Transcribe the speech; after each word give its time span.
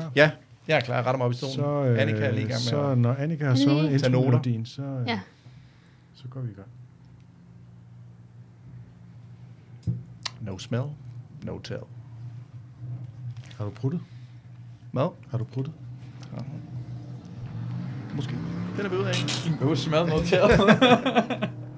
klar? 0.00 0.12
Ja, 0.16 0.30
jeg 0.68 0.76
er 0.76 0.80
klar. 0.80 0.94
Jeg 0.96 1.04
retter 1.06 1.16
mig 1.18 1.24
op 1.26 1.32
i 1.32 1.34
stolen. 1.34 1.54
Så, 1.54 1.66
øh, 1.84 2.02
Annika 2.02 2.18
er 2.18 2.30
lige 2.30 2.40
i 2.40 2.48
gang 2.48 2.48
med 2.48 2.56
så 2.58 2.82
at- 2.90 2.98
når 2.98 3.14
Annika 3.14 3.44
har 3.44 3.66
noter. 3.66 3.88
intromelodien, 3.90 4.66
så, 4.66 4.82
øh, 4.82 5.06
Ja. 5.08 5.20
så 6.14 6.28
går 6.28 6.40
vi 6.40 6.50
i 6.50 6.54
gang. 6.54 6.68
No 10.40 10.58
smell, 10.58 10.84
no 11.42 11.58
tell. 11.58 11.80
Har 13.58 13.64
du 13.64 13.70
pruttet? 13.70 14.00
Hvad? 14.92 15.08
Har 15.30 15.38
du 15.38 15.44
pruttet? 15.44 15.74
Måske. 18.14 18.34
Den 18.76 18.84
er 18.86 18.88
vi 18.88 18.96
ud 18.96 19.04
af. 19.04 19.12
Det 19.60 19.66
var 19.68 19.74
smad 19.74 20.06
noteret. 20.06 20.50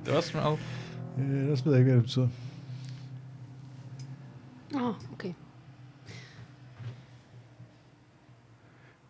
det 0.07 0.14
var 0.14 0.21
smad. 0.21 0.57
Øh, 1.19 1.39
ellers 1.43 1.64
ved 1.66 1.73
jeg 1.73 1.79
ikke, 1.80 1.91
hvad 1.91 1.96
det 1.96 2.03
betyder. 2.03 2.29
Åh, 4.75 4.82
oh, 4.82 4.95
okay. 5.12 5.32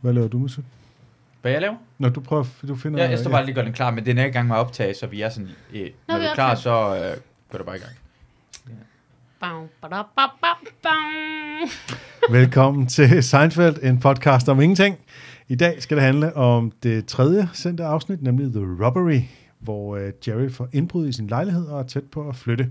Hvad 0.01 0.13
laver 0.13 0.29
du, 0.29 0.39
musik? 0.39 0.65
Hvad 1.43 1.53
jeg 1.53 1.61
laver? 1.61 1.77
Når 1.99 2.09
du 2.09 2.21
prøver, 2.21 2.45
du 2.69 2.77
finder... 2.77 3.03
Ja, 3.05 3.11
jeg 3.11 3.19
står 3.19 3.31
bare 3.31 3.45
lige 3.45 3.55
gør 3.55 3.63
den 3.63 3.73
klar, 3.73 3.91
men 3.91 4.07
den 4.07 4.19
er 4.19 4.25
i 4.25 4.29
gang 4.29 4.49
med 4.49 4.57
at 4.57 4.61
optage, 4.61 4.95
så 4.95 5.07
vi 5.07 5.21
er 5.21 5.29
sådan... 5.29 5.49
Øh, 5.75 5.91
når 6.09 6.15
vi 6.15 6.21
vi 6.21 6.27
er 6.27 6.31
er 6.31 6.35
klar, 6.35 6.55
så 6.55 6.71
øh, 6.71 7.17
går 7.51 7.59
det 7.59 7.67
bare 7.67 7.77
i 7.77 7.81
gang. 7.81 7.93
Bam, 9.41 9.69
bada, 9.83 10.03
bam, 10.17 10.57
bam. 10.83 11.69
Velkommen 12.31 12.87
til 12.87 13.23
Seinfeld, 13.23 13.77
en 13.83 14.01
podcast 14.01 14.49
om 14.49 14.61
ingenting. 14.61 14.97
I 15.49 15.55
dag 15.55 15.83
skal 15.83 15.97
det 15.97 16.05
handle 16.05 16.37
om 16.37 16.73
det 16.83 17.07
tredje 17.07 17.49
sendte 17.53 17.85
afsnit, 17.85 18.23
nemlig 18.23 18.53
The 18.53 18.85
Robbery, 18.85 19.21
hvor 19.59 19.97
uh, 19.97 20.29
Jerry 20.29 20.51
får 20.51 20.69
indbrud 20.73 21.09
i 21.09 21.13
sin 21.13 21.27
lejlighed 21.27 21.67
og 21.67 21.81
er 21.81 21.87
tæt 21.87 22.05
på 22.05 22.29
at 22.29 22.37
flytte. 22.37 22.71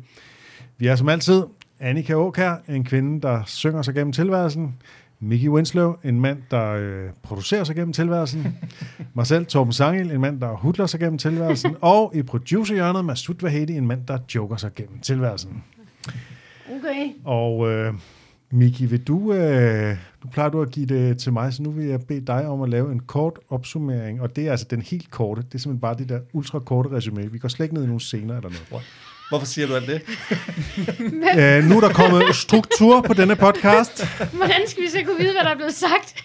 Vi 0.77 0.88
er 0.88 0.96
som 0.96 1.09
altid 1.09 1.44
Annika 1.80 2.13
Åkær, 2.13 2.55
en 2.68 2.84
kvinde, 2.84 3.21
der 3.21 3.44
synger 3.46 3.82
sig 3.82 3.94
gennem 3.94 4.13
tilværelsen. 4.13 4.76
Mickey 5.20 5.49
Winslow, 5.49 5.95
en 6.03 6.20
mand, 6.20 6.38
der 6.52 6.71
øh, 6.71 7.09
producerer 7.23 7.63
sig 7.63 7.76
gennem 7.76 7.94
tilværelsen. 7.94 8.57
Mig 9.16 9.27
selv, 9.27 9.45
Torben 9.45 9.73
Sangel, 9.73 10.12
en 10.12 10.21
mand, 10.21 10.41
der 10.41 10.55
hudler 10.55 10.85
sig 10.85 10.99
gennem 10.99 11.18
tilværelsen. 11.18 11.76
Og 11.82 12.12
i 12.15 12.21
producerhjørnet, 12.21 13.05
Masud 13.05 13.35
Vahedi, 13.41 13.73
en 13.73 13.88
mand, 13.88 14.05
der 14.07 14.18
joker 14.35 14.55
sig 14.55 14.76
gennem 14.76 14.99
tilværelsen. 14.99 15.63
Okay. 16.79 17.07
Og 17.26 17.70
øh, 17.70 17.93
Miki, 18.51 18.85
vil 18.85 19.04
du, 19.04 19.34
øh, 19.34 19.98
nu 20.23 20.29
plejer 20.29 20.49
du 20.49 20.62
at 20.62 20.71
give 20.71 20.85
det 20.85 21.18
til 21.18 21.34
mig, 21.34 21.54
så 21.54 21.63
nu 21.63 21.71
vil 21.71 21.85
jeg 21.85 22.01
bede 22.01 22.21
dig 22.21 22.48
om 22.48 22.62
at 22.62 22.70
lave 22.70 22.91
en 22.91 22.99
kort 22.99 23.40
opsummering, 23.49 24.21
og 24.21 24.35
det 24.35 24.48
er 24.48 24.51
altså 24.51 24.65
den 24.70 24.82
helt 24.82 25.12
korte, 25.12 25.41
det 25.41 25.55
er 25.55 25.60
simpelthen 25.60 25.82
bare 25.82 25.95
det 25.98 26.10
der 26.10 26.20
ultra 26.34 26.60
korte 26.60 26.91
resume. 26.91 27.32
Vi 27.32 27.38
går 27.38 27.48
slet 27.48 27.65
ikke 27.65 27.76
ned 27.76 27.84
i 27.84 27.88
nogle 27.88 28.01
scener 28.01 28.35
eller 28.35 28.49
noget. 28.49 28.85
Hvorfor 29.29 29.45
siger 29.45 29.67
du 29.67 29.75
alt 29.75 29.87
det? 29.87 30.01
Øh, 31.39 31.63
nu 31.63 31.77
er 31.77 31.81
der 31.81 31.93
kommet 31.93 32.35
struktur 32.35 33.01
på 33.01 33.13
denne 33.13 33.35
podcast. 33.35 34.05
Hvordan 34.33 34.61
skal 34.67 34.83
vi 34.83 34.87
så 34.89 34.97
kunne 35.05 35.17
vide, 35.20 35.31
hvad 35.33 35.43
der 35.43 35.49
er 35.49 35.55
blevet 35.55 35.73
sagt? 35.73 36.15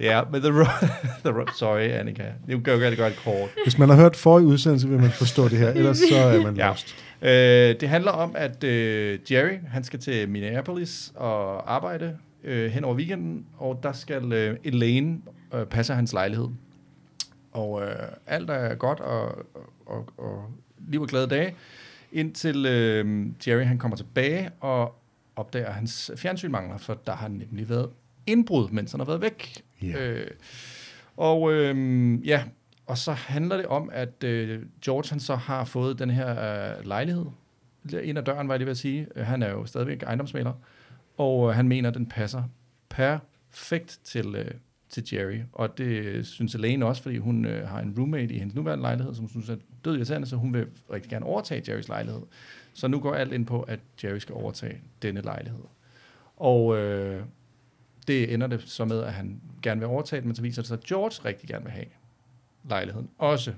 Ja, 0.00 0.22
men 0.32 0.40
The, 0.42 0.50
ro- 0.60 0.86
the 1.24 1.40
ro- 1.40 1.52
Sorry, 1.58 1.80
Annika. 1.88 2.22
Nu 2.48 2.60
kan 2.60 2.80
jeg 2.82 2.90
det 2.92 3.16
kort. 3.24 3.48
Hvis 3.64 3.78
man 3.78 3.88
har 3.88 3.96
hørt 3.96 4.16
forrige 4.16 4.46
udsendelse, 4.46 4.88
vil 4.88 5.00
man 5.00 5.10
forstå 5.10 5.48
det 5.48 5.58
her, 5.58 5.68
ellers 5.68 5.98
så 5.98 6.16
er 6.16 6.42
man 6.42 6.56
Ja. 6.56 6.68
lost. 6.68 6.96
Øh, 7.22 7.80
det 7.80 7.88
handler 7.88 8.10
om, 8.10 8.32
at 8.34 8.64
øh, 8.64 9.18
Jerry, 9.30 9.58
han 9.72 9.84
skal 9.84 9.98
til 10.00 10.28
Minneapolis 10.28 11.12
og 11.16 11.74
arbejde 11.74 12.16
øh, 12.44 12.70
hen 12.70 12.84
over 12.84 12.94
weekenden, 12.94 13.44
og 13.58 13.80
der 13.82 13.92
skal 13.92 14.32
øh, 14.32 14.56
Elaine 14.64 15.18
øh, 15.54 15.64
passe 15.66 15.94
hans 15.94 16.12
lejlighed. 16.12 16.48
Og 17.52 17.82
øh, 17.82 17.88
alt 18.26 18.50
er 18.50 18.74
godt, 18.74 19.00
og, 19.00 19.28
og, 19.90 20.08
og 20.18 20.50
liv 20.88 21.00
og 21.00 21.08
glade 21.08 21.26
dage, 21.26 21.54
indtil 22.12 22.66
øh, 22.66 23.26
Jerry 23.46 23.64
han 23.64 23.78
kommer 23.78 23.96
tilbage 23.96 24.50
og 24.60 25.00
opdager, 25.36 25.66
at 25.66 25.74
hans 25.74 26.10
fjernsyn 26.16 26.50
mangler, 26.50 26.78
for 26.78 26.94
der 26.94 27.14
har 27.14 27.28
nemlig 27.28 27.68
været 27.68 27.90
indbrud, 28.26 28.68
mens 28.70 28.90
han 28.90 29.00
har 29.00 29.06
været 29.06 29.20
væk. 29.20 29.62
Ja. 29.82 30.08
Øh, 30.08 30.30
og 31.16 31.52
øh, 31.52 32.26
ja, 32.26 32.44
og 32.86 32.98
så 32.98 33.12
handler 33.12 33.56
det 33.56 33.66
om, 33.66 33.90
at 33.92 34.24
øh, 34.24 34.62
George 34.84 35.10
han 35.10 35.20
så 35.20 35.36
har 35.36 35.64
fået 35.64 35.98
den 35.98 36.10
her 36.10 36.30
øh, 36.30 36.86
lejlighed. 36.86 37.26
Ind 38.02 38.18
ad 38.18 38.22
døren, 38.22 38.48
var 38.48 38.54
jeg 38.54 38.58
lige 38.58 38.66
ved 38.66 38.70
at 38.70 38.78
sige. 38.78 39.06
Han 39.16 39.42
er 39.42 39.50
jo 39.50 39.66
stadigvæk 39.66 40.02
ejendomsmaler. 40.02 40.52
Og 41.16 41.48
øh, 41.48 41.56
han 41.56 41.68
mener, 41.68 41.88
at 41.88 41.94
den 41.94 42.06
passer 42.06 42.42
perfekt 42.88 44.00
til, 44.04 44.34
øh, 44.34 44.50
til 44.88 45.04
Jerry. 45.12 45.40
Og 45.52 45.78
det 45.78 46.26
synes 46.26 46.54
Elaine 46.54 46.86
også, 46.86 47.02
fordi 47.02 47.18
hun 47.18 47.44
øh, 47.44 47.68
har 47.68 47.80
en 47.80 47.94
roommate 47.98 48.34
i 48.34 48.38
hendes 48.38 48.54
nuværende 48.54 48.82
lejlighed, 48.82 49.14
som 49.14 49.22
hun 49.22 49.30
synes 49.30 49.48
er 49.48 49.56
død 49.84 49.96
irriterende, 49.96 50.26
så 50.26 50.36
hun 50.36 50.54
vil 50.54 50.66
rigtig 50.92 51.10
gerne 51.10 51.26
overtage 51.26 51.72
Jerrys 51.72 51.88
lejlighed. 51.88 52.22
Så 52.74 52.88
nu 52.88 53.00
går 53.00 53.14
alt 53.14 53.32
ind 53.32 53.46
på, 53.46 53.62
at 53.62 53.80
Jerry 54.04 54.18
skal 54.18 54.34
overtage 54.34 54.80
denne 55.02 55.20
lejlighed. 55.20 55.64
Og 56.36 56.76
øh, 56.76 57.22
det 58.08 58.34
ender 58.34 58.46
det 58.46 58.62
så 58.62 58.84
med, 58.84 59.02
at 59.02 59.12
han 59.12 59.40
gerne 59.62 59.80
vil 59.80 59.88
overtage 59.88 60.20
den, 60.20 60.28
men 60.28 60.36
så 60.36 60.42
viser 60.42 60.62
det 60.62 60.68
sig, 60.68 60.78
at 60.78 60.84
George 60.84 61.28
rigtig 61.28 61.48
gerne 61.48 61.64
vil 61.64 61.72
have 61.72 61.86
lejligheden 62.68 63.10
også. 63.18 63.52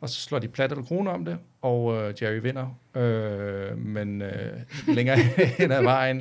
Og 0.00 0.08
så 0.08 0.20
slår 0.20 0.38
de 0.38 0.48
plat 0.48 0.70
eller 0.70 0.84
kroner 0.84 1.10
om 1.10 1.24
det, 1.24 1.38
og 1.62 1.94
øh, 1.94 2.14
Jerry 2.22 2.40
vinder. 2.40 2.78
Øh, 2.94 3.78
men 3.78 4.22
øh, 4.22 4.60
længere 4.88 5.16
hen 5.58 5.72
ad 5.72 5.82
vejen 5.82 6.16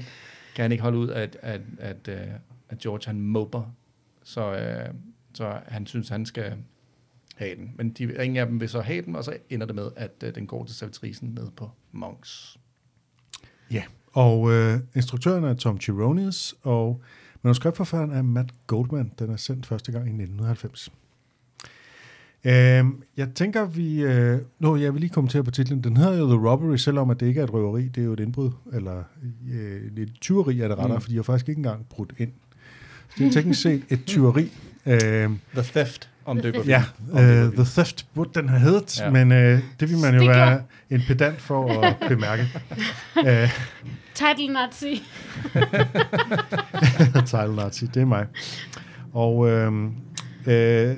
kan 0.55 0.63
han 0.63 0.71
ikke 0.71 0.81
holde 0.81 0.97
ud, 0.97 1.09
at, 1.09 1.37
at, 1.41 1.61
at, 1.79 2.07
øh, 2.07 2.27
at 2.69 2.77
George 2.77 3.01
han 3.05 3.21
mobber. 3.21 3.63
Så, 4.23 4.53
øh, 4.53 4.93
så 5.33 5.59
han 5.67 5.85
synes, 5.85 6.09
han 6.09 6.25
skal 6.25 6.53
have 7.35 7.55
den. 7.55 7.71
Men 7.77 7.89
de, 7.89 8.03
ingen 8.03 8.37
af 8.37 8.47
dem 8.47 8.59
vil 8.59 8.69
så 8.69 8.81
have 8.81 9.01
den, 9.01 9.15
og 9.15 9.23
så 9.23 9.37
ender 9.49 9.65
det 9.65 9.75
med, 9.75 9.89
at 9.95 10.11
øh, 10.23 10.35
den 10.35 10.47
går 10.47 10.65
til 10.65 10.75
servitrisen 10.75 11.29
ned 11.29 11.47
på 11.55 11.71
Monks. 11.91 12.57
Ja, 13.71 13.83
og 14.13 14.51
øh, 14.51 14.79
instruktøren 14.95 15.43
er 15.43 15.53
Tom 15.53 15.79
Chironis, 15.81 16.55
og 16.61 17.01
manuskriptforfatteren 17.41 18.11
er 18.11 18.21
Matt 18.21 18.67
Goldman. 18.67 19.11
Den 19.19 19.29
er 19.29 19.37
sendt 19.37 19.65
første 19.65 19.91
gang 19.91 20.05
i 20.05 20.09
1990. 20.09 20.91
Øhm, 22.45 23.03
jeg 23.17 23.29
tænker, 23.35 23.65
vi... 23.65 24.03
Øh, 24.03 24.39
nå, 24.59 24.75
jeg 24.75 24.93
vil 24.93 25.01
lige 25.01 25.09
kommentere 25.09 25.43
på 25.43 25.51
titlen. 25.51 25.83
Den 25.83 25.97
hedder 25.97 26.17
jo 26.17 26.25
The 26.25 26.49
Robbery, 26.49 26.75
selvom 26.75 27.09
at 27.09 27.19
det 27.19 27.27
ikke 27.27 27.39
er 27.39 27.43
et 27.43 27.53
røveri. 27.53 27.87
Det 27.87 28.01
er 28.01 28.05
jo 28.05 28.13
et 28.13 28.19
indbrud, 28.19 28.51
eller 28.73 29.03
øh, 29.51 29.81
et 29.97 30.13
tyveri 30.21 30.59
er 30.59 30.67
det 30.67 30.77
rettere, 30.77 30.97
mm. 30.97 31.01
Fordi 31.01 31.13
jeg 31.13 31.19
har 31.19 31.23
faktisk 31.23 31.49
ikke 31.49 31.59
engang 31.59 31.85
brudt 31.89 32.13
ind. 32.17 32.31
Så 33.09 33.15
det 33.17 33.27
er 33.27 33.31
teknisk 33.31 33.61
set 33.61 33.83
et 33.89 34.05
tyveri. 34.05 34.51
Øhm, 34.85 35.39
The 35.53 35.63
Theft 35.63 36.09
omdøber 36.25 36.61
vi. 36.63 36.69
Ja, 36.69 36.83
vi. 37.13 37.55
The 37.55 37.65
Theft 37.65 38.05
burde 38.13 38.29
den 38.39 38.49
have 38.49 38.59
heddet, 38.61 38.99
ja. 38.99 39.09
Men 39.09 39.31
uh, 39.31 39.37
det 39.37 39.63
vil 39.79 39.97
man 39.97 40.13
jo 40.13 40.19
Stikker. 40.19 40.35
være 40.35 40.61
en 40.89 41.01
pedant 41.07 41.41
for 41.41 41.81
at 41.81 41.95
bemærke. 42.09 42.47
Uh, 43.17 43.49
Title 44.13 44.53
Nazi. 44.53 45.03
Title 47.25 47.55
Nazi, 47.55 47.85
det 47.85 48.01
er 48.01 48.05
mig. 48.05 48.25
Og 49.13 49.49
øhm, 49.49 49.91
øh, 50.47 50.93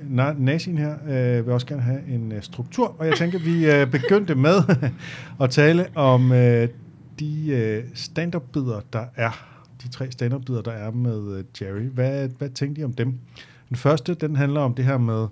na- 0.00 0.34
nazien 0.42 0.78
her 0.78 0.94
øh, 1.08 1.46
vil 1.46 1.52
også 1.54 1.66
gerne 1.66 1.82
have 1.82 2.00
en 2.08 2.32
øh, 2.32 2.42
struktur, 2.42 2.96
og 2.98 3.06
jeg 3.06 3.14
tænker, 3.16 3.38
vi 3.38 3.70
øh, 3.70 3.86
begyndte 3.90 4.34
med 4.34 4.56
at 5.42 5.50
tale 5.50 5.86
om 5.94 6.32
øh, 6.32 6.68
de 7.18 7.48
øh, 7.48 7.84
stand-up-bidder, 7.94 8.80
der 8.92 9.04
er. 9.16 9.48
De 9.84 9.88
tre 9.88 10.10
stand-up-bidder, 10.12 10.62
der 10.62 10.72
er 10.72 10.90
med 10.90 11.38
øh, 11.38 11.44
Jerry. 11.60 11.80
Hvad, 11.82 12.28
hvad 12.38 12.48
tænkte 12.50 12.80
I 12.80 12.84
om 12.84 12.92
dem? 12.92 13.14
Den 13.68 13.76
første, 13.76 14.14
den 14.14 14.36
handler 14.36 14.60
om 14.60 14.74
det 14.74 14.84
her 14.84 14.98
med 14.98 15.26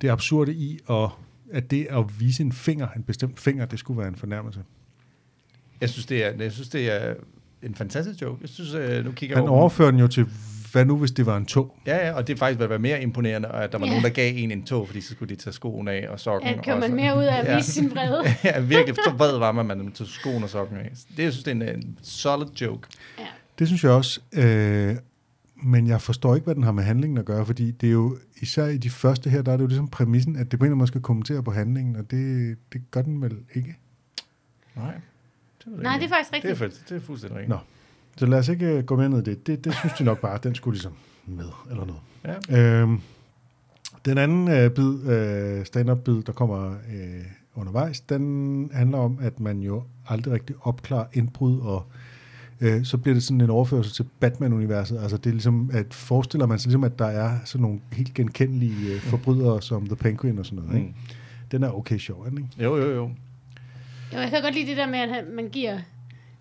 det 0.00 0.08
absurde 0.10 0.54
i, 0.54 0.78
at, 0.90 1.08
at 1.52 1.70
det 1.70 1.86
at 1.90 2.20
vise 2.20 2.42
en 2.42 2.52
finger, 2.52 2.88
en 2.96 3.02
bestemt 3.02 3.40
finger, 3.40 3.64
det 3.66 3.78
skulle 3.78 3.98
være 3.98 4.08
en 4.08 4.16
fornærmelse. 4.16 4.60
Jeg 5.80 5.88
synes, 5.90 6.06
det 6.06 6.24
er, 6.24 6.32
jeg 6.42 6.52
synes, 6.52 6.68
det 6.68 6.90
er 7.08 7.14
en 7.62 7.74
fantastisk 7.74 8.22
joke. 8.22 8.38
Jeg 8.40 8.48
synes, 8.48 8.74
øh, 8.74 9.04
nu 9.04 9.12
kigger 9.12 9.36
jeg 9.36 9.42
Han 9.42 9.48
over- 9.48 9.60
overfører 9.60 9.90
den 9.90 10.00
jo 10.00 10.06
til, 10.08 10.26
hvad 10.72 10.84
nu 10.84 10.96
hvis 10.96 11.10
det 11.10 11.26
var 11.26 11.36
en 11.36 11.46
tog? 11.46 11.76
Ja, 11.86 12.06
ja, 12.06 12.12
og 12.12 12.26
det 12.26 12.32
er 12.34 12.36
faktisk 12.38 12.60
været 12.60 12.80
mere 12.80 13.02
imponerende, 13.02 13.48
at 13.48 13.72
der 13.72 13.78
var 13.78 13.86
Ja. 13.86 13.90
nogen, 13.92 14.04
der 14.04 14.10
gav 14.10 14.32
en 14.36 14.50
en 14.50 14.62
tog, 14.66 14.86
fordi 14.86 15.00
så 15.00 15.10
skulle 15.10 15.34
de 15.36 15.40
tage 15.40 15.54
skoen 15.54 15.88
af 15.88 16.06
og 16.08 16.20
sokken. 16.20 16.50
Ja, 16.50 16.60
kan 16.62 16.80
man 16.80 16.94
mere 16.94 17.18
ud 17.18 17.22
af 17.24 17.36
at 17.40 17.46
ja. 17.46 17.56
vise 17.56 17.72
sin 17.72 17.90
vrede? 17.90 18.22
ja, 18.44 18.60
virkelig. 18.60 18.94
Så 19.04 19.12
vred 19.16 19.38
var 19.38 19.52
man, 19.52 19.70
at 19.70 19.76
man 19.78 19.92
tog 19.92 20.06
skoen 20.06 20.42
og 20.42 20.48
sokken 20.50 20.76
af. 20.76 20.90
Det, 21.16 21.22
jeg 21.22 21.32
synes, 21.32 21.44
det 21.44 21.50
er 21.62 21.72
en, 21.72 21.76
en 21.78 21.98
solid 22.02 22.46
joke. 22.60 22.88
Ja. 23.18 23.24
Det 23.60 23.68
synes 23.68 23.84
jeg 23.84 23.92
også. 23.92 24.20
Øh, 24.32 24.96
men 25.62 25.86
jeg 25.86 26.00
forstår 26.00 26.34
ikke, 26.34 26.44
hvad 26.44 26.54
den 26.54 26.62
har 26.62 26.72
med 26.72 26.84
handlingen 26.84 27.18
at 27.18 27.24
gøre, 27.24 27.46
fordi 27.46 27.70
det 27.70 27.86
er 27.86 27.92
jo, 27.92 28.18
især 28.40 28.66
i 28.66 28.76
de 28.76 28.90
første 28.90 29.30
her, 29.30 29.42
der 29.42 29.52
er 29.52 29.56
det 29.56 29.62
jo 29.62 29.68
ligesom 29.68 29.88
præmissen, 29.88 30.36
at 30.36 30.50
det 30.50 30.58
på 30.58 30.64
en 30.64 30.66
eller 30.66 30.72
anden 30.72 30.78
måde 30.78 30.88
skal 30.88 31.00
kommentere 31.00 31.42
på 31.42 31.50
handlingen, 31.50 31.96
og 31.96 32.10
det, 32.10 32.56
det 32.72 32.90
gør 32.90 33.02
den 33.02 33.22
vel 33.22 33.36
ikke. 33.54 33.76
Nej, 34.76 34.94
det 35.64 35.82
Nej, 35.82 35.96
det 35.96 36.04
er 36.04 36.08
faktisk 36.08 36.30
det 36.30 36.50
er, 36.50 36.64
rigtigt. 36.64 36.88
det 36.88 36.96
er 36.96 37.00
fuldstændig 37.00 37.38
rigtigt. 37.38 37.48
Nå. 37.48 37.58
Så 38.16 38.26
lad 38.26 38.38
os 38.38 38.48
ikke 38.48 38.66
øh, 38.66 38.84
gå 38.84 38.96
mere 38.96 39.08
ned 39.08 39.18
i 39.18 39.30
det. 39.30 39.46
det. 39.46 39.64
Det 39.64 39.74
synes 39.74 39.92
de 39.92 40.04
nok 40.04 40.20
bare, 40.20 40.38
den 40.42 40.54
skulle 40.54 40.74
ligesom 40.74 40.92
med, 41.26 41.50
eller 41.70 41.84
noget. 41.84 42.00
Ja. 42.50 42.80
Øhm, 42.82 43.00
den 44.04 44.18
anden 44.18 44.48
øh, 44.48 44.70
bid, 44.70 45.10
øh, 45.10 45.66
stand-up-bid, 45.66 46.22
der 46.22 46.32
kommer 46.32 46.70
øh, 46.70 47.24
undervejs, 47.54 48.00
den 48.00 48.70
handler 48.74 48.98
om, 48.98 49.18
at 49.20 49.40
man 49.40 49.60
jo 49.60 49.82
aldrig 50.08 50.34
rigtig 50.34 50.56
opklarer 50.60 51.06
indbrud, 51.12 51.60
og 51.60 51.86
øh, 52.60 52.84
så 52.84 52.98
bliver 52.98 53.14
det 53.14 53.22
sådan 53.22 53.40
en 53.40 53.50
overførsel 53.50 53.92
til 53.92 54.04
Batman-universet. 54.20 54.98
Altså 54.98 55.16
det 55.16 55.26
er 55.26 55.32
ligesom, 55.34 55.70
at 55.72 55.94
forestiller 55.94 56.46
man 56.46 56.58
sig 56.58 56.68
ligesom, 56.68 56.84
at 56.84 56.98
der 56.98 57.06
er 57.06 57.38
sådan 57.44 57.62
nogle 57.62 57.80
helt 57.92 58.14
genkendelige 58.14 58.94
øh, 58.94 59.00
forbrydere 59.00 59.62
som 59.62 59.86
The 59.86 59.96
Penguin 59.96 60.38
og 60.38 60.46
sådan 60.46 60.64
noget. 60.64 60.78
Ikke? 60.78 60.88
Mm. 60.88 60.94
Den 61.50 61.62
er 61.62 61.70
okay 61.70 61.98
sjov, 61.98 62.26
ikke? 62.26 62.48
Jo, 62.58 62.76
jo, 62.76 62.94
jo. 62.94 63.10
Jo, 64.12 64.18
jeg 64.18 64.30
kan 64.30 64.42
godt 64.42 64.54
lide 64.54 64.66
det 64.66 64.76
der 64.76 64.86
med, 64.86 64.98
at 64.98 65.24
man 65.34 65.48
giver 65.48 65.78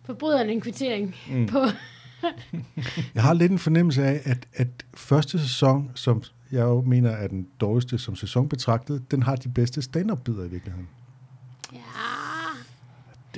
forbryderen 0.05 0.49
en 0.49 0.61
kvittering 0.61 1.15
Mm. 1.31 1.37
mm. 1.37 1.47
på, 1.47 1.59
Jeg 3.15 3.23
har 3.23 3.33
lidt 3.33 3.51
en 3.51 3.59
fornemmelse 3.59 4.03
af, 4.03 4.21
at, 4.23 4.47
at 4.53 4.67
første 4.93 5.39
sæson, 5.39 5.91
som 5.95 6.23
jeg 6.51 6.61
jo 6.61 6.81
mener 6.81 7.09
er 7.09 7.27
den 7.27 7.47
dårligste 7.61 7.97
som 7.97 8.15
sæson 8.15 8.49
betragtet, 8.49 9.11
den 9.11 9.23
har 9.23 9.35
de 9.35 9.49
bedste 9.49 9.81
stand-up-bidder 9.81 10.43
i 10.45 10.49
virkeligheden. 10.49 10.87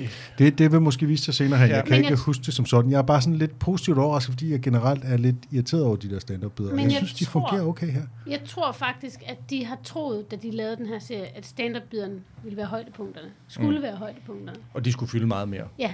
Ja. 0.00 0.06
Det, 0.38 0.58
det 0.58 0.72
vil 0.72 0.80
måske 0.80 1.06
vise 1.06 1.24
sig 1.24 1.34
senere 1.34 1.58
her. 1.58 1.66
Ja. 1.66 1.74
Jeg 1.76 1.84
kan 1.84 1.90
Men 1.92 1.98
ikke 1.98 2.08
jeg- 2.10 2.18
huske 2.18 2.42
det 2.42 2.54
som 2.54 2.66
sådan. 2.66 2.90
Jeg 2.90 2.98
er 2.98 3.02
bare 3.02 3.22
sådan 3.22 3.38
lidt 3.38 3.58
positivt 3.58 3.98
overrasket, 3.98 4.32
fordi 4.32 4.50
jeg 4.52 4.60
generelt 4.60 5.04
er 5.04 5.16
lidt 5.16 5.36
irriteret 5.50 5.84
over 5.84 5.96
de 5.96 6.10
der 6.10 6.18
stand-up-bidder. 6.18 6.70
Men 6.70 6.78
Jeg, 6.80 6.84
jeg 6.90 6.96
synes, 6.96 7.14
de 7.14 7.24
tror- 7.24 7.48
fungerer 7.48 7.66
okay 7.68 7.86
her. 7.92 8.02
Jeg 8.26 8.40
tror 8.46 8.72
faktisk, 8.72 9.20
at 9.26 9.38
de 9.50 9.64
har 9.64 9.78
troet, 9.84 10.30
da 10.30 10.36
de 10.36 10.50
lavede 10.50 10.76
den 10.76 10.86
her 10.86 10.98
serie, 10.98 11.36
at 11.36 11.46
stand-up-biderne 11.46 12.14
ville 12.44 12.56
være 12.56 12.66
højdepunkterne. 12.66 13.28
Skulle 13.48 13.76
mm. 13.78 13.82
være 13.82 13.96
højdepunkterne. 13.96 14.58
Og 14.74 14.84
de 14.84 14.92
skulle 14.92 15.10
fylde 15.10 15.26
meget 15.26 15.48
mere. 15.48 15.64
Ja, 15.78 15.92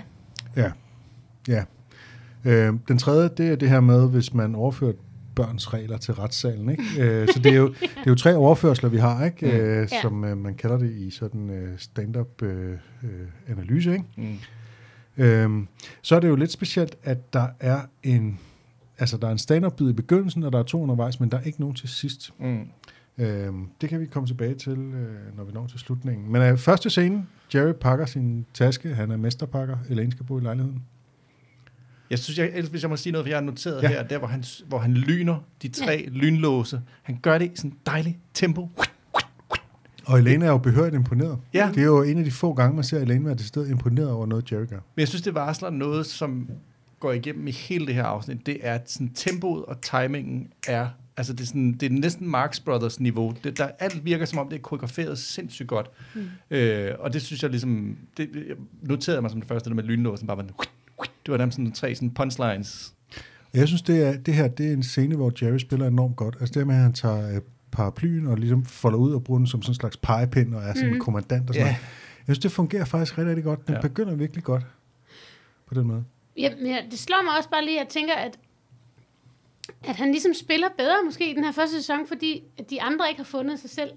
Ja, 0.57 0.71
ja. 1.49 1.65
Øh, 2.45 2.75
den 2.89 2.99
tredje, 2.99 3.29
det 3.37 3.49
er 3.49 3.57
det 3.57 3.71
her 3.71 3.81
med, 3.81 4.09
hvis 4.09 4.35
man 4.35 4.55
overfører 4.55 4.93
børns 5.43 5.75
regler 5.75 5.97
til 5.99 6.15
retssalen. 6.15 6.71
Ikke? 6.71 6.83
Øh, 7.05 7.29
så 7.29 7.39
det 7.39 7.53
er, 7.53 7.57
jo, 7.57 7.69
det 7.69 7.91
er 7.97 8.11
jo 8.11 8.15
tre 8.15 8.35
overførsler, 8.37 8.89
vi 8.91 8.99
har, 8.99 9.25
ikke? 9.25 9.53
Øh, 9.63 9.89
Ja. 9.93 10.01
som 10.03 10.25
øh, 10.25 10.39
man 10.39 10.55
kalder 10.55 10.79
det 10.79 10.91
i 10.91 11.11
sådan 11.11 11.51
øh, 11.51 11.79
stand-up-analyse. 11.79 13.93
ikke? 13.93 14.05
Mm. 14.17 14.37
Øhm, 15.25 15.69
så 16.03 16.17
er 16.17 16.21
det 16.21 16.29
jo 16.29 16.37
lidt 16.37 16.53
specielt, 16.53 16.97
at 17.03 17.33
der 17.33 17.47
er 17.61 17.81
en, 18.03 18.39
altså 18.99 19.17
der 19.17 19.27
er 19.29 19.33
en 19.33 19.39
stand-up-bid 19.39 19.89
i 19.89 19.93
begyndelsen, 19.93 20.43
og 20.43 20.53
der 20.53 20.59
er 20.59 20.63
to 20.63 20.83
undervejs, 20.83 21.21
men 21.21 21.31
der 21.31 21.39
er 21.39 21.43
ikke 21.43 21.61
nogen 21.61 21.77
til 21.77 21.89
sidst. 21.89 22.31
Mm. 22.41 22.61
Øhm, 23.19 23.69
det 23.81 23.89
kan 23.89 24.01
vi 24.01 24.07
komme 24.07 24.27
tilbage 24.27 24.55
til, 24.55 24.79
øh, 24.79 25.37
når 25.37 25.45
vi 25.45 25.53
når 25.53 25.67
til 25.67 25.79
slutningen. 25.79 26.33
Men 26.33 26.43
øh, 26.43 26.59
første 26.59 26.91
scene, 26.91 27.27
Jerry 27.55 27.73
pakker 27.81 28.07
sin 28.07 28.47
taske, 28.55 28.95
han 28.95 29.11
er 29.11 29.17
mesterpakker, 29.17 29.77
Elaine 29.91 30.13
skal 30.13 30.27
bo 30.27 30.39
i 30.39 30.43
lejligheden. 30.43 30.83
Jeg 32.11 32.19
synes, 32.19 32.39
jeg, 32.39 32.51
ellers, 32.55 32.69
hvis 32.69 32.83
jeg 32.83 32.91
må 32.91 32.97
sige 32.97 33.13
noget, 33.13 33.25
for 33.25 33.29
jeg 33.29 33.37
har 33.37 33.45
noteret 33.45 33.83
Ja. 33.83 33.89
her, 33.89 34.03
der 34.03 34.19
hvor 34.19 34.29
han, 34.29 34.45
hvor 34.69 34.79
han 34.79 34.95
lyner 34.95 35.37
de 35.63 35.69
tre 35.69 36.03
ja. 36.05 36.11
lynlåse. 36.11 36.81
Han 37.03 37.19
gør 37.23 37.39
det 37.39 37.45
i 37.45 37.57
sådan 37.57 37.71
en 37.71 37.77
dejlig 37.87 38.19
tempo. 38.35 38.69
Og 40.07 40.19
Elaine 40.19 40.45
er 40.45 40.51
jo 40.51 40.59
behørigt 40.59 40.95
imponeret. 40.95 41.39
Ja. 41.55 41.71
Det 41.75 41.81
er 41.81 41.87
jo 41.87 42.03
en 42.03 42.19
af 42.19 42.25
de 42.25 42.31
få 42.31 42.53
gange, 42.53 42.75
man 42.75 42.85
ser 42.85 42.99
Elaine 42.99 43.27
være 43.27 43.35
til 43.35 43.47
stede 43.47 43.71
imponeret 43.71 44.11
over 44.11 44.27
noget, 44.27 44.53
Jerry 44.53 44.67
gør. 44.67 44.77
Men 44.77 45.01
jeg 45.01 45.09
synes, 45.09 45.23
det 45.23 45.35
varsler 45.35 45.71
noget, 45.71 46.07
som 46.07 46.49
går 47.01 47.13
igennem 47.13 47.47
i 47.47 47.51
hele 47.51 47.87
det 47.87 47.95
her 47.95 48.05
afsnit. 48.05 48.47
Det 48.47 48.59
er, 48.63 48.75
at 48.75 48.91
sådan, 48.91 49.11
tempoet 49.15 49.65
og 49.65 49.81
timingen 49.81 50.49
er... 50.69 50.89
Altså, 51.17 51.33
det 51.33 51.41
er, 51.41 51.47
sådan, 51.47 51.73
det 51.73 51.83
er 51.87 51.91
næsten 51.91 52.29
Marx 52.29 52.61
Brothers 52.61 53.01
niveau. 53.01 53.35
Det, 53.45 53.59
der, 53.59 53.69
alt 53.79 54.05
virker, 54.05 54.25
som 54.25 54.39
om 54.39 54.49
det 54.49 54.57
er 54.57 54.61
koreograferet 54.61 55.19
sindssygt 55.19 55.69
godt. 55.69 55.91
Mm. 56.15 56.57
Øh, 56.57 56.95
og 56.99 57.13
det 57.13 57.23
synes 57.23 57.43
jeg 57.43 57.51
ligesom... 57.51 57.97
Det, 58.17 58.29
jeg 58.49 58.57
noterede 58.83 59.21
mig 59.23 59.31
som 59.31 59.41
det 59.41 59.49
første, 59.49 59.71
der 59.71 59.77
med 59.77 59.85
lynlåsen. 59.85 60.27
Bare 60.27 60.37
var, 60.37 60.45
det 61.29 61.33
var 61.33 61.39
nærmest 61.39 61.57
sådan 61.57 61.73
tre 61.73 61.95
sådan 61.95 62.11
punchlines. 62.11 62.95
Jeg 63.55 63.67
synes, 63.69 63.83
det, 63.83 64.07
er, 64.07 64.17
det 64.19 64.35
her 64.35 64.49
det 64.49 64.69
er 64.69 64.73
en 64.73 64.83
scene, 64.83 65.17
hvor 65.17 65.33
Jerry 65.43 65.59
spiller 65.59 65.87
enormt 65.87 66.17
godt. 66.17 66.37
Altså 66.41 66.59
det 66.59 66.67
med, 66.67 66.75
at 66.75 66.81
han 66.83 66.93
tager 66.93 67.35
øh, 67.35 67.41
paraplyen 67.73 68.27
og 68.27 68.37
ligesom 68.37 68.65
folder 68.65 68.99
ud 68.99 69.13
og 69.15 69.25
bruger 69.25 69.39
den 69.39 69.47
som 69.47 69.63
sådan 69.63 69.71
en 69.71 69.75
slags 69.75 69.97
pegepind 69.97 70.55
og 70.55 70.63
er 70.63 70.75
sådan 70.75 70.95
en 70.95 71.01
kommandant 71.01 71.49
og 71.49 71.55
sådan 71.55 71.67
Ja. 71.67 71.73
noget. 71.73 71.87
Jeg 72.27 72.35
synes, 72.35 72.39
det 72.39 72.53
fungerer 72.53 72.85
faktisk 72.85 73.19
rigtig, 73.19 73.29
rigtig 73.31 73.45
godt. 73.45 73.67
Den 73.67 73.75
Ja. 73.75 73.81
begynder 73.81 74.15
virkelig 74.15 74.45
godt 74.45 74.63
på 75.67 75.75
den 75.75 75.87
måde. 75.87 76.05
ja, 76.39 76.51
men 76.59 76.67
ja, 76.67 76.79
det 76.91 76.99
slår 76.99 77.23
mig 77.25 77.37
også 77.37 77.51
bare 77.51 77.65
lige, 77.65 77.81
at 77.81 77.85
jeg 77.85 77.89
tænker, 77.89 78.15
at, 78.15 78.39
at 79.85 79.97
han 79.97 80.11
ligesom 80.11 80.35
spiller 80.35 80.69
bedre 80.79 80.97
måske 81.05 81.31
i 81.31 81.35
den 81.35 81.45
her 81.45 81.53
første 81.53 81.77
sæson, 81.77 81.99
fordi 82.09 82.43
at 82.59 82.71
de 82.71 82.83
andre 82.83 83.09
ikke 83.09 83.19
har 83.19 83.25
fundet 83.25 83.61
sig 83.61 83.71
selv. 83.71 83.91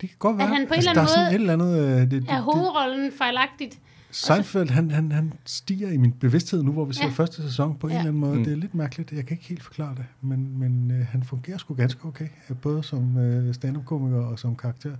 Det 0.00 0.08
kan 0.08 0.18
godt 0.18 0.38
være. 0.38 0.46
han 0.46 0.66
på 0.66 0.74
en 0.74 0.76
altså, 0.76 0.90
eller 0.90 1.02
der 1.02 1.08
anden 1.10 1.20
er 1.32 1.36
sådan 1.38 1.52
måde 1.52 1.66
et 1.66 1.68
eller 1.68 1.82
andet... 1.84 1.94
Øh, 1.94 2.00
det, 2.00 2.10
det, 2.10 2.30
Er 2.30 2.34
det, 2.34 2.42
hovedrollen 2.42 3.12
fejlagtigt? 3.12 3.78
Seinfeld, 4.14 4.70
han, 4.70 4.90
han, 4.90 5.12
han 5.12 5.32
stiger 5.44 5.90
i 5.90 5.96
min 5.96 6.12
bevidsthed 6.12 6.62
nu, 6.62 6.72
hvor 6.72 6.84
vi 6.84 6.94
ser 6.94 7.04
Ja. 7.04 7.10
første 7.10 7.42
sæson 7.42 7.76
på 7.78 7.86
en 7.86 7.92
Ja. 7.92 7.98
eller 7.98 8.08
anden 8.08 8.20
måde. 8.20 8.36
Mm. 8.36 8.44
Det 8.44 8.52
er 8.52 8.56
lidt 8.56 8.74
mærkeligt. 8.74 9.12
Jeg 9.12 9.26
kan 9.26 9.34
ikke 9.34 9.48
helt 9.48 9.62
forklare 9.62 9.94
det. 9.94 10.04
Men, 10.20 10.58
men 10.58 10.90
øh, 10.90 11.06
han 11.06 11.22
fungerer 11.22 11.58
sgu 11.58 11.74
ganske 11.74 12.04
okay. 12.04 12.28
øh, 12.50 12.56
Både 12.56 12.82
som 12.82 13.18
øh, 13.18 13.54
stand-up-komiker 13.54 14.16
og 14.16 14.38
som 14.38 14.56
karakter. 14.56 14.96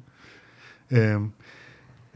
Øhm, 0.90 1.30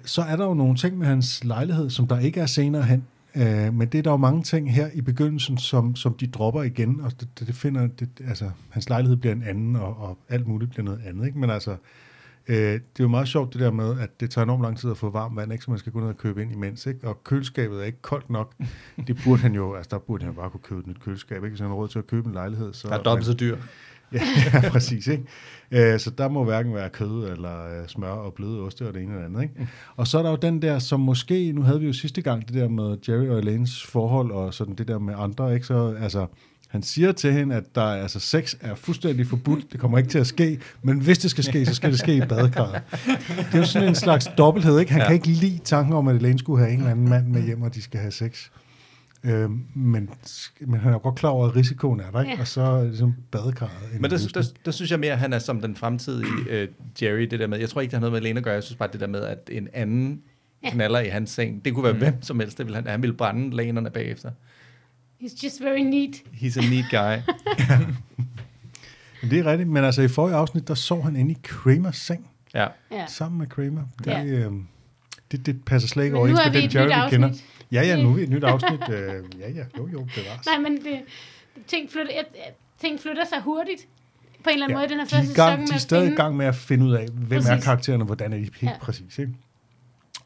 så 0.05 0.23
er 0.23 0.37
der 0.37 0.45
jo 0.45 0.55
nogle 0.55 0.77
ting 0.77 0.99
med 0.99 1.06
hans 1.06 1.45
lejlighed, 1.45 1.91
som 1.91 2.06
der 2.09 2.19
ikke 2.19 2.41
er 2.41 2.47
senere 2.47 2.83
hen. 2.83 3.05
Øh, 3.35 3.75
men 3.75 3.89
det 3.89 3.99
er 3.99 4.03
der 4.03 4.11
jo 4.11 4.17
mange 4.17 4.43
ting 4.43 4.73
her 4.75 4.89
i 4.95 5.00
begyndelsen, 5.00 5.59
som, 5.59 5.97
som 5.97 6.15
de 6.15 6.27
dropper 6.27 6.62
igen, 6.62 7.00
og 7.00 7.21
det, 7.21 7.29
det, 7.39 7.47
det 7.47 7.55
finder, 7.55 7.87
det, 7.87 8.09
altså, 8.29 8.50
hans 8.71 8.89
lejlighed 8.89 9.17
bliver 9.17 9.35
en 9.35 9.43
anden, 9.43 9.77
og, 9.77 9.97
og 10.00 10.19
alt 10.29 10.47
muligt 10.47 10.71
bliver 10.71 10.85
noget 10.85 11.00
andet, 11.06 11.27
ikke? 11.27 11.39
Men 11.39 11.50
altså, 11.50 11.77
øh, 12.49 12.56
det 12.56 12.75
er 12.75 12.81
jo 13.00 13.09
meget 13.09 13.29
sjovt 13.29 13.53
det 13.53 13.61
der 13.61 13.71
med, 13.71 14.00
at 14.00 14.21
det 14.21 14.31
tager 14.31 14.45
enormt 14.45 14.62
lang 14.62 14.79
tid 14.79 14.91
at 14.91 14.97
få 14.97 15.11
varmt 15.11 15.37
vand, 15.37 15.53
ikke? 15.53 15.65
Så 15.65 15.71
man 15.71 15.79
skal 15.79 15.93
gå 15.93 16.00
ned 16.00 16.09
og 16.09 16.17
købe 16.17 16.43
ind 16.43 16.53
imens, 16.53 16.87
ikke? 16.87 17.09
Og 17.09 17.25
køleskabet 17.25 17.81
er 17.81 17.85
ikke 17.85 18.03
koldt 18.03 18.31
nok. 18.31 18.55
Det 19.06 19.21
burde 19.25 19.43
han 19.43 19.55
jo, 19.55 19.75
altså 19.75 19.89
der 19.91 19.99
burde 19.99 20.25
han 20.25 20.35
bare 20.35 20.50
kunne 20.50 20.61
købe 20.62 20.81
et 20.81 20.87
nyt 20.87 21.00
køleskab, 21.00 21.37
ikke? 21.37 21.49
Hvis 21.49 21.61
han 21.61 21.69
har 21.69 21.75
råd 21.77 21.89
til 21.89 21.99
at 21.99 22.06
købe 22.06 22.29
en 22.29 22.35
lejlighed. 22.35 22.73
Så, 22.73 22.89
Der 22.89 22.99
er 22.99 23.03
dobbelt 23.03 23.27
så 23.27 23.35
dyr. 23.35 23.56
Ja, 24.12 24.21
ja 24.55 24.71
præcis. 24.71 25.06
Ikke? 25.06 25.25
Øh, 25.71 26.00
så 26.00 26.11
der 26.11 26.29
må 26.29 26.45
hverken 26.45 26.75
være 26.75 26.91
kød 26.91 27.31
eller 27.31 27.81
øh, 27.81 27.89
smør 27.89 28.09
og 28.09 28.35
bløde 28.35 28.61
oste 28.61 28.89
og 28.89 28.95
det 28.95 29.03
ene 29.03 29.12
eller 29.12 29.25
andet. 29.25 29.43
Ikke? 29.43 29.69
Og 29.97 30.06
så 30.06 30.19
er 30.19 30.23
der 30.23 30.31
jo 30.31 30.37
den 30.37 30.62
der, 30.62 30.79
som 30.79 31.00
måske, 31.00 31.53
nu 31.53 31.62
havde 31.62 31.81
vi 31.81 31.87
jo 31.87 31.93
sidste 31.93 32.23
gang 32.23 32.49
det 32.49 32.55
der 32.55 32.69
med 32.69 32.97
Jerry 33.09 33.29
og 33.29 33.39
Elaines 33.39 33.83
forhold 33.85 34.31
og 34.31 34.55
sådan 34.55 34.75
det 34.75 34.89
der 34.89 34.99
med 34.99 35.15
andre. 35.17 35.55
Ikke? 35.55 35.67
Så, 35.67 35.97
altså, 36.00 36.27
han 36.69 36.82
siger 36.82 37.12
til 37.12 37.32
hende, 37.32 37.55
at 37.55 37.75
der, 37.75 37.82
er- 37.82 38.03
altså, 38.03 38.20
sex 38.20 38.55
er 38.61 38.75
fuldstændig 38.75 39.26
forbudt. 39.26 39.73
Det 39.73 39.81
kommer 39.81 39.99
ikke 39.99 40.11
til 40.11 40.19
at 40.19 40.26
ske. 40.26 40.59
Men 40.82 41.00
hvis 41.00 41.19
det 41.19 41.31
skal 41.31 41.44
ske, 41.44 41.67
så 41.67 41.75
skal 41.75 41.91
det 41.91 41.99
ske 41.99 42.17
i 42.17 42.20
badekarret. 42.20 42.82
Det 43.38 43.55
er 43.55 43.59
jo 43.59 43.65
sådan 43.65 43.88
en 43.88 43.94
slags 43.94 44.29
dobbelthed. 44.38 44.79
Ikke? 44.79 44.93
Han 44.93 45.00
ja. 45.00 45.06
kan 45.06 45.15
ikke 45.15 45.29
lide 45.29 45.59
tanken 45.65 45.94
om, 45.94 46.09
at 46.09 46.17
Elaine 46.17 46.38
skulle 46.38 46.65
have 46.65 46.73
en 46.73 46.79
eller 46.79 46.91
anden 46.91 47.09
mand 47.09 47.26
med 47.26 47.43
hjem, 47.43 47.62
og 47.62 47.75
de 47.75 47.82
skal 47.82 48.00
have 48.00 48.12
sex. 48.12 48.49
Øh, 49.25 49.50
men, 49.75 50.11
men 50.61 50.81
han 50.81 50.88
er 50.88 50.93
jo 50.93 51.00
godt 51.03 51.15
klar 51.15 51.31
over, 51.31 51.49
at 51.49 51.56
risikoen 51.56 52.00
er 52.00 52.11
der, 52.11 52.20
ikke? 52.20 52.32
Ja. 52.32 52.41
og 52.41 52.47
så 52.49 52.61
er 52.61 52.85
ligesom 52.85 53.14
badekarret. 53.31 53.73
en 53.94 54.03
Men 54.03 54.11
der, 54.11 54.31
der, 54.35 54.43
der 54.64 54.71
synes 54.71 54.91
jeg 54.91 55.00
mere, 55.00 55.12
at 55.12 55.19
han 55.19 55.32
er 55.32 55.38
som 55.38 55.61
den 55.61 55.76
fremtidige 55.76 56.29
øh, 56.50 56.69
Jerry, 57.03 57.23
det 57.23 57.41
der 57.41 57.47
med, 57.47 57.59
jeg 57.59 57.69
tror 57.69 57.81
ikke, 57.81 57.91
det 57.91 57.97
har 57.97 58.00
noget 58.00 58.12
med 58.12 58.21
Lene 58.21 58.38
at 58.38 58.44
gøre, 58.44 58.55
jeg 58.55 58.62
synes 58.62 58.76
bare 58.79 58.88
det 58.93 59.00
der 59.00 59.06
med, 59.06 59.21
at 59.21 59.50
en 59.53 59.69
anden 59.73 60.21
knaller 60.64 61.00
i 61.00 61.09
hans 61.09 61.31
seng, 61.31 61.64
det 61.64 61.75
kunne 61.75 61.85
være 61.85 61.93
mm. 61.93 61.99
hvem 61.99 62.23
som 62.23 62.41
helst, 62.41 62.59
det 62.59 62.67
ville 62.67 62.76
han, 62.76 62.87
han 62.87 63.03
ville 63.03 63.17
brænde 63.17 63.56
lænerne 63.56 63.91
bagefter. 63.91 64.31
He's 65.23 65.44
just 65.44 65.62
very 65.62 65.81
neat. 65.81 66.15
He's 66.32 66.59
a 66.59 66.70
neat 66.70 66.85
guy. 66.91 67.32
Men 69.23 69.31
Det 69.31 69.38
er 69.38 69.44
rigtigt, 69.50 69.69
men 69.69 69.85
altså 69.85 70.03
i 70.03 70.09
forrige 70.09 70.37
afsnit, 70.37 70.69
der 70.69 70.75
sov 70.75 71.05
han 71.05 71.17
inde 71.17 71.32
i 71.32 71.37
Kramers 71.43 71.97
seng, 71.97 72.31
ja. 72.55 72.67
Ja. 72.91 73.06
sammen 73.06 73.38
med 73.38 73.47
Kramer. 73.47 73.82
Det, 73.99 74.06
Ja. 74.06 74.25
øh, 74.25 74.53
det, 75.32 75.47
det 75.47 75.65
passer 75.65 75.88
slet 75.88 76.05
ikke 76.05 76.15
Men 76.15 76.20
overens 76.20 76.41
er 76.41 76.53
med 76.53 76.62
den 76.62 76.70
Jerry, 76.91 77.05
vi 77.05 77.11
kender. 77.11 77.31
Ja, 77.73 77.82
ja, 77.82 78.03
nu 78.03 78.11
er 78.11 78.15
vi 78.15 78.23
et 78.23 78.29
nyt 78.29 78.44
afsnit. 78.53 78.81
øh, 78.91 79.25
ja, 79.41 79.50
ja, 79.50 79.65
jo, 79.79 79.88
jo, 79.93 79.99
det 79.99 80.25
var 80.29 80.43
Nej, 80.47 80.59
men 80.70 80.85
det, 80.85 81.00
ting, 81.67 81.91
flytter, 81.91 82.12
ting 82.81 83.00
flytter 83.00 83.25
sig 83.28 83.40
hurtigt 83.43 83.88
på 84.45 84.50
en 84.50 84.52
eller 84.52 84.66
anden 84.66 84.76
måde 84.78 84.87
i 84.87 84.88
den 84.88 84.99
her 84.99 85.07
de, 85.07 85.16
er 85.16 85.19
første 85.19 85.33
i 85.33 85.35
gang, 85.35 85.59
sæson. 85.59 85.66
de 85.66 85.66
med 85.66 85.71
er 85.73 85.75
at 85.75 85.81
stadig 85.81 86.12
i 86.12 86.14
gang 86.14 86.37
med 86.37 86.47
at 86.47 86.54
finde 86.54 86.85
ud 86.87 86.93
af, 86.93 87.07
hvem 87.12 87.38
er 87.38 87.43
Præcis. 87.50 87.64
karaktererne, 87.64 88.04
hvordan 88.04 88.33
er 88.33 88.37
de 88.37 88.43
helt 88.43 88.62
ja. 88.62 88.69
Ja. 88.69 88.78
præcis. 88.81 89.19
Ikke? 89.19 89.33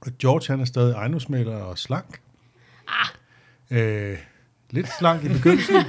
Og 0.01 0.13
George, 0.19 0.53
han 0.53 0.61
er 0.61 0.65
stadig 0.65 0.93
ejendomsmaler 0.95 1.57
og 1.57 1.79
slank. 1.79 2.21
Ah, 2.89 3.09
Øh, 3.71 4.19
lidt 4.73 4.89
slank 4.99 5.25
i 5.25 5.29
begyndelsen. 5.29 5.75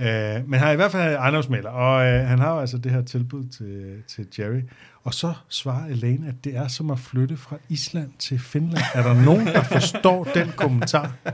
øh, 0.00 0.48
men 0.48 0.58
han 0.58 0.68
er 0.68 0.70
i 0.70 0.76
hvert 0.76 0.92
fald 0.92 1.14
ejendomsmaler, 1.14 1.70
og 1.70 2.06
øh, 2.06 2.26
han 2.28 2.38
har 2.38 2.54
jo 2.54 2.60
altså 2.60 2.78
det 2.78 2.92
her 2.92 3.02
tilbud 3.02 3.44
til, 3.48 4.02
til 4.08 4.26
Jerry. 4.38 4.60
Og 5.04 5.14
så 5.14 5.34
svarer 5.48 5.86
Elaine, 5.86 6.28
at 6.28 6.44
det 6.44 6.56
er 6.56 6.68
som 6.68 6.90
at 6.90 6.98
flytte 6.98 7.36
fra 7.36 7.56
Island 7.68 8.10
til 8.18 8.38
Finland. 8.38 8.84
Er 8.94 9.02
der 9.02 9.24
nogen, 9.24 9.46
der 9.46 9.62
forstår 9.62 10.24
den 10.24 10.52
kommentar? 10.56 11.12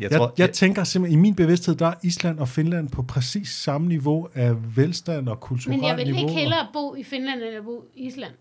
Jeg 0.00 0.10
tror, 0.10 0.34
jeg, 0.38 0.46
jeg 0.46 0.54
tænker 0.54 0.84
simpelthen, 0.84 1.18
i 1.18 1.22
min 1.22 1.34
bevidsthed, 1.34 1.74
der 1.74 1.86
er 1.86 1.94
Island 2.02 2.38
og 2.38 2.48
Finland 2.48 2.88
på 2.88 3.02
præcis 3.02 3.48
samme 3.48 3.88
niveau 3.88 4.28
af 4.34 4.76
velstand 4.76 5.28
og 5.28 5.40
kulturelt 5.40 5.80
men 5.80 5.88
jeg 5.88 5.96
vil 5.96 6.04
niveau. 6.04 6.20
ikke 6.28 6.40
hellere 6.40 6.66
bo 6.72 6.94
i 6.94 7.02
Finland, 7.02 7.42
end 7.42 7.56
at 7.56 7.64
bo 7.64 7.84
i 7.94 8.06
Island. 8.06 8.32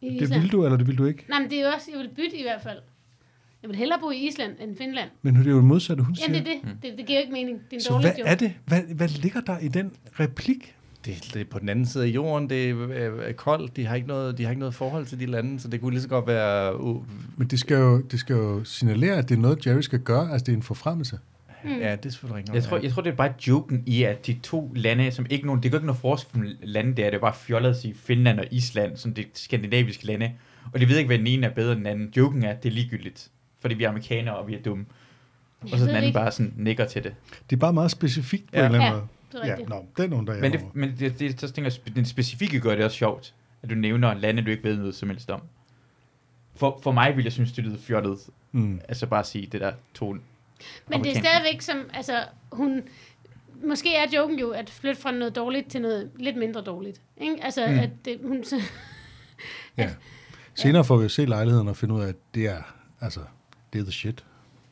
I 0.00 0.08
Det 0.08 0.22
Island. 0.22 0.42
vil 0.42 0.52
du, 0.52 0.64
eller 0.64 0.76
det 0.78 0.86
vil 0.86 0.98
du 0.98 1.04
ikke? 1.06 1.24
Nej, 1.28 1.40
men 1.40 1.50
det 1.50 1.58
er 1.58 1.62
jo 1.62 1.68
også, 1.74 1.90
jeg 1.92 2.00
vil 2.00 2.08
bytte 2.16 2.36
i 2.36 2.42
hvert 2.42 2.62
fald. 2.62 2.78
Jeg 3.62 3.68
vil 3.70 3.76
hellere 3.76 3.98
bo 4.00 4.10
i 4.10 4.26
Island 4.28 4.52
end 4.60 4.76
Finland. 4.76 5.10
Men 5.22 5.34
det 5.34 5.46
er 5.46 5.50
jo 5.50 5.56
det 5.56 5.64
modsatte, 5.64 6.02
hun 6.02 6.14
Jamen, 6.14 6.34
siger. 6.34 6.44
det 6.44 6.62
er 6.64 6.68
det. 6.68 6.82
det. 6.82 6.98
Det 6.98 7.06
giver 7.06 7.18
jo 7.18 7.22
ikke 7.22 7.32
mening. 7.32 7.58
Det 7.58 7.72
er 7.72 7.76
en 7.76 7.80
Så 7.80 7.92
dårlig 7.92 8.10
hvad 8.10 8.18
joke. 8.18 8.30
er 8.30 8.34
det? 8.34 8.52
Hvad, 8.66 8.80
hvad 8.94 9.08
ligger 9.08 9.40
der 9.40 9.58
i 9.58 9.68
den 9.68 9.92
replik? 10.20 10.74
det, 11.04 11.30
det 11.34 11.40
er 11.40 11.44
på 11.44 11.58
den 11.58 11.68
anden 11.68 11.86
side 11.86 12.04
af 12.04 12.08
jorden, 12.08 12.50
det 12.50 12.70
er, 12.70 12.88
øh, 12.88 13.28
er 13.28 13.32
koldt, 13.32 13.76
de 13.76 13.86
har, 13.86 13.94
ikke 13.94 14.08
noget, 14.08 14.38
de 14.38 14.42
har 14.42 14.50
ikke 14.50 14.60
noget 14.60 14.74
forhold 14.74 15.06
til 15.06 15.20
de 15.20 15.26
lande, 15.26 15.60
så 15.60 15.68
det 15.68 15.80
kunne 15.80 15.92
lige 15.92 16.02
så 16.02 16.08
godt 16.08 16.26
være... 16.26 16.80
Uh, 16.80 17.04
Men 17.36 17.48
det 17.48 17.58
skal, 17.58 17.76
jo, 17.76 18.00
det 18.00 18.20
skal 18.20 18.34
jo 18.36 18.64
signalere, 18.64 19.16
at 19.16 19.28
det 19.28 19.34
er 19.36 19.40
noget, 19.40 19.66
Jerry 19.66 19.80
skal 19.80 19.98
gøre. 19.98 20.32
Altså, 20.32 20.44
det 20.44 20.52
er 20.52 20.56
en 20.56 20.62
forfremmelse. 20.62 21.18
Mm. 21.64 21.70
Ja, 21.70 21.96
det 21.96 22.06
er 22.06 22.10
selvfølgelig 22.10 22.40
ikke 22.42 22.54
Jeg 22.54 22.62
tror, 22.62 22.78
jeg 22.78 22.92
tror, 22.92 23.02
det 23.02 23.10
er 23.12 23.16
bare 23.16 23.32
joken 23.48 23.82
i, 23.86 24.02
at 24.02 24.26
de 24.26 24.38
to 24.42 24.72
lande, 24.76 25.10
som 25.10 25.26
ikke 25.30 25.46
nogen, 25.46 25.62
det 25.62 25.70
gør 25.70 25.78
ikke 25.78 25.86
noget 25.86 26.00
forskel 26.00 26.30
for 26.30 26.66
lande 26.66 26.90
der, 26.90 27.04
det 27.04 27.14
er 27.14 27.20
bare 27.20 27.34
fjollet 27.34 27.70
at 27.70 27.76
sige 27.76 27.94
Finland 27.94 28.38
og 28.38 28.44
Island, 28.50 28.96
som 28.96 29.14
det 29.14 29.26
skandinaviske 29.34 30.06
lande. 30.06 30.32
Og 30.72 30.80
de 30.80 30.88
ved 30.88 30.96
ikke, 30.96 31.06
hvad 31.06 31.18
den 31.18 31.26
ene 31.26 31.46
er 31.46 31.50
bedre 31.50 31.72
end 31.72 31.78
den 31.78 31.86
anden. 31.86 32.12
Joken 32.16 32.44
er, 32.44 32.50
at 32.50 32.62
det 32.62 32.68
er 32.68 32.72
ligegyldigt, 32.72 33.30
fordi 33.60 33.74
vi 33.74 33.84
er 33.84 33.88
amerikanere, 33.88 34.36
og 34.36 34.48
vi 34.48 34.54
er 34.54 34.62
dumme. 34.62 34.86
Jeg 35.64 35.72
Og 35.72 35.78
så 35.78 35.84
den 35.84 35.90
anden 35.94 36.04
ikke. 36.04 36.14
bare 36.18 36.30
sådan 36.32 36.52
nikker 36.56 36.84
til 36.86 37.04
det. 37.04 37.14
Det 37.50 37.56
er 37.56 37.60
bare 37.60 37.72
meget 37.72 37.90
specifikt 37.90 38.46
på 38.52 38.56
Ja. 38.56 38.66
en 38.66 38.74
eller 38.74 38.78
anden 38.86 38.92
Ja, 38.92 38.98
måde. 38.98 39.08
det 39.32 39.40
er 39.42 39.46
Ja, 39.46 39.52
rigtigt. 39.56 39.96
den 39.96 40.12
undrer 40.12 40.34
jeg 40.34 40.42
Men, 40.42 40.52
det, 40.52 40.60
over. 40.60 40.70
men 40.74 40.94
det, 40.98 41.18
det, 41.18 41.40
så 41.40 41.50
tænker 41.52 41.72
jeg, 41.86 41.94
den 41.96 42.04
specifikke 42.04 42.60
gør 42.60 42.74
det 42.74 42.84
også 42.84 42.96
sjovt, 42.96 43.34
at 43.62 43.70
du 43.70 43.74
nævner 43.74 44.14
lande, 44.14 44.42
du 44.44 44.50
ikke 44.50 44.64
ved 44.64 44.76
noget 44.78 44.94
som 44.94 45.08
helst 45.08 45.30
om. 45.30 45.42
For, 46.56 46.80
for 46.82 46.92
mig 46.92 47.16
ville 47.16 47.24
jeg 47.24 47.32
synes, 47.32 47.52
det 47.52 47.64
lyder 47.64 47.78
fjollet. 47.78 48.18
Mm. 48.52 48.80
Altså 48.88 49.06
bare 49.06 49.20
at 49.20 49.26
sige 49.26 49.46
det 49.46 49.60
der 49.60 49.72
to 49.94 50.12
Men 50.88 51.04
det 51.04 51.16
er 51.16 51.20
stadigvæk 51.20 51.60
som, 51.62 51.90
altså, 51.94 52.24
hun... 52.52 52.82
Måske 53.64 53.94
er 53.96 54.06
joken 54.16 54.38
jo 54.38 54.50
at 54.50 54.70
flytte 54.70 55.00
fra 55.00 55.10
noget 55.10 55.36
dårligt 55.36 55.70
til 55.70 55.80
noget 55.82 56.10
lidt 56.16 56.36
mindre 56.36 56.60
dårligt. 56.60 57.00
Ikke? 57.20 57.36
Altså, 57.44 57.66
mm. 57.66 57.78
at 57.78 57.90
det, 58.04 58.18
hun... 58.24 58.44
Så, 58.44 58.56
Ja. 59.76 59.90
Senere 60.54 60.84
får 60.84 60.96
vi 60.96 61.02
jo 61.02 61.08
se 61.08 61.24
lejligheden 61.24 61.68
og 61.68 61.76
finde 61.76 61.94
ud 61.94 62.00
af, 62.02 62.08
at 62.08 62.14
det 62.34 62.46
er, 62.48 62.62
altså, 63.00 63.20
det 63.72 63.78
er 63.78 63.82
the 63.82 63.92
shit. 63.92 64.24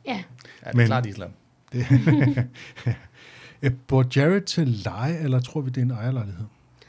ja, 0.05 0.11
Ja, 0.13 0.17
det 0.59 0.71
er 0.73 0.75
Men- 0.75 0.85
klart 0.87 1.05
Island. 1.05 1.31
Øh, 3.61 3.71
Bor 3.87 4.05
Jared 4.15 4.41
til 4.41 4.67
leje, 4.67 5.17
eller 5.17 5.39
tror 5.39 5.61
vi, 5.61 5.69
det 5.69 5.77
er 5.77 5.85
en 5.85 5.91
ejerlejlighed? 5.91 6.45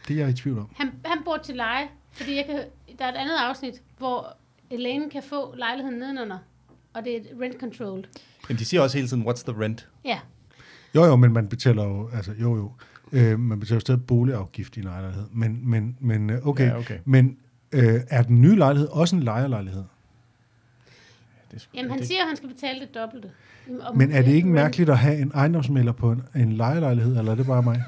Det 0.08 0.16
er 0.16 0.20
jeg 0.20 0.28
i 0.28 0.32
tvivl 0.32 0.58
om. 0.58 0.68
han, 0.76 0.90
han 1.04 1.18
bor 1.24 1.36
til 1.44 1.56
leje, 1.56 1.88
fordi 2.12 2.36
jeg 2.36 2.44
kan, 2.46 2.60
der 2.98 3.04
er 3.04 3.08
et 3.12 3.16
andet 3.16 3.36
afsnit, 3.48 3.74
hvor 3.98 4.36
Elaine 4.70 5.10
kan 5.10 5.22
få 5.28 5.54
lejligheden 5.56 5.98
nedenunder, 5.98 6.38
og 6.94 7.04
det 7.04 7.16
er 7.16 7.20
rent 7.40 7.60
controlled. 7.60 8.04
Men 8.48 8.56
de 8.56 8.64
siger 8.64 8.80
også 8.80 8.96
hele 8.96 9.08
tiden, 9.08 9.22
what's 9.28 9.42
the 9.52 9.64
rent? 9.64 9.88
Ja, 10.04 10.18
Jo, 10.94 11.04
jo, 11.04 11.16
men 11.16 11.32
man 11.32 11.48
betaler 11.48 11.84
jo, 11.84 12.10
altså, 12.12 12.32
jo, 12.40 12.56
jo, 12.56 12.72
øh, 13.12 13.38
man 13.40 13.60
betaler 13.60 13.76
jo 13.76 13.80
stadig 13.80 14.06
boligafgift 14.06 14.76
i 14.76 14.80
en 14.80 14.86
ejerlejlighed. 14.86 15.26
Men, 15.32 15.70
men, 15.70 15.96
men 16.00 16.30
øh, 16.30 16.46
okay. 16.46 16.66
Ja, 16.66 16.78
okay. 16.78 16.98
Men 17.04 17.36
øh, 17.72 18.00
er 18.10 18.22
den 18.22 18.40
nye 18.40 18.56
lejlighed 18.56 18.88
også 18.88 19.16
en 19.16 19.22
lejerlejlighed? 19.22 19.84
Det 21.52 21.62
sgu- 21.62 21.70
Jamen, 21.76 21.90
han 21.90 21.98
det, 21.98 22.06
siger, 22.06 22.20
at 22.20 22.26
han 22.28 22.36
skal 22.36 22.48
betale 22.48 22.80
det 22.80 22.94
dobbelte. 22.94 23.28
Om- 23.82 23.96
Men 23.96 24.12
er 24.12 24.22
det 24.22 24.32
ikke 24.32 24.48
mærkeligt 24.48 24.90
at 24.90 24.98
have 24.98 25.18
en 25.18 25.32
ejendomsmælder 25.34 25.92
på 25.92 26.12
en, 26.12 26.22
en 26.36 26.52
lejelejlighed, 26.52 27.18
eller 27.18 27.32
er 27.32 27.36
det 27.36 27.46
bare 27.46 27.62
mig? 27.62 27.82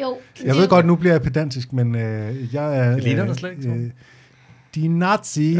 Jo. 0.00 0.16
Jeg 0.44 0.54
ved 0.54 0.68
godt, 0.68 0.86
nu 0.86 0.96
bliver 0.96 1.12
jeg 1.12 1.22
pedantisk, 1.22 1.72
men 1.72 1.94
øh, 1.94 2.54
jeg 2.54 2.78
er... 2.78 2.90
Det 2.94 3.02
ligner 3.04 3.22
øh, 3.22 3.28
dig 3.28 3.36
slet 3.36 3.50
ikke, 3.50 3.68
øh, 3.70 3.90
De 4.74 4.88
nazi. 4.88 5.54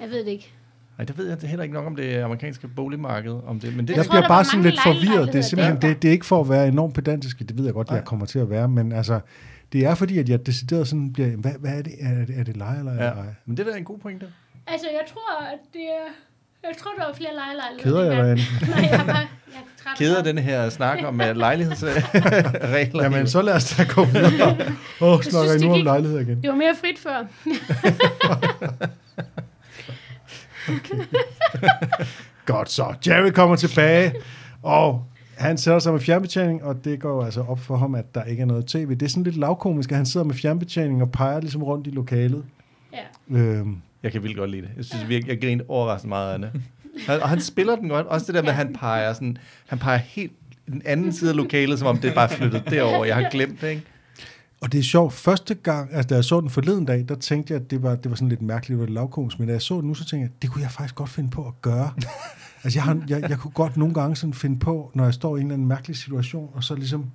Jeg 0.00 0.08
ved 0.10 0.18
det 0.24 0.28
ikke. 0.30 0.52
Nej, 0.98 1.04
det 1.04 1.18
ved 1.18 1.28
jeg 1.28 1.38
heller 1.50 1.62
ikke 1.62 1.74
nok 1.74 1.86
om 1.86 1.96
det 1.96 2.16
amerikanske 2.16 2.68
boligmarked. 2.68 3.32
Om 3.46 3.60
det, 3.60 3.76
men 3.76 3.88
det, 3.88 3.90
Jeg 3.90 3.96
Jeg 3.96 4.06
tror, 4.06 4.12
bliver 4.12 4.28
bare 4.28 4.44
sådan 4.44 4.62
lidt 4.62 4.80
forvirret. 4.82 5.26
Det 5.32 5.38
er 5.38 5.42
simpelthen, 5.42 5.82
det, 5.82 6.02
det 6.02 6.08
er 6.08 6.12
ikke 6.12 6.26
for 6.26 6.40
at 6.40 6.48
være 6.48 6.68
enormt 6.68 6.94
pedantisk, 6.94 7.38
det 7.38 7.56
ved 7.58 7.64
jeg 7.64 7.74
godt, 7.74 7.88
jeg 7.88 7.96
Nej. 7.96 8.04
kommer 8.04 8.26
til 8.26 8.38
at 8.38 8.50
være, 8.50 8.68
men 8.68 8.92
altså, 8.92 9.20
det 9.72 9.84
er 9.86 9.94
fordi, 9.94 10.18
at 10.18 10.28
jeg 10.28 10.46
decideret 10.46 10.88
sådan 10.88 11.12
bliver, 11.12 11.36
hvad, 11.36 11.52
hvad 11.60 11.78
er 11.78 11.82
det? 11.82 11.92
Er 12.00 12.24
det, 12.24 12.38
er 12.38 12.44
det 12.44 12.56
leje 12.56 12.78
eller 12.78 12.92
er 12.92 13.04
ja. 13.04 13.10
eje? 13.12 13.36
Men 13.46 13.56
det 13.56 13.66
der 13.66 13.72
er 13.72 13.76
en 13.76 13.84
god 13.84 13.98
pointe. 13.98 14.26
Altså, 14.72 14.86
jeg 14.86 15.04
tror, 15.12 15.42
at 15.52 15.58
det 15.72 15.82
er... 15.82 16.06
Jeg 16.68 16.76
tror, 16.78 16.90
der 16.98 17.06
var 17.06 17.14
flere 17.14 17.34
lejelejligheder. 17.34 18.02
Keder 18.02 18.12
jeg 18.12 18.36
dig? 18.36 18.44
Nej, 18.70 18.90
jeg 18.90 19.00
er 19.00 19.04
bare... 19.04 19.16
Jeg 19.16 19.56
er 19.56 19.82
træt 19.82 19.92
af 19.92 19.98
Keder 19.98 20.22
den 20.22 20.38
her 20.38 20.68
snak 20.68 20.98
om 21.04 21.18
lejlighedsregler. 21.34 23.02
Jamen, 23.04 23.26
så 23.28 23.42
lad 23.42 23.54
os 23.54 23.76
da 23.76 23.84
gå 23.94 24.04
videre. 24.04 24.56
Åh, 25.00 25.12
oh, 25.12 25.22
snakker 25.22 25.52
I 25.52 25.58
det 25.58 25.66
nu 25.66 25.72
om 25.72 25.82
lejlighed 25.82 26.20
igen? 26.20 26.42
Det 26.42 26.50
var 26.50 26.56
mere 26.56 26.74
frit 26.80 26.98
før. 26.98 27.26
Godt 32.46 32.70
så. 32.70 32.94
Jerry 33.06 33.30
kommer 33.30 33.56
tilbage, 33.56 34.14
og 34.62 35.04
han 35.38 35.58
sætter 35.58 35.78
sig 35.78 35.92
med 35.92 36.00
fjernbetjening, 36.00 36.64
og 36.64 36.84
det 36.84 37.00
går 37.00 37.14
jo 37.14 37.22
altså 37.22 37.44
op 37.48 37.60
for 37.60 37.76
ham, 37.76 37.94
at 37.94 38.14
der 38.14 38.24
ikke 38.24 38.42
er 38.42 38.46
noget 38.46 38.66
tv. 38.66 38.90
Det 38.90 39.02
er 39.02 39.08
sådan 39.08 39.22
lidt 39.22 39.36
lavkomisk, 39.36 39.90
at 39.90 39.96
han 39.96 40.06
sidder 40.06 40.26
med 40.26 40.34
fjernbetjening 40.34 41.02
og 41.02 41.12
peger 41.12 41.40
ligesom 41.40 41.62
rundt 41.62 41.86
i 41.86 41.90
lokalet. 41.90 42.44
Ja. 42.92 43.36
Øhm, 43.38 43.82
Jeg 44.02 44.12
kan 44.12 44.22
vildt 44.22 44.36
godt 44.36 44.50
lide 44.50 44.62
det. 44.62 44.70
Jeg 44.76 44.84
synes 44.84 45.08
virkelig, 45.08 45.32
jeg 45.32 45.40
griner 45.40 45.64
overraskende 45.68 46.08
meget 46.08 46.32
af 46.32 46.38
det. 46.38 46.62
Han, 47.06 47.22
og 47.22 47.28
han 47.28 47.40
spiller 47.40 47.76
den 47.76 47.88
godt. 47.88 48.06
Også 48.06 48.26
det 48.26 48.34
der 48.34 48.42
med, 48.42 48.48
at 48.48 48.54
han 48.54 48.72
peger, 48.72 49.12
sådan, 49.12 49.38
han 49.66 49.78
peger 49.78 49.98
helt 49.98 50.32
den 50.66 50.82
anden 50.84 51.12
side 51.12 51.30
af 51.30 51.36
lokalet, 51.36 51.78
som 51.78 51.88
om 51.88 51.98
det 51.98 52.10
er 52.10 52.14
bare 52.14 52.28
flyttet 52.28 52.62
derover. 52.70 53.04
Jeg 53.04 53.16
har 53.16 53.30
glemt 53.30 53.60
det, 53.60 53.68
ikke? 53.68 53.82
Og 54.60 54.72
det 54.72 54.78
er 54.78 54.82
sjovt, 54.82 55.12
første 55.12 55.54
gang, 55.54 55.94
altså 55.94 56.08
da 56.08 56.14
jeg 56.14 56.24
så 56.24 56.40
den 56.40 56.50
forleden 56.50 56.84
dag, 56.84 57.04
der 57.08 57.14
tænkte 57.14 57.54
jeg, 57.54 57.62
at 57.62 57.70
det 57.70 57.82
var, 57.82 57.94
det 57.94 58.10
var 58.10 58.16
sådan 58.16 58.28
lidt 58.28 58.42
mærkeligt, 58.42 58.80
det 58.80 58.88
var 58.88 58.94
lavkomisk, 58.94 59.38
men 59.38 59.48
da 59.48 59.52
jeg 59.52 59.62
så 59.62 59.80
den 59.80 59.88
nu, 59.88 59.94
så 59.94 60.04
tænkte 60.04 60.22
jeg, 60.22 60.42
det 60.42 60.50
kunne 60.50 60.62
jeg 60.62 60.70
faktisk 60.70 60.94
godt 60.94 61.10
finde 61.10 61.30
på 61.30 61.46
at 61.46 61.62
gøre. 61.62 61.92
altså 62.64 62.78
jeg, 62.78 62.82
har, 62.84 63.02
jeg, 63.08 63.30
jeg 63.30 63.38
kunne 63.38 63.50
godt 63.50 63.76
nogle 63.76 63.94
gange 63.94 64.16
sådan 64.16 64.34
finde 64.34 64.58
på, 64.58 64.90
når 64.94 65.04
jeg 65.04 65.14
står 65.14 65.36
i 65.36 65.40
en 65.40 65.46
eller 65.46 65.54
anden 65.54 65.68
mærkelig 65.68 65.96
situation, 65.96 66.50
og 66.54 66.64
så 66.64 66.74
ligesom 66.74 67.10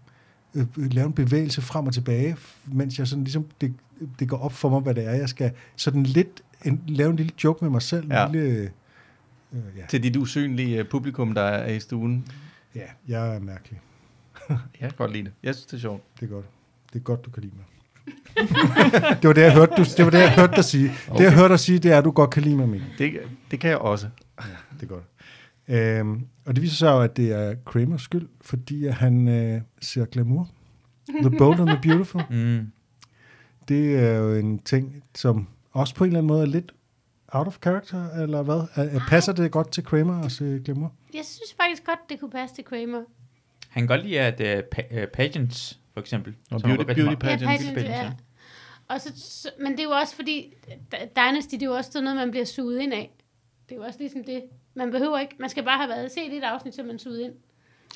øh, 0.56 0.66
øh, 0.78 0.92
lave 0.92 1.08
en 1.08 1.14
bevægelse 1.14 1.62
frem 1.62 1.88
og 1.88 1.94
tilbage, 1.94 2.36
mens 2.66 3.00
jeg 3.00 3.08
sådan 3.08 3.24
ligesom, 3.24 3.46
det, 3.62 3.74
det 4.20 4.30
går 4.30 4.38
op 4.38 4.54
for 4.54 4.70
mig, 4.70 4.80
hvad 4.80 4.96
det 4.96 5.06
er, 5.06 5.14
jeg 5.14 5.30
skal 5.30 5.52
sådan 5.76 6.04
lidt, 6.04 6.42
en, 6.66 6.84
lave 6.88 7.10
en 7.10 7.16
lille 7.16 7.32
joke 7.44 7.64
med 7.66 7.72
mig 7.72 7.82
selv, 7.82 8.08
Ja. 8.12 8.26
en 8.26 8.32
lille, 8.32 8.48
øh, 9.54 9.60
ja, 9.78 9.86
Til 9.90 10.04
dit 10.04 10.16
usynlige 10.18 10.80
øh, 10.80 10.86
publikum, 10.90 11.34
der 11.34 11.42
er 11.42 11.74
i 11.74 11.80
stuen. 11.80 12.28
ja, 12.76 12.82
jeg 13.08 13.36
er 13.36 13.40
mærkelig. 13.40 13.82
Jeg 14.50 14.58
kan 14.80 14.92
godt 14.98 15.12
lide 15.12 15.24
det. 15.24 15.32
Jeg 15.44 15.56
synes, 15.56 15.66
det 15.66 15.74
er 15.74 15.82
sjovt. 15.82 16.04
Det 16.20 16.26
er 16.26 16.30
godt. 16.34 16.46
Det 16.94 17.00
er 17.00 17.04
godt, 17.04 17.26
du 17.26 17.30
kan 17.32 17.44
lide 17.44 17.54
mig. 17.56 17.66
det 19.22 19.28
var 19.28 19.34
det, 19.34 19.42
jeg 19.42 19.54
hørte, 19.54 19.72
du, 19.78 19.84
det 19.98 20.06
var 20.06 20.12
det, 20.12 20.20
jeg 20.20 20.36
hørte 20.36 20.56
dig 20.56 20.66
sige. 20.66 20.92
Okay. 21.10 21.18
Det, 21.18 21.24
jeg 21.24 21.34
hørte 21.36 21.52
dig 21.52 21.60
sige, 21.60 21.80
det 21.80 21.92
er, 21.92 21.98
at 21.98 22.04
du 22.06 22.12
godt 22.12 22.30
kan 22.30 22.44
lide 22.44 22.56
mig, 22.56 22.70
Mikkel. 22.70 22.90
Det, 22.98 23.14
det 23.52 23.60
kan 23.60 23.70
jeg 23.70 23.78
også. 23.78 24.08
Det 24.74 24.84
er 24.84 24.86
godt. 24.88 25.04
Øhm, 25.68 26.26
og 26.46 26.56
det 26.56 26.62
viser 26.64 26.76
sig 26.76 26.88
jo, 26.88 27.02
at 27.02 27.18
det 27.18 27.32
er 27.32 27.56
Kramers 27.66 28.02
skyld, 28.02 28.28
fordi 28.42 28.88
han 28.88 29.28
øh, 29.28 29.62
ser 29.82 30.06
glamour. 30.06 30.50
The 31.22 31.38
Bold 31.38 31.60
and 31.60 31.68
the 31.70 31.80
Beautiful. 31.82 32.22
Mm. 32.30 32.72
Det 33.68 34.00
er 34.00 34.16
jo 34.18 34.34
en 34.36 34.60
ting, 34.60 35.04
som 35.16 35.48
også 35.76 35.96
på 35.96 36.04
en 36.04 36.08
eller 36.08 36.20
anden 36.20 36.28
måde 36.28 36.42
er 36.42 36.46
lidt 36.46 36.72
out 37.28 37.48
of 37.48 37.58
character, 37.64 38.10
eller 38.10 38.42
hvad? 38.44 38.56
Er, 38.76 38.84
er, 38.84 39.00
passer 39.08 39.34
det 39.34 39.52
godt 39.52 39.72
til 39.72 39.84
Kramer 39.84 40.22
at 40.26 40.32
se 40.32 40.62
glamour? 40.66 40.94
Jeg 41.14 41.26
synes 41.26 41.54
faktisk 41.58 41.86
godt, 41.86 42.00
det 42.10 42.20
kunne 42.20 42.32
passe 42.32 42.56
til 42.56 42.64
Kramer. 42.66 43.02
Han 43.70 43.82
kan 43.84 43.88
godt 43.88 44.04
lide, 44.08 44.20
at 44.20 44.42
uh, 44.42 44.64
pa- 44.78 45.02
uh, 45.02 45.08
pageants, 45.14 45.80
for 45.94 46.00
eksempel. 46.00 46.36
Og 46.52 46.62
beauty- 46.66 46.70
er 46.82 46.84
beauty 46.84 47.02
meget- 47.02 47.20
pageants. 47.20 47.42
Ja, 47.44 47.48
pageants, 47.48 47.66
pageants, 47.74 47.90
ja. 47.90 48.04
ja. 48.04 48.12
Og 48.88 49.02
så, 49.02 49.12
så, 49.16 49.50
men 49.60 49.72
det 49.72 49.80
er 49.80 49.84
jo 49.84 49.90
også 49.90 50.16
fordi, 50.16 50.54
Dynasty, 51.16 51.54
det 51.56 51.62
er 51.62 51.66
jo 51.66 51.74
også 51.74 51.92
sådan 51.92 52.04
noget, 52.04 52.18
man 52.18 52.32
bliver 52.32 52.46
suget 52.46 52.80
ind 52.82 52.94
af. 52.94 53.16
Det 53.70 53.76
er 53.76 53.80
jo 53.80 53.86
også 53.86 54.00
ligesom 54.00 54.24
det. 54.24 54.44
Man 54.76 54.92
behøver 54.92 55.20
ikke, 55.20 55.36
man 55.40 55.50
skal 55.50 55.64
bare 55.64 55.78
have 55.78 55.90
været 55.90 56.12
set 56.12 56.34
et 56.38 56.44
afsnit, 56.44 56.76
så 56.76 56.84
man 56.84 57.00
suget 57.00 57.20
ind. 57.22 57.34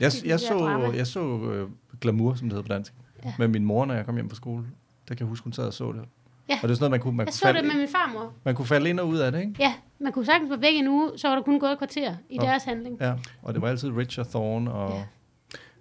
Jeg, 0.01 0.11
Det 0.11 0.25
jeg 0.25 0.39
drama. 0.49 0.87
så, 0.87 0.93
jeg 0.93 1.07
så 1.07 1.21
uh, 1.21 1.69
Glamour, 2.01 2.33
som 2.35 2.49
det 2.49 2.53
hedder 2.57 2.67
på 2.67 2.73
dansk, 2.73 2.93
ja. 3.25 3.33
med 3.39 3.47
min 3.47 3.65
mor, 3.65 3.85
når 3.85 3.93
jeg 3.93 4.05
kom 4.05 4.15
hjem 4.15 4.29
fra 4.29 4.35
skole. 4.35 4.63
Der 5.07 5.15
kan 5.15 5.19
jeg 5.25 5.29
huske, 5.29 5.43
hun 5.43 5.53
sad 5.53 5.65
og 5.65 5.73
så 5.73 5.91
det. 5.91 6.01
Ja. 6.49 6.59
Og 6.63 6.69
det 6.69 6.69
er 6.69 6.75
sådan 6.75 6.79
noget, 6.79 6.91
man 6.91 6.99
kunne, 6.99 7.17
man 7.17 7.25
Jeg 7.25 7.31
kunne, 7.33 7.37
så 7.37 7.47
det 7.47 7.55
falde, 7.55 7.67
med 7.67 7.75
min 7.77 7.87
farmor. 7.87 8.33
man 8.43 8.55
kunne 8.55 8.65
falde 8.65 8.89
ind 8.89 8.99
og 8.99 9.07
ud 9.07 9.17
af 9.17 9.31
det, 9.31 9.39
ikke? 9.39 9.53
Ja, 9.59 9.73
man 9.99 10.11
kunne 10.11 10.25
sagtens 10.25 10.49
være 10.49 10.61
væk 10.61 10.75
en 10.75 10.87
uge, 10.87 11.11
så 11.17 11.27
var 11.27 11.35
der 11.35 11.41
kun 11.41 11.59
gået 11.59 11.71
et 11.71 11.77
kvarter 11.77 12.15
i 12.29 12.37
Nå. 12.37 12.43
deres 12.43 12.63
handling. 12.63 12.97
Ja, 13.01 13.13
og 13.41 13.53
det 13.53 13.61
var 13.61 13.67
altid 13.67 13.89
Richard 13.91 14.25
Thorne 14.27 14.71
og 14.71 14.97
Ja. 14.97 15.03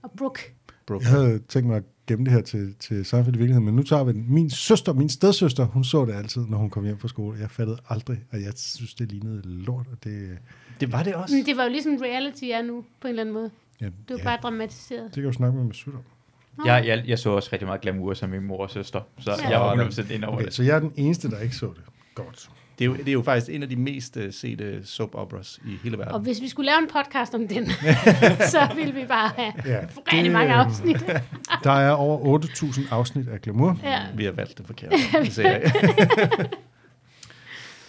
Og 0.02 0.10
Brooke. 0.10 0.40
Brooke. 0.86 1.04
Jeg 1.04 1.12
havde 1.12 1.38
tænkt 1.38 1.68
mig 1.68 1.76
at 1.76 1.82
gemme 2.06 2.24
det 2.24 2.32
her 2.32 2.40
til, 2.40 2.74
til 2.80 3.04
Seinfeld 3.04 3.34
i 3.34 3.38
virkeligheden, 3.38 3.64
men 3.64 3.76
nu 3.76 3.82
tager 3.82 4.04
vi 4.04 4.12
den. 4.12 4.26
Min 4.28 4.50
søster, 4.50 4.92
min 4.92 5.08
stedsøster, 5.08 5.64
hun 5.64 5.84
så 5.84 6.04
det 6.04 6.12
altid, 6.14 6.42
når 6.46 6.58
hun 6.58 6.70
kom 6.70 6.84
hjem 6.84 6.98
fra 6.98 7.08
skole. 7.08 7.38
Jeg 7.40 7.50
fattede 7.50 7.78
aldrig, 7.88 8.18
og 8.32 8.42
jeg 8.42 8.52
synes, 8.56 8.94
det 8.94 9.12
lignede 9.12 9.42
lort, 9.44 9.86
og 9.92 10.04
det... 10.04 10.38
Det 10.80 10.92
var 10.92 11.02
det 11.02 11.14
også. 11.14 11.34
Men 11.34 11.46
det 11.46 11.56
var 11.56 11.62
jo 11.64 11.70
ligesom 11.70 11.96
reality 12.02 12.44
er 12.44 12.62
nu, 12.62 12.84
på 13.00 13.06
en 13.06 13.10
eller 13.10 13.20
anden 13.22 13.32
måde. 13.34 13.50
Ja, 13.80 13.86
Det 13.86 13.94
var 14.10 14.16
ja, 14.18 14.24
bare 14.24 14.38
dramatiseret. 14.42 15.04
det 15.04 15.14
kan 15.14 15.24
du 15.24 15.32
snakke 15.32 15.56
med 15.58 15.64
Masud 15.64 15.92
om. 15.92 16.00
Jeg, 16.64 16.86
jeg, 16.86 17.02
jeg 17.06 17.18
så 17.18 17.30
også 17.30 17.48
rigtig 17.52 17.66
meget 17.66 17.80
glamour 17.80 18.14
som 18.14 18.30
min 18.30 18.42
mor 18.42 18.58
og 18.62 18.70
søster, 18.70 19.00
så 19.20 19.32
Ja. 19.42 19.48
jeg 19.50 19.60
var 19.60 19.74
100% 19.84 20.12
ind 20.14 20.24
over 20.24 20.34
Okay, 20.34 20.44
det. 20.44 20.54
så 20.54 20.62
jeg 20.62 20.76
er 20.76 20.80
den 20.80 20.92
eneste, 20.96 21.30
der 21.30 21.38
ikke 21.40 21.56
så 21.56 21.66
det. 21.66 21.82
Godt. 22.14 22.48
Det 22.78 22.84
er, 22.84 22.86
jo, 22.88 22.94
det 22.96 23.08
er 23.08 23.12
jo 23.12 23.22
faktisk 23.22 23.50
en 23.54 23.62
af 23.62 23.68
de 23.68 23.76
mest 23.76 24.16
uh, 24.16 24.22
sete 24.30 24.86
soap 24.86 25.14
operas 25.14 25.60
i 25.66 25.70
hele 25.84 25.98
verden. 25.98 26.14
Og 26.14 26.20
hvis 26.20 26.40
vi 26.40 26.48
skulle 26.48 26.66
lave 26.66 26.78
en 26.78 26.88
podcast 26.88 27.34
om 27.34 27.48
den, 27.48 27.66
så 28.54 28.68
ville 28.76 28.94
vi 28.94 29.04
bare 29.08 29.30
have 29.36 29.52
Ja, 29.66 29.80
rigtig 30.12 30.32
mange 30.32 30.54
øh, 30.54 30.66
afsnit. 30.66 31.04
Der 31.64 31.70
er 31.72 31.90
over 31.90 32.38
8.000 32.38 32.80
afsnit 32.94 33.28
af 33.28 33.40
Glamour. 33.40 33.78
Ja. 33.82 33.98
Vi 34.14 34.24
har 34.24 34.32
valgt 34.32 34.58
det 34.58 34.66
forkert. 34.66 34.92
Det 35.24 35.32
ser 35.32 35.48
jeg. 35.50 35.72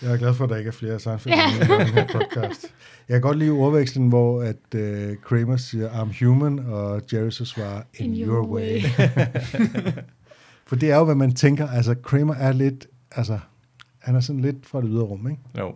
Jeg 0.01 0.13
er 0.13 0.17
glad 0.17 0.33
for, 0.33 0.43
at 0.43 0.49
der 0.49 0.57
ikke 0.57 0.67
er 0.67 0.71
flere 0.71 0.99
Seinfeld 0.99 1.35
Ja. 1.35 1.47
i 1.55 1.79
den 1.79 1.87
her 1.87 2.07
podcast. 2.07 2.73
Jeg 3.09 3.15
kan 3.15 3.21
godt 3.21 3.37
lide 3.37 3.51
ordvekslen, 3.51 4.09
hvor 4.09 4.41
at 4.41 4.55
uh, 4.75 5.15
Kramer 5.23 5.57
siger, 5.57 5.89
I'm 5.89 6.25
human, 6.25 6.59
og 6.59 7.01
Jerry 7.13 7.29
så 7.29 7.45
svarer, 7.45 7.81
in, 7.93 8.13
in 8.13 8.27
your, 8.27 8.47
way. 8.47 8.81
For 10.67 10.75
det 10.75 10.91
er 10.91 10.97
jo, 10.97 11.03
hvad 11.03 11.15
man 11.15 11.35
tænker. 11.35 11.67
Altså, 11.69 11.95
Kramer 12.03 12.35
er 12.35 12.51
lidt, 12.51 12.87
altså, 13.11 13.39
han 13.99 14.15
er 14.15 14.19
sådan 14.19 14.41
lidt 14.41 14.65
fra 14.65 14.81
det 14.81 14.89
ydre 14.91 15.03
rum, 15.03 15.29
ikke? 15.29 15.41
Jo. 15.57 15.75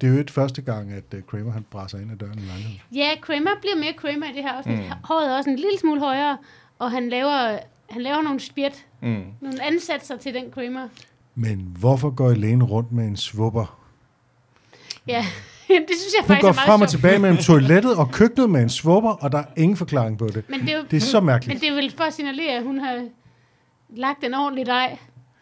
Det 0.00 0.06
er 0.08 0.12
jo 0.12 0.18
ikke 0.18 0.32
første 0.32 0.62
gang, 0.62 0.92
at 0.92 1.04
uh, 1.14 1.20
Kramer 1.30 1.52
han 1.52 1.64
brænder 1.70 1.98
ind 1.98 2.12
ad 2.12 2.16
døren 2.16 2.38
i 2.38 2.42
lejligheden. 2.42 2.80
Ja, 2.94 3.08
Kramer 3.22 3.50
bliver 3.60 3.76
mere 3.76 3.92
Kramer 3.96 4.26
i 4.26 4.34
det 4.36 4.42
her 4.42 4.52
afsnit. 4.52 4.78
Mm. 4.78 4.84
Mm. 4.84 4.90
Håret 5.04 5.30
er 5.32 5.36
også 5.36 5.50
en 5.50 5.56
lille 5.56 5.78
smule 5.80 6.00
højere, 6.00 6.38
og 6.78 6.90
han 6.90 7.08
laver, 7.08 7.58
han 7.90 8.02
laver 8.02 8.22
nogle 8.22 8.40
spjæt, 8.40 8.84
Mm. 9.02 9.22
nogle 9.40 9.62
ansatser 9.64 10.16
til 10.16 10.34
den 10.34 10.50
Kramer. 10.50 10.88
Men 11.40 11.74
hvorfor 11.78 12.10
går 12.10 12.30
Elaine 12.30 12.64
rundt 12.64 12.92
med 12.92 13.04
en 13.04 13.16
svupper? 13.16 13.78
Ja, 15.06 15.18
det 15.68 15.96
synes 15.96 16.14
jeg 16.18 16.22
Hun 16.22 16.26
faktisk 16.26 16.40
går 16.42 16.48
er 16.48 16.52
meget 16.54 16.66
frem 16.66 16.80
og 16.82 16.88
sjovt. 16.88 16.90
tilbage 16.90 17.18
mellem 17.18 17.38
toilettet 17.50 17.96
og 17.96 18.10
køkkenet 18.12 18.50
med 18.50 18.62
en 18.62 18.68
svupper, 18.68 19.10
og 19.10 19.32
der 19.32 19.38
er 19.38 19.44
ingen 19.56 19.76
forklaring 19.76 20.18
på 20.18 20.26
det. 20.26 20.44
Men 20.50 20.60
det 20.60 20.70
er 20.72 20.76
jo, 20.76 20.84
Det 20.90 20.96
er 20.96 21.00
så 21.00 21.20
men 21.20 21.26
mærkeligt. 21.26 21.60
det 21.60 21.68
er 21.68 21.74
vel 21.74 21.92
for 21.96 22.04
at 22.04 22.14
signalere, 22.14 22.52
at 22.56 22.62
hun 22.62 22.78
har 22.78 23.06
lagt 23.96 24.24
en 24.24 24.34
ordentlig 24.34 24.66
dej, 24.66 24.98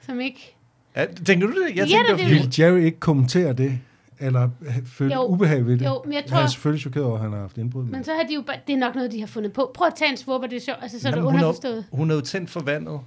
som 0.07 0.21
ikke... 0.21 0.57
Ja, 0.97 1.07
tænker 1.26 1.47
du 1.47 1.53
det? 1.53 1.76
Jeg 1.76 1.88
Ja, 1.88 1.97
tænkte, 1.97 2.12
det 2.12 2.19
det 2.19 2.31
Vil 2.31 2.55
Jerry 2.59 2.79
ikke 2.85 3.00
kommentere 3.00 3.53
det? 3.53 3.79
Eller 4.21 4.49
føle 4.87 5.15
Jo. 5.15 5.25
ubehag 5.26 5.67
ved 5.67 5.79
det? 5.79 5.87
Jo, 5.87 6.03
men 6.05 6.12
jeg 6.12 6.21
Han 6.23 6.29
tror... 6.31 6.38
er 6.38 6.47
selvfølgelig 6.47 6.81
chokeret 6.81 7.07
over, 7.07 7.15
at 7.17 7.23
han 7.23 7.33
har 7.33 7.41
haft 7.41 7.59
indbrud. 7.59 7.83
Men 7.83 7.93
Men 7.93 8.05
så 8.05 8.12
har 8.12 8.23
de 8.29 8.35
jo 8.35 8.43
bare, 8.47 8.57
det 8.67 8.73
er 8.73 8.76
nok 8.79 8.95
noget, 8.95 9.12
de 9.12 9.21
har 9.21 9.26
fundet 9.26 9.53
på. 9.53 9.71
Prøv 9.75 9.87
at 9.87 9.95
tage 9.95 10.11
en 10.11 10.17
svupper, 10.17 10.49
det 10.49 10.57
er 10.57 10.61
sjovt. 10.61 10.79
Altså, 10.83 11.00
så 11.00 11.09
er 11.09 11.12
det 11.12 11.17
Jamen, 11.19 11.31
hun, 11.31 11.35
underforstået. 11.41 11.79
er, 11.93 11.97
hun 11.97 12.11
er 12.11 12.15
jo 12.15 12.21
tændt 12.21 12.50
for 12.50 12.61
vandet. 12.61 13.00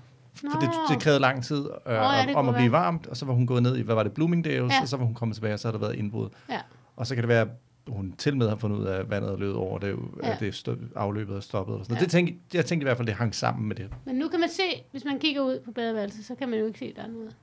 Nå, 0.43 0.49
For 0.51 0.59
det, 0.59 0.69
det 0.89 0.99
krævede 1.01 1.19
lang 1.19 1.43
tid 1.43 1.57
øh, 1.59 1.93
ja, 1.93 2.21
oh, 2.21 2.27
det 2.27 2.35
om 2.35 2.49
at 2.49 2.55
blive 2.55 2.71
være. 2.71 2.81
varmt, 2.81 3.07
og 3.07 3.17
så 3.17 3.25
var 3.25 3.33
hun 3.33 3.47
gået 3.47 3.63
ned 3.63 3.77
i, 3.77 3.81
hvad 3.81 3.95
var 3.95 4.03
det, 4.03 4.11
Bloomingdale's, 4.19 4.73
Ja. 4.73 4.81
og 4.81 4.87
så 4.87 4.97
var 4.97 5.05
hun 5.05 5.13
kommet 5.13 5.35
tilbage, 5.35 5.53
og 5.53 5.59
så 5.59 5.67
har 5.67 5.71
der 5.71 5.79
været 5.79 5.95
indbrud. 5.95 6.29
Ja. 6.49 6.59
Og 6.95 7.07
så 7.07 7.15
kan 7.15 7.21
det 7.21 7.29
være, 7.29 7.47
hun 7.87 8.13
til 8.17 8.37
med 8.37 8.49
har 8.49 8.55
fundet 8.55 8.77
ud 8.77 8.85
af, 8.85 8.99
at 8.99 9.09
vandet 9.09 9.31
er 9.31 9.37
løbet 9.37 9.55
over, 9.55 9.79
det 9.79 9.89
er 9.89 9.93
Ja. 9.93 10.27
ja. 10.27 10.33
at 10.33 10.39
det 10.39 10.47
er 10.47 10.51
stø- 10.51 10.75
afløbet 10.95 11.35
er 11.35 11.39
stoppet. 11.39 11.75
Og 11.75 11.85
sådan. 11.85 11.95
Ja. 11.95 11.99
Ja. 11.99 12.03
Det 12.03 12.11
tænkte, 12.11 12.35
jeg 12.53 12.65
tænkte 12.65 12.83
i 12.83 12.85
hvert 12.85 12.97
fald, 12.97 13.07
det 13.07 13.15
hang 13.15 13.35
sammen 13.35 13.67
med 13.67 13.75
det. 13.75 13.89
Men 14.05 14.15
nu 14.15 14.27
kan 14.27 14.39
man 14.39 14.49
se, 14.49 14.63
hvis 14.91 15.05
man 15.05 15.19
kigger 15.19 15.41
ud 15.41 15.59
på 15.65 15.71
badeværelset, 15.71 16.25
så 16.25 16.35
kan 16.35 16.49
man 16.49 16.59
jo 16.59 16.65
ikke 16.65 16.79
se, 16.79 16.85
at 16.85 16.95
der 16.95 17.01
er 17.03 17.07
noget. 17.07 17.35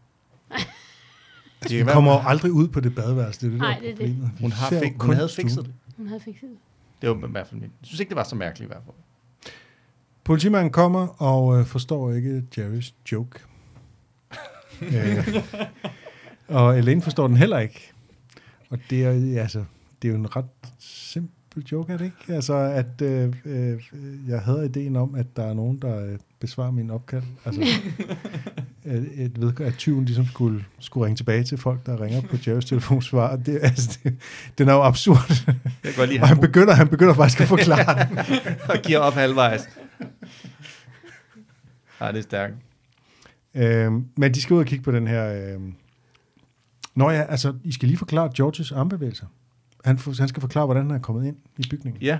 Det 1.69 1.87
være, 1.87 1.95
kommer 1.95 2.13
jo 2.13 2.19
aldrig 2.29 2.53
ud 2.53 2.69
på 2.69 2.81
det 2.81 2.95
badeværelse, 2.95 3.41
det 3.41 3.47
er 3.47 3.51
det, 3.51 3.61
der 3.61 3.67
Nej, 3.67 3.77
er 3.77 3.81
det 3.81 3.91
er 3.91 3.95
det. 3.95 3.99
problemet. 3.99 4.31
Vi 4.37 4.41
Hun, 4.43 4.53
har 4.53 4.69
fik, 4.69 4.91
hun 4.91 4.99
kun 4.99 5.15
havde 5.15 5.29
fikset 5.29 5.65
det. 5.67 5.75
Hun 5.97 6.07
havde 6.07 6.21
fikset 6.21 6.49
det. 6.51 6.59
Det 7.03 7.09
var 7.11 7.29
i 7.29 7.31
hvert 7.31 7.47
fald 7.47 7.61
min. 7.61 7.71
Jeg 7.81 7.87
synes 7.87 8.01
ikke, 8.01 8.11
det 8.11 8.17
var 8.17 8.25
så 8.25 8.37
mærkeligt 8.37 8.65
i 8.65 8.73
hvert 8.73 8.83
fald. 8.85 8.95
Politimanden 10.27 10.73
kommer 10.73 11.23
og 11.23 11.59
øh, 11.59 11.67
forstår 11.67 12.13
ikke 12.13 12.43
Jerrys 12.59 12.95
joke. 13.13 13.39
øh, 14.83 15.43
og 16.49 16.79
Elaine 16.79 17.03
forstår 17.03 17.27
den 17.27 17.37
heller 17.37 17.59
ikke. 17.59 17.93
Og 18.71 18.79
det 18.91 19.05
er, 19.05 19.41
altså, 19.43 19.65
det 20.03 20.09
er 20.09 20.13
jo 20.13 20.19
en 20.19 20.37
ret 20.37 20.45
simpel 20.79 21.67
joke, 21.73 21.93
er 21.93 21.97
det 21.97 22.05
ikke? 22.05 22.35
Altså, 22.35 22.55
at 22.55 23.03
øh, 23.03 23.35
øh, 23.45 23.83
jeg 24.29 24.41
havde 24.41 24.65
ideen 24.65 24.97
om, 24.97 25.15
at 25.15 25.27
der 25.37 25.43
er 25.43 25.55
nogen, 25.55 25.79
der 25.83 26.07
øh, 26.07 26.19
besvarer 26.41 26.71
min 26.71 26.91
opkald. 26.91 27.23
Altså, 27.45 27.61
at, 28.85 29.03
et 29.17 29.41
ved, 29.41 29.53
at 29.61 29.75
tyven 29.75 30.05
ligesom 30.05 30.27
skulle, 30.27 30.65
skulle 30.81 31.07
ringe 31.07 31.17
tilbage 31.17 31.45
til 31.45 31.59
folk, 31.59 31.87
der 31.87 32.01
ringer 32.01 32.21
på 32.21 32.37
Jerrys 32.47 32.65
telefonsvar. 32.65 33.37
Det, 33.37 33.59
altså, 33.63 33.99
det, 34.05 34.17
den 34.59 34.69
er 34.69 34.73
jo 34.73 34.83
absurd. 34.83 35.45
Jeg 35.47 35.57
kan 35.83 35.93
godt 35.97 36.11
lide, 36.11 36.21
og 36.21 36.29
han 36.29 36.41
begynder, 36.41 36.75
han 36.75 36.89
begynder 36.89 37.15
faktisk 37.15 37.41
at 37.41 37.49
forklare 37.49 37.99
den. 38.09 38.19
og 38.69 38.77
giver 38.83 38.99
op 38.99 39.13
halvvejs. 39.13 39.69
Nej, 42.01 42.13
det 42.13 42.19
er 42.19 42.23
stærkt. 42.23 42.55
Øhm, 43.55 44.09
men 44.17 44.35
de 44.35 44.43
skal 44.43 44.55
ud 44.55 44.61
og 44.61 44.67
kigge 44.67 44.85
på 44.85 44.93
den 44.93 45.07
her... 45.07 45.53
Øhm... 45.55 45.75
Nå 46.95 47.11
ja, 47.11 47.23
altså, 47.23 47.55
I 47.65 47.73
skal 47.73 47.89
lige 47.89 47.99
forklare 47.99 48.31
Georges 48.37 48.73
armbevægelser. 48.73 49.27
Han, 49.85 49.99
for, 49.99 50.15
han 50.19 50.29
skal 50.29 50.41
forklare, 50.41 50.65
hvordan 50.67 50.87
han 50.87 50.97
er 50.97 50.99
kommet 51.03 51.27
ind 51.27 51.37
i 51.59 51.67
bygningen. 51.71 52.03
Ja. 52.03 52.19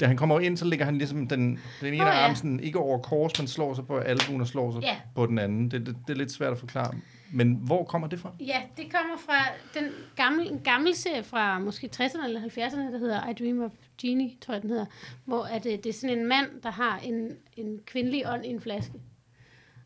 Da 0.00 0.06
han 0.06 0.16
kommer 0.16 0.40
ind, 0.40 0.56
så 0.56 0.64
ligger 0.64 0.84
han 0.84 0.98
ligesom 0.98 1.28
den, 1.28 1.58
den 1.80 1.94
ene 1.94 2.02
oh, 2.02 2.06
ja. 2.06 2.26
arm 2.26 2.34
sådan, 2.34 2.60
ikke 2.60 2.78
over 2.78 2.98
kors, 2.98 3.38
men 3.38 3.48
slår 3.48 3.74
sig 3.74 3.86
på 3.86 3.98
albuen 3.98 4.40
og 4.40 4.46
slår 4.46 4.72
sig 4.72 4.82
Ja. 4.82 4.96
på 5.14 5.26
den 5.26 5.38
anden. 5.38 5.70
Det, 5.70 5.86
det, 5.86 5.96
det 6.06 6.12
er 6.12 6.18
lidt 6.18 6.32
svært 6.32 6.52
at 6.52 6.58
forklare. 6.58 6.94
Men 7.32 7.54
hvor 7.54 7.84
kommer 7.84 8.08
det 8.08 8.20
fra? 8.20 8.32
Ja, 8.40 8.62
det 8.76 8.92
kommer 8.92 9.16
fra 9.18 9.44
den 9.80 9.90
gamle, 10.16 10.46
en 10.46 10.60
gammel 10.60 10.94
serie 10.94 11.22
fra 11.22 11.58
måske 11.58 11.90
60'erne 11.96 12.24
eller 12.24 12.40
70'erne, 12.40 12.92
der 12.92 12.98
hedder 12.98 13.28
I 13.28 13.32
Dream 13.32 13.62
of 13.62 13.72
Genie, 14.02 14.30
tror 14.40 14.54
jeg 14.54 14.62
den 14.62 14.70
hedder, 14.70 14.86
hvor 15.24 15.44
at, 15.44 15.66
øh, 15.66 15.72
det 15.72 15.86
er 15.86 15.92
sådan 15.92 16.18
en 16.18 16.26
mand, 16.26 16.46
der 16.62 16.70
har 16.70 16.98
en, 16.98 17.36
en 17.56 17.80
kvindelig 17.86 18.32
ånd 18.32 18.44
i 18.44 18.48
en 18.48 18.60
flaske. 18.60 18.92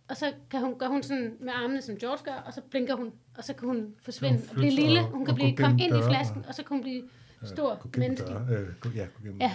Og 0.09 0.17
så 0.17 0.33
kan 0.51 0.61
hun, 0.61 0.79
gør 0.79 0.87
hun 0.87 1.03
sådan 1.03 1.37
med 1.41 1.53
armene, 1.53 1.83
som 1.83 1.97
George 1.97 2.25
gør, 2.25 2.43
og 2.47 2.53
så 2.53 2.61
blinker 2.71 2.95
hun, 2.95 3.13
og 3.39 3.45
så 3.45 3.55
kan 3.55 3.69
hun 3.69 3.95
forsvinde 4.03 4.39
hun 4.39 4.49
og 4.49 4.55
blive 4.55 4.71
lille. 4.71 5.03
Hun 5.03 5.21
og 5.21 5.27
kan 5.27 5.35
blive, 5.35 5.57
komme 5.57 5.83
ind 5.83 5.97
i 5.97 6.03
flasken, 6.09 6.45
og 6.49 6.55
så 6.55 6.63
kan 6.63 6.77
hun 6.77 6.83
blive 6.83 7.03
stor, 7.45 7.81
gennem 7.93 8.09
menneskelig. 8.09 8.37
døre. 8.49 8.59
Øh, 8.59 8.97
ja, 8.97 9.05
gå 9.05 9.21
gennem 9.23 9.41
Ja. 9.41 9.53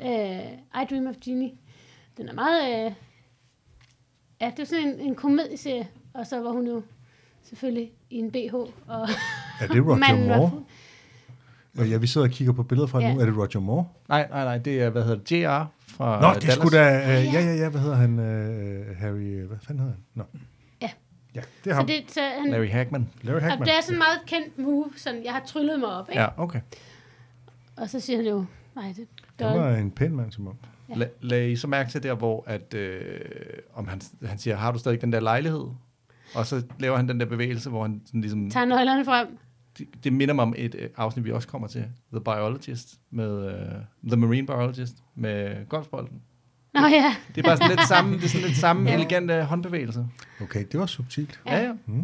Ja. 0.00 0.46
Øh, 0.46 0.82
I 0.82 0.86
Dream 0.90 1.06
of 1.06 1.14
Genie. 1.24 1.52
Den 2.16 2.28
er 2.28 2.32
meget... 2.32 2.86
Øh, 2.86 2.92
ja, 4.40 4.50
det 4.56 4.58
er 4.58 4.64
sådan 4.64 4.88
en, 4.88 5.00
en 5.00 5.14
komedieserie, 5.14 5.88
og 6.14 6.26
så 6.26 6.40
var 6.40 6.50
hun 6.50 6.66
jo 6.66 6.82
selvfølgelig 7.44 7.92
i 8.10 8.16
en 8.18 8.30
BH. 8.30 8.54
Og 8.54 8.68
Er 9.60 9.66
det 9.66 9.70
Roger 9.86 9.98
var 9.98 10.36
Moore? 10.38 10.50
fuld. 10.50 10.62
Og 11.78 11.88
ja, 11.88 11.96
vi 11.96 12.06
sidder 12.06 12.26
og 12.26 12.30
kigger 12.32 12.52
på 12.52 12.62
billeder 12.62 12.86
fra 12.86 13.00
Ja. 13.00 13.06
ja. 13.08 13.14
nu. 13.14 13.20
Er 13.20 13.24
det 13.24 13.36
Roger 13.36 13.60
Moore? 13.60 13.86
Nej, 14.08 14.26
nej, 14.30 14.44
nej, 14.44 14.58
det 14.58 14.82
er, 14.82 14.90
hvad 14.90 15.02
hedder 15.02 15.16
det, 15.18 15.42
JR 15.44 15.72
fra 15.88 16.20
Nå, 16.20 16.34
det 16.34 16.42
Dallas. 16.42 16.70
da... 16.70 17.18
Øh, 17.18 17.34
ja, 17.34 17.40
ja, 17.40 17.54
ja, 17.54 17.68
hvad 17.68 17.80
hedder 17.80 17.96
han? 17.96 18.18
Øh, 18.18 18.96
Harry... 18.96 19.20
øh, 19.20 19.48
Hvad 19.48 19.58
fanden 19.62 19.78
hedder 19.80 19.94
han? 19.94 20.02
Nå. 20.14 20.24
Ja. 20.82 20.90
Ja, 21.34 21.40
det 21.64 21.70
er 21.70 21.74
Så 21.74 21.76
ham. 21.76 21.86
det, 21.86 21.94
så 22.08 22.20
han, 22.40 22.50
Larry 22.50 22.68
Hagman. 22.70 23.08
Larry 23.22 23.36
og 23.36 23.42
Hackman. 23.42 23.68
det 23.68 23.74
er 23.76 23.80
sådan 23.82 23.94
en 23.94 23.98
meget 23.98 24.18
kendt 24.26 24.58
move, 24.58 24.86
sådan, 24.96 25.24
jeg 25.24 25.32
har 25.32 25.42
tryllet 25.46 25.80
mig 25.80 25.88
op, 25.88 26.08
ikke? 26.10 26.20
Ja, 26.22 26.28
okay. 26.36 26.60
Og 27.76 27.88
så 27.90 28.00
siger 28.00 28.16
han 28.16 28.26
jo, 28.26 28.44
nej, 28.76 28.94
det 28.96 29.06
gør 29.38 29.48
Han 29.48 29.58
var 29.60 29.74
en 29.76 29.90
pæn 29.90 30.16
mand, 30.16 30.32
som 30.32 30.46
om. 30.46 30.56
Ja. 30.88 30.94
La, 30.94 31.06
lagde 31.20 31.52
I 31.52 31.56
så 31.56 31.66
mærke 31.66 31.90
til 31.90 32.02
der, 32.02 32.14
hvor 32.14 32.44
at, 32.46 32.74
øh, 32.74 33.20
om 33.74 33.88
han, 33.88 34.00
han 34.24 34.38
siger, 34.38 34.56
har 34.56 34.72
du 34.72 34.78
stadig 34.78 35.00
den 35.00 35.12
der 35.12 35.20
lejlighed? 35.20 35.66
Og 36.34 36.46
så 36.46 36.62
laver 36.80 36.96
han 36.96 37.08
den 37.08 37.20
der 37.20 37.26
bevægelse, 37.26 37.70
hvor 37.70 37.82
han 37.82 38.00
sådan 38.06 38.20
ligesom... 38.20 38.50
tager 38.50 38.66
nøglerne 38.66 39.04
frem. 39.04 39.26
Det, 39.78 39.86
det 40.04 40.12
minder 40.12 40.34
mig 40.34 40.42
om 40.42 40.54
et 40.56 40.74
øh, 40.78 40.88
afsnit, 40.96 41.24
vi 41.24 41.30
også 41.32 41.48
kommer 41.48 41.68
til. 41.68 41.84
The 42.12 42.20
Biologist, 42.20 42.88
med 43.10 43.46
øh, 43.48 43.54
The 44.08 44.16
Marine 44.16 44.46
Biologist, 44.46 44.94
med 45.16 45.68
golfbolden. 45.68 46.20
Nå 46.74 46.80
ja, 46.80 47.14
Det 47.34 47.40
er 47.40 47.48
bare 47.48 47.56
sådan 47.56 47.70
lidt 47.76 47.88
samme, 47.88 48.16
det 48.16 48.24
er 48.24 48.28
sådan 48.28 48.46
lidt 48.46 48.56
samme 48.58 48.90
Ja. 48.90 48.96
elegante 48.96 49.42
håndbevægelse. 49.44 50.06
Okay, 50.42 50.64
det 50.72 50.80
var 50.80 50.86
subtilt. 50.86 51.40
Ja. 51.46 51.56
Ja, 51.56 51.62
ja. 51.62 51.72
Mm. 51.86 52.02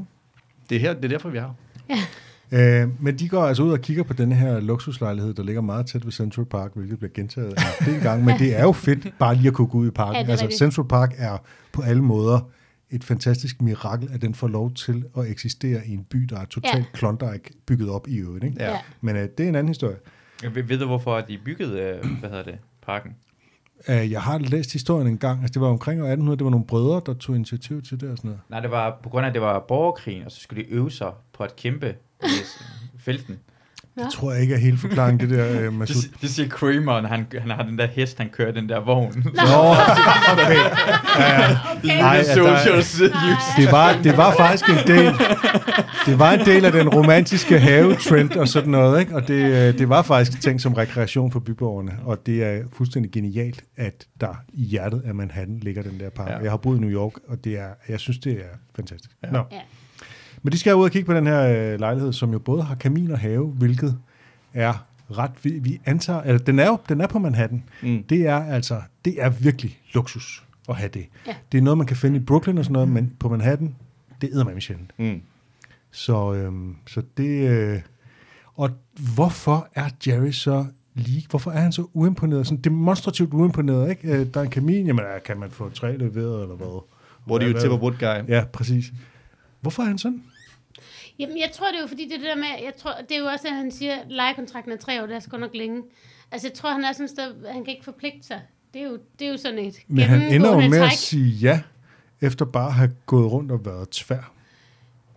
Det 0.71 0.77
er, 0.77 0.81
her, 0.81 0.95
det 0.95 1.05
er 1.05 1.09
derfor, 1.09 1.29
vi 1.29 1.39
er 1.39 1.55
her. 1.89 2.83
Øh, 2.83 2.89
men 3.03 3.19
de 3.19 3.29
går 3.29 3.45
altså 3.45 3.63
ud 3.63 3.73
og 3.73 3.81
kigger 3.81 4.03
på 4.03 4.13
den 4.13 4.33
her 4.33 4.61
luksuslejlighed, 4.61 5.35
der 5.35 5.43
ligger 5.43 5.61
meget 5.63 5.87
tæt 5.87 6.05
ved 6.05 6.13
Central 6.13 6.45
Park, 6.47 6.71
hvilket 6.75 6.99
bliver 6.99 7.13
gentaget 7.15 7.49
en 7.81 7.87
del 7.87 8.01
gange. 8.03 8.25
Men 8.25 8.39
det 8.39 8.59
er 8.59 8.63
jo 8.63 8.73
fedt 8.73 9.19
bare 9.19 9.35
lige 9.35 9.49
at 9.49 9.55
kunne 9.55 9.69
gå 9.69 9.79
ud 9.79 9.87
i 9.89 9.91
parken. 9.91 10.15
Ja, 10.17 10.23
det 10.23 10.43
altså. 10.43 10.59
Central 10.59 10.89
Park 10.89 11.15
er 11.17 11.39
på 11.73 11.83
alle 11.83 12.03
måder 12.03 12.41
et 12.91 13.05
fantastisk 13.05 13.63
mirakel, 13.63 14.09
at 14.13 14.23
den 14.23 14.35
får 14.35 14.49
lov 14.49 14.75
til 14.75 15.05
at 15.19 15.31
eksistere 15.31 15.87
i 15.87 15.91
en 15.91 16.05
by, 16.05 16.19
der 16.19 16.39
er 16.41 16.45
totalt 16.45 16.77
Ja. 16.79 16.85
Klondike 16.93 17.51
bygget 17.67 17.91
op 17.91 18.09
i 18.09 18.17
øvrigt. 18.17 18.45
Ikke? 18.45 18.57
Ja. 18.65 18.79
Men 19.01 19.17
øh, 19.17 19.29
det 19.39 19.45
er 19.45 19.49
en 19.49 19.55
anden 19.55 19.69
historie. 19.69 19.97
Jeg 20.43 20.55
ved, 20.55 20.63
ved 20.63 20.79
du, 20.79 20.87
hvorfor 20.87 21.21
de 21.21 21.39
byggede, 21.45 21.81
øh, 21.81 22.19
hvad 22.21 22.31
hedder 22.31 22.45
det, 22.45 22.59
parken? 22.87 23.17
Øh, 23.89 24.11
jeg 24.11 24.23
har 24.23 24.39
læst 24.39 24.73
historien 24.73 25.07
en 25.09 25.19
gang. 25.19 25.41
Altså, 25.41 25.53
det 25.53 25.63
var 25.63 25.69
omkring 25.69 26.01
år 26.01 26.05
1800. 26.05 26.39
Det 26.39 26.45
var 26.45 26.51
nogle 26.51 26.67
brødre, 26.67 27.03
der 27.07 27.15
tog 27.15 27.37
initiativ 27.37 27.83
til 27.83 28.01
det 28.01 28.11
og 28.11 28.17
sådan 28.17 28.29
noget. 28.29 28.41
Nej, 28.49 28.61
det 28.61 28.71
var 28.71 28.99
på 29.03 29.09
grund 29.09 29.25
af, 29.25 29.29
at 29.31 29.35
det 29.35 29.43
var 29.43 29.65
borgerkrigen, 29.69 30.25
og 30.25 30.33
så 30.33 30.41
skulle 30.41 30.65
de 30.65 30.69
øve 30.71 30.91
sig 30.91 31.13
på 31.33 31.45
at 31.45 31.57
kæmpe 31.57 31.95
i 32.23 32.27
felten. 32.99 33.39
Nå. 33.97 34.03
Det 34.05 34.13
tror 34.13 34.33
jeg 34.33 34.43
ikke 34.43 34.55
er 34.55 34.59
hele 34.59 34.79
forklaringen, 34.79 35.31
det 35.31 35.39
der 35.39 35.61
øh, 35.67 35.73
Masud. 35.79 36.03
Det, 36.03 36.21
det 36.21 36.31
siger 36.31 36.49
Kramer, 36.49 37.01
når 37.01 37.09
han, 37.09 37.27
han 37.41 37.51
har 37.51 37.63
den 37.63 37.79
der 37.79 37.87
hest, 37.87 38.19
han 38.19 38.29
kører 38.29 38.53
den 38.53 38.69
der 38.69 38.81
vogn. 38.81 39.13
Nå, 39.25 39.31
okay. 40.33 40.55
Ja, 41.19 41.41
ja. 41.41 41.57
Okay. 41.77 41.99
Nej, 41.99 42.17
der- 42.17 42.35
Nej. 43.11 43.33
Det 43.59 43.73
var, 43.73 43.99
det 44.05 44.17
var 44.17 44.35
faktisk 44.37 44.69
en 44.69 44.77
del, 44.87 45.13
det 46.07 46.19
var 46.19 46.33
en 46.33 46.47
del 46.47 46.65
af 46.65 46.73
den 46.73 46.89
romantiske 46.89 47.59
havetrend 47.59 48.31
og 48.33 48.49
sådan 48.49 48.71
noget, 48.71 49.01
ikke? 49.01 49.15
Og 49.15 49.29
det, 49.29 49.35
øh, 49.69 49.79
det 49.79 49.89
var 49.89 50.03
faktisk 50.03 50.41
tænkt 50.41 50.63
som 50.63 50.73
rekreation 50.75 51.33
for 51.33 51.41
byborgerne, 51.41 51.93
og 52.05 52.27
det 52.27 52.45
er 52.45 52.59
fuldstændig 52.73 53.13
genialt, 53.13 53.65
at 53.77 54.07
der 54.21 54.35
i 54.53 54.63
hjertet 54.65 55.03
af 55.07 55.15
Manhattan 55.15 55.59
ligger 55.63 55.83
den 55.83 56.01
der 56.01 56.11
park. 56.11 56.29
Ja. 56.29 56.35
Ja. 56.37 56.43
Jeg 56.43 56.51
har 56.53 56.57
boet 56.57 56.77
i 56.77 56.81
New 56.81 56.91
York, 56.91 57.13
og 57.29 57.45
det 57.45 57.59
er, 57.59 57.69
jeg 57.89 58.01
synes, 58.01 58.19
det 58.19 58.33
er 58.33 58.57
fantastisk. 58.77 59.11
Ja. 59.23 59.29
Ja. 59.29 59.33
Nå. 59.33 59.43
Ja. 59.53 59.57
Men 60.43 60.53
de 60.53 60.59
skal 60.59 60.75
ud 60.75 60.85
og 60.85 60.91
kigge 60.91 61.07
på 61.07 61.15
den 61.15 61.27
her 61.27 61.73
øh, 61.73 61.81
lejlighed, 61.81 62.13
som 62.13 62.33
jo 62.33 62.39
både 62.39 62.63
har 62.63 62.75
kamin 62.75 63.11
og 63.11 63.19
have, 63.19 63.47
hvilket 63.47 63.99
er 64.55 64.87
ret, 65.11 65.31
vi, 65.43 65.51
vi 65.51 65.81
antager, 65.85 66.21
eller 66.21 66.39
den 66.39 66.59
er 66.59 66.67
jo, 66.67 66.79
den 66.89 67.01
er 67.01 67.07
på 67.07 67.19
Manhattan. 67.19 67.65
Mm. 67.83 68.03
Det 68.03 68.27
er 68.27 68.37
altså, 68.45 68.83
det 69.05 69.23
er 69.23 69.31
virkelig 69.31 69.81
luksus 69.95 70.45
at 70.69 70.77
have 70.77 70.91
det. 70.95 71.07
Ja. 71.27 71.35
Det 71.53 71.59
er 71.59 71.63
noget, 71.63 71.79
man 71.79 71.87
kan 71.87 71.97
finde 71.97 72.17
i 72.17 72.21
Brooklyn 72.21 72.59
og 72.59 72.65
sådan 72.65 72.73
noget, 72.73 72.89
men 72.89 73.13
på 73.19 73.29
Manhattan, 73.29 73.75
det 74.21 74.31
æder 74.33 74.45
man 74.45 74.61
sjældent. 74.61 74.91
Mm. 74.99 75.21
Så, 75.91 76.35
øhm, 76.35 76.77
så 76.87 77.03
det... 77.17 77.49
Øh, 77.49 77.81
og 78.55 78.71
hvorfor 79.15 79.69
er 79.75 79.89
Jerry 80.07 80.31
så 80.31 80.67
lige... 80.95 81.27
Hvorfor 81.31 81.51
er 81.51 81.61
han 81.61 81.73
så 81.73 81.87
uimponeret? 81.93 82.47
Sådan 82.47 82.63
demonstrativt 82.63 83.35
uimponeret, 83.35 83.91
ikke? 83.91 84.09
Øh, 84.09 84.27
der 84.35 84.41
er 84.41 84.45
en 84.45 84.51
kamin, 84.51 84.87
jamen 84.87 85.05
kan 85.25 85.39
man 85.39 85.51
få 85.51 85.71
træ 85.71 85.97
leveret, 85.97 86.43
eller 86.43 86.57
hvad? 86.57 86.83
What 87.29 87.41
do 87.41 87.47
you 87.47 87.61
tip 87.61 87.71
a 87.71 87.75
wood 87.75 87.93
guy? 87.93 88.33
Ja, 88.33 88.45
præcis. 88.53 88.93
Hvorfor 89.61 89.83
er 89.83 89.87
han 89.87 89.99
sådan? 89.99 90.23
Jamen, 91.19 91.39
jeg 91.39 91.51
tror, 91.53 91.67
det 91.67 91.77
er 91.77 91.81
jo 91.81 91.87
fordi, 91.87 92.09
det 92.09 92.15
er 92.25 92.29
der 92.29 92.37
med, 92.37 92.47
jeg 92.65 92.73
tror, 92.79 92.93
det 93.09 93.17
er 93.17 93.21
jo 93.21 93.27
også, 93.27 93.49
at 93.49 93.55
han 93.55 93.71
siger, 93.73 93.95
at 93.95 94.07
lejekontrakten 94.09 94.73
er 94.73 94.77
tre 94.77 95.03
år, 95.03 95.07
det 95.07 95.17
er 95.17 95.21
sgu 95.21 95.37
nok 95.37 95.55
længe. 95.55 95.83
Altså, 96.33 96.49
jeg 96.49 96.55
tror, 96.55 96.73
han 96.73 96.85
er 96.85 96.93
sådan 96.93 97.05
et 97.05 97.11
sted, 97.11 97.47
han 97.53 97.65
kan 97.65 97.73
ikke 97.75 97.85
forpligte 97.85 98.27
sig. 98.27 98.41
Det 98.75 98.83
er 98.83 98.87
jo, 98.87 98.99
det 99.19 99.27
er 99.27 99.31
jo 99.31 99.37
sådan 99.37 99.59
et 99.59 99.75
Men 99.89 100.05
han 100.05 100.23
ender 100.35 100.51
jo 100.63 100.69
med 100.69 100.79
træk. 100.79 100.93
at 100.93 100.99
sige 100.99 101.25
ja, 101.31 101.61
efter 102.21 102.45
bare 102.45 102.67
at 102.67 102.73
have 102.75 102.91
gået 103.07 103.33
rundt 103.33 103.53
og 103.53 103.65
været 103.67 103.91
tvær. 103.91 104.33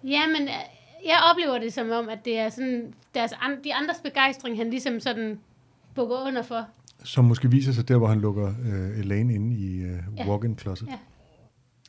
Ja, 0.03 0.27
men 0.27 0.41
øh, 0.41 0.53
jeg 1.05 1.17
oplever 1.31 1.59
det 1.59 1.73
som 1.73 1.89
om, 1.91 2.09
at 2.09 2.25
det 2.25 2.37
er 2.37 2.49
sådan, 2.49 2.93
deres 3.15 3.33
de 3.63 3.73
andres 3.73 3.97
begejstring, 4.03 4.57
han 4.57 4.69
ligesom 4.69 4.99
sådan 4.99 5.39
bukker 5.95 6.27
under 6.27 6.41
for. 6.41 6.65
Som 7.03 7.25
måske 7.25 7.51
viser 7.51 7.71
sig 7.71 7.87
der, 7.87 7.97
hvor 7.97 8.07
han 8.07 8.21
lukker 8.21 8.47
øh, 8.65 8.99
Elaine 8.99 9.33
inde 9.33 9.55
i 9.57 9.75
øh, 9.81 9.97
Ja. 10.17 10.29
walk-in 10.29 10.57
closet. 10.59 10.87
Ja. 10.87 10.97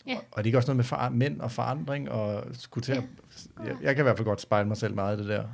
Og 0.07 0.17
er 0.37 0.37
det 0.37 0.47
ikke 0.47 0.59
også 0.59 0.67
noget 0.67 0.77
med 0.77 0.85
for, 0.85 1.09
mænd 1.09 1.41
og 1.41 1.53
forandring? 1.53 2.11
Og 2.11 2.45
skulle 2.53 2.85
til 2.85 2.93
at, 2.93 3.03
jeg, 3.67 3.77
jeg 3.83 3.95
kan 3.95 4.03
i 4.03 4.07
hvert 4.07 4.17
fald 4.17 4.25
godt 4.27 4.41
spejle 4.41 4.69
mig 4.69 4.77
selv 4.77 4.95
meget 4.95 5.17
i 5.17 5.21
det 5.21 5.29
der. 5.29 5.45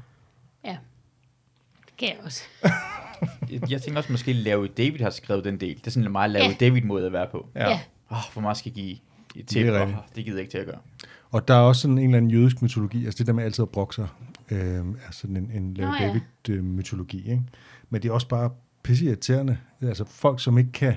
Ja, 0.64 0.76
det 1.86 1.96
kan 1.98 2.08
jeg 2.08 2.16
også. 2.24 2.42
Jeg, 3.50 3.70
jeg 3.70 3.82
tænker 3.82 3.98
også, 3.98 4.12
måske 4.12 4.32
Larry 4.32 4.68
David 4.76 4.98
har 4.98 5.10
skrevet 5.10 5.44
den 5.44 5.60
del. 5.60 5.76
Det 5.76 5.86
er 5.86 5.90
sådan 5.90 6.06
en 6.06 6.12
meget 6.12 6.30
Larry 6.30 6.48
Ja. 6.50 6.56
David-måde 6.60 7.06
at 7.06 7.12
være 7.12 7.26
på. 7.30 7.48
Ja. 7.54 7.68
ja. 7.68 7.80
Åh, 8.10 8.16
oh, 8.16 8.32
hvor 8.32 8.42
meget 8.42 8.56
skal 8.56 8.72
give 8.72 8.90
et 8.92 9.00
Det 9.34 9.48
tip? 9.48 9.66
er 9.66 9.82
Oh, 9.82 9.88
det 10.16 10.24
gider 10.24 10.36
jeg 10.36 10.40
ikke 10.40 10.50
til 10.50 10.58
at 10.58 10.66
gøre. 10.66 10.78
Og 11.30 11.48
der 11.48 11.54
er 11.54 11.58
også 11.60 11.82
sådan 11.82 11.98
en 11.98 12.04
eller 12.04 12.16
anden 12.16 12.30
jødisk 12.30 12.62
mytologi, 12.62 13.04
altså 13.04 13.18
det 13.18 13.26
der 13.26 13.32
med 13.32 13.44
altid 13.44 13.62
at 13.62 13.68
brokke 13.68 13.94
sig, 13.94 14.08
øh, 14.50 14.58
er 14.58 15.10
sådan 15.10 15.36
en, 15.36 15.50
en 15.54 15.74
Larry 15.74 15.90
Nå 15.90 16.06
ja. 16.06 16.06
David-mytologi. 16.06 17.30
Ikke? 17.30 17.42
Men 17.90 18.02
det 18.02 18.08
er 18.08 18.12
også 18.12 18.28
bare 18.28 18.50
pisse 18.82 19.04
irriterende. 19.04 19.58
Altså 19.82 20.04
folk, 20.04 20.40
som 20.40 20.58
ikke 20.58 20.72
kan 20.72 20.94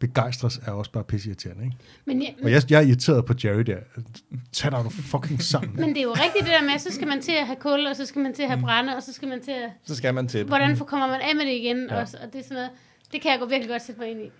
begejstres 0.00 0.60
er 0.66 0.70
også 0.72 0.92
bare 0.92 1.04
pisseirriterende, 1.04 1.64
ikke? 1.64 1.76
Men, 2.04 2.22
ja, 2.22 2.28
Og 2.44 2.50
jeg, 2.50 2.62
jeg 2.70 2.76
er 2.82 2.86
irriteret 2.86 3.24
på 3.24 3.34
Jerry 3.44 3.60
der. 3.60 3.76
Tag 4.52 4.70
dig 4.70 4.82
nu 4.84 4.90
fucking 4.90 5.42
sammen. 5.42 5.70
men 5.76 5.88
det 5.88 5.98
er 5.98 6.02
jo 6.02 6.12
rigtigt 6.12 6.44
det 6.44 6.52
der 6.60 6.64
med, 6.70 6.78
så 6.78 6.88
skal 6.92 7.08
man 7.08 7.22
til 7.22 7.32
at 7.40 7.46
have 7.46 7.56
kul, 7.60 7.86
og 7.86 7.96
så 7.96 8.06
skal 8.06 8.22
man 8.22 8.34
til 8.34 8.42
at 8.42 8.48
have 8.48 8.60
brænde, 8.60 8.96
og 8.96 9.02
så 9.02 9.12
skal 9.12 9.28
man 9.28 9.42
til 9.42 9.50
at... 9.50 9.70
Så 9.84 9.94
skal 9.94 10.14
man 10.14 10.28
til 10.28 10.40
det. 10.40 10.48
Hvordan 10.48 10.76
får- 10.76 10.84
kommer 10.84 11.06
man 11.06 11.20
af 11.20 11.34
med 11.36 11.46
det 11.46 11.52
igen? 11.52 11.86
Ja. 11.90 12.00
Også, 12.00 12.16
og 12.22 12.32
det 12.32 12.38
er 12.38 12.42
sådan 12.42 12.54
noget, 12.54 12.70
det 13.12 13.20
kan 13.22 13.30
jeg 13.30 13.40
gå 13.40 13.46
virkelig 13.46 13.68
godt 13.70 13.82
sætte 13.82 14.00
mig 14.00 14.10
ind 14.10 14.20
i. 14.20 14.30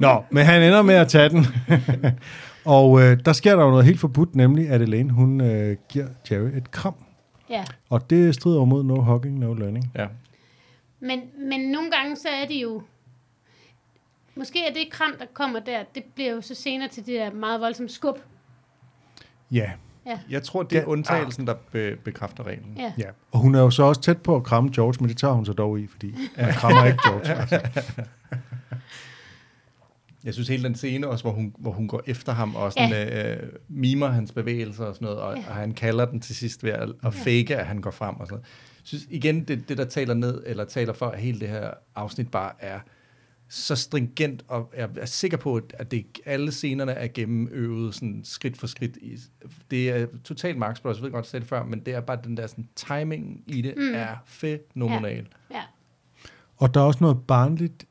Nå, 0.00 0.24
men 0.30 0.46
han 0.46 0.62
ender 0.62 0.82
med 0.82 0.94
at 0.94 1.08
tage 1.08 1.28
den. 1.28 1.46
og 2.78 3.02
øh, 3.02 3.18
der 3.24 3.32
sker 3.32 3.56
der 3.56 3.64
jo 3.64 3.70
noget 3.70 3.84
helt 3.84 4.00
forbudt, 4.00 4.36
nemlig 4.36 4.68
at 4.68 4.82
Elaine, 4.82 5.10
hun 5.12 5.40
øh, 5.40 5.76
giver 5.88 6.06
Jerry 6.30 6.48
et 6.56 6.70
kram. 6.70 6.94
Ja. 7.50 7.64
Og 7.90 8.10
det 8.10 8.34
strider 8.34 8.64
mod 8.64 8.84
no 8.84 9.00
hugging, 9.00 9.38
no 9.38 9.54
learning. 9.54 9.92
Ja. 9.96 10.06
Men, 11.00 11.20
men 11.38 11.60
nogle 11.60 11.90
gange, 11.90 12.16
så 12.16 12.28
er 12.28 12.46
det 12.46 12.54
jo... 12.62 12.82
Måske 14.34 14.66
er 14.68 14.72
det 14.72 14.88
kram, 14.90 15.12
der 15.18 15.26
kommer 15.34 15.60
der, 15.60 15.82
det 15.94 16.04
bliver 16.14 16.30
jo 16.30 16.40
så 16.40 16.54
senere 16.54 16.88
til 16.88 17.06
det 17.06 17.14
der 17.14 17.32
meget 17.32 17.60
voldsomme 17.60 17.88
skub. 17.88 18.18
Ja, 19.50 19.70
Jeg 20.30 20.42
tror, 20.42 20.62
det 20.62 20.76
er 20.76 20.80
Ja. 20.80 20.86
undtagelsen, 20.86 21.46
der 21.46 21.54
be- 21.72 21.96
bekræfter 22.04 22.46
reglen. 22.46 22.74
Ja. 22.78 22.92
ja. 22.98 23.08
Og 23.32 23.38
hun 23.40 23.54
er 23.54 23.60
jo 23.60 23.70
så 23.70 23.82
også 23.82 24.00
tæt 24.00 24.22
på 24.22 24.36
at 24.36 24.44
kramme 24.44 24.70
George, 24.74 24.94
men 25.00 25.08
det 25.08 25.16
tager 25.16 25.34
hun 25.34 25.46
så 25.46 25.52
dog 25.52 25.80
i, 25.80 25.86
fordi 25.86 26.14
han 26.36 26.52
krammer 26.52 26.84
ikke 26.84 26.98
George. 27.08 27.34
Altså. 27.40 27.60
Jeg 30.24 30.34
synes 30.34 30.48
hele 30.48 30.62
den 30.64 30.74
scene 30.74 31.08
også, 31.08 31.24
hvor 31.24 31.32
hun, 31.32 31.54
hvor 31.58 31.70
hun 31.72 31.88
går 31.88 32.02
efter 32.06 32.32
ham 32.32 32.56
og 32.56 32.72
sådan, 32.72 32.90
ja. 32.90 33.34
øh, 33.36 33.48
mimer 33.68 34.06
hans 34.08 34.32
bevægelser 34.32 34.84
og 34.84 34.94
sådan 34.94 35.06
noget, 35.06 35.20
og, 35.20 35.36
ja. 35.36 35.42
og 35.48 35.54
han 35.54 35.72
kalder 35.74 36.04
den 36.04 36.20
til 36.20 36.36
sidst 36.36 36.64
ved 36.64 36.70
at, 36.70 36.88
at 37.04 37.14
fake, 37.14 37.56
at 37.56 37.66
han 37.66 37.80
går 37.80 37.90
frem 37.90 38.16
og 38.20 38.26
sådan 38.26 38.34
noget. 38.34 38.46
Jeg 38.92 39.00
synes 39.00 39.06
igen, 39.10 39.44
det, 39.44 39.68
det 39.68 39.78
der 39.78 39.84
taler 39.84 40.14
ned, 40.14 40.42
eller 40.46 40.64
taler 40.64 40.92
for, 40.92 41.06
at 41.06 41.20
hele 41.20 41.40
det 41.40 41.48
her 41.48 41.70
afsnit 41.94 42.30
bare 42.30 42.52
er 42.58 42.80
så 43.48 43.76
stringent, 43.76 44.44
og 44.48 44.72
jeg 44.76 44.88
er 44.96 45.06
sikker 45.06 45.36
på, 45.36 45.60
at 45.74 45.90
det, 45.90 46.06
alle 46.26 46.52
scenerne 46.52 46.92
er 46.92 47.08
gennemøvet 47.08 47.94
sådan 47.94 48.20
skridt 48.24 48.58
for 48.58 48.66
skridt. 48.66 48.96
I, 48.96 49.18
det 49.70 49.90
er 49.90 50.06
totalt 50.24 50.58
Max 50.58 50.80
Bros, 50.80 50.96
jeg 50.96 51.04
ved 51.04 51.10
godt, 51.10 51.24
jeg 51.24 51.30
sagde 51.30 51.40
det 51.40 51.48
før, 51.48 51.64
men 51.64 51.80
det 51.80 51.94
er 51.94 52.00
bare 52.00 52.18
den 52.24 52.36
der 52.36 52.46
sådan, 52.46 52.68
timing 52.76 53.44
i 53.46 53.62
det 53.62 53.74
mm. 53.76 53.94
er 53.94 54.08
fænomenal. 54.24 55.28
Ja. 55.50 55.62
Og 56.56 56.74
der 56.74 56.80
er 56.80 56.84
også 56.84 56.98
noget 57.00 57.26
barnligt 57.26 57.86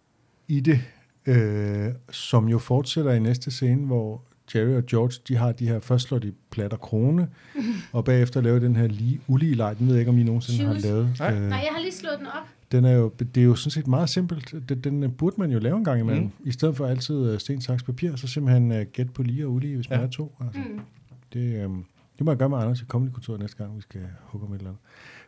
i 0.47 0.59
det, 0.59 0.81
øh, 1.25 1.93
som 2.11 2.47
jo 2.47 2.57
fortsætter 2.57 3.11
i 3.11 3.19
næste 3.19 3.51
scene, 3.51 3.85
hvor 3.85 4.23
Jerry 4.55 4.77
og 4.77 4.85
George, 4.85 5.13
de 5.27 5.35
har 5.35 5.51
de 5.51 5.67
her, 5.67 5.79
først 5.79 6.07
slår 6.07 6.19
de 6.19 6.33
platter 6.51 6.77
krone, 6.77 7.27
og 7.91 8.05
bagefter 8.05 8.41
laver 8.41 8.59
den 8.59 8.75
her 8.75 8.87
lige, 8.87 9.19
ulige 9.27 9.55
leg. 9.55 9.75
Den 9.79 9.87
ved 9.87 9.93
jeg 9.93 10.01
ikke, 10.01 10.09
om 10.11 10.17
I 10.17 10.23
nogensinde 10.23 10.65
har 10.65 10.73
Shoes. 10.73 10.83
lavet. 10.83 11.15
Nej. 11.19 11.33
Øh, 11.33 11.41
Nej, 11.41 11.57
jeg 11.57 11.69
har 11.71 11.81
lige 11.81 11.93
slået 11.93 12.15
den 12.19 12.27
op. 12.27 12.47
den 12.71 12.85
er 12.85 12.91
jo, 12.91 13.11
det 13.19 13.37
er 13.37 13.45
jo 13.45 13.55
sådan 13.55 13.71
set 13.71 13.87
meget 13.87 14.09
simpelt. 14.09 14.55
Den, 14.69 14.79
den 14.81 15.03
øh, 15.03 15.11
burde 15.11 15.35
man 15.39 15.51
jo 15.51 15.59
lave 15.59 15.77
en 15.77 15.83
gang 15.83 15.99
imellem. 15.99 16.23
Mm. 16.23 16.31
I 16.43 16.51
stedet 16.51 16.77
for 16.77 16.85
altid 16.85 17.31
øh, 17.33 17.39
sten, 17.39 17.61
saks, 17.61 17.83
papir, 17.83 18.15
så 18.15 18.27
simpelthen 18.27 18.71
uh, 18.71 18.77
gæt 18.93 19.09
på 19.13 19.23
lige 19.23 19.45
og 19.45 19.51
ulige, 19.51 19.75
hvis 19.75 19.89
man 19.89 19.99
Ja. 19.99 20.05
er 20.05 20.09
to. 20.09 20.35
Altså. 20.45 20.59
Mm. 20.59 20.79
Det, 21.33 21.39
øh, 21.39 21.69
det 22.17 22.25
må 22.25 22.31
jeg 22.31 22.37
gøre 22.37 22.49
med 22.49 22.57
Anders 22.57 22.81
i 22.81 22.85
Comedy 22.85 23.11
Kultur 23.11 23.37
næste 23.37 23.57
gang, 23.57 23.75
vi 23.77 23.81
skal 23.81 24.01
hugge 24.23 24.47
om 24.47 24.53
et 24.53 24.57
eller 24.57 24.69
andet. 24.69 24.81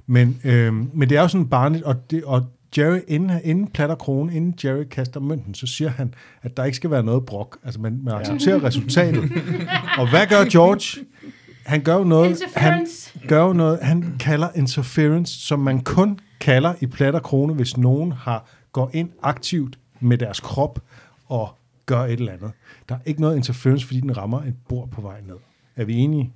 Men, 0.07 0.39
øh, 0.43 0.95
men 0.97 1.09
det 1.09 1.17
er 1.17 1.21
jo 1.21 1.27
sådan 1.27 1.47
barnligt, 1.47 1.83
og, 1.83 2.11
det, 2.11 2.23
og 2.23 2.45
Jerry, 2.77 2.99
inden, 3.07 3.39
inden 3.43 3.67
platter 3.67 3.95
krone, 3.95 4.35
inden 4.35 4.55
Jerry 4.63 4.83
kaster 4.83 5.19
mønten, 5.19 5.53
så 5.53 5.67
siger 5.67 5.89
han, 5.89 6.13
at 6.41 6.57
der 6.57 6.63
ikke 6.63 6.75
skal 6.75 6.91
være 6.91 7.03
noget 7.03 7.25
brok. 7.25 7.57
Altså 7.63 7.79
man, 7.79 7.99
man 8.03 8.13
accepterer 8.13 8.63
resultatet. 8.63 9.23
Og 9.97 10.09
hvad 10.09 10.27
gør 10.27 10.49
George? 10.51 11.05
Han 11.65 11.81
gør 11.81 11.95
jo 11.95 12.03
noget, 12.03 12.37
han 12.55 12.87
gør 13.27 13.43
jo 13.43 13.53
noget, 13.53 13.79
han 13.81 14.15
kalder 14.19 14.47
interference, 14.55 15.39
som 15.47 15.59
man 15.59 15.79
kun 15.79 16.19
kalder 16.39 16.73
i 16.81 16.85
platter 16.85 17.19
krone, 17.19 17.53
hvis 17.53 17.77
nogen 17.77 18.11
har 18.11 18.45
går 18.71 18.89
ind 18.93 19.09
aktivt 19.23 19.79
med 19.99 20.17
deres 20.17 20.39
krop 20.39 20.83
og 21.25 21.49
gør 21.85 22.01
et 22.01 22.11
eller 22.11 22.31
andet. 22.31 22.51
Der 22.89 22.95
er 22.95 22.99
ikke 23.05 23.21
noget 23.21 23.35
interference, 23.35 23.85
fordi 23.85 23.99
den 23.99 24.17
rammer 24.17 24.41
et 24.41 24.55
bord 24.69 24.89
på 24.89 25.01
vej 25.01 25.21
ned. 25.27 25.35
Er 25.75 25.85
vi 25.85 25.95
enige? 25.95 26.33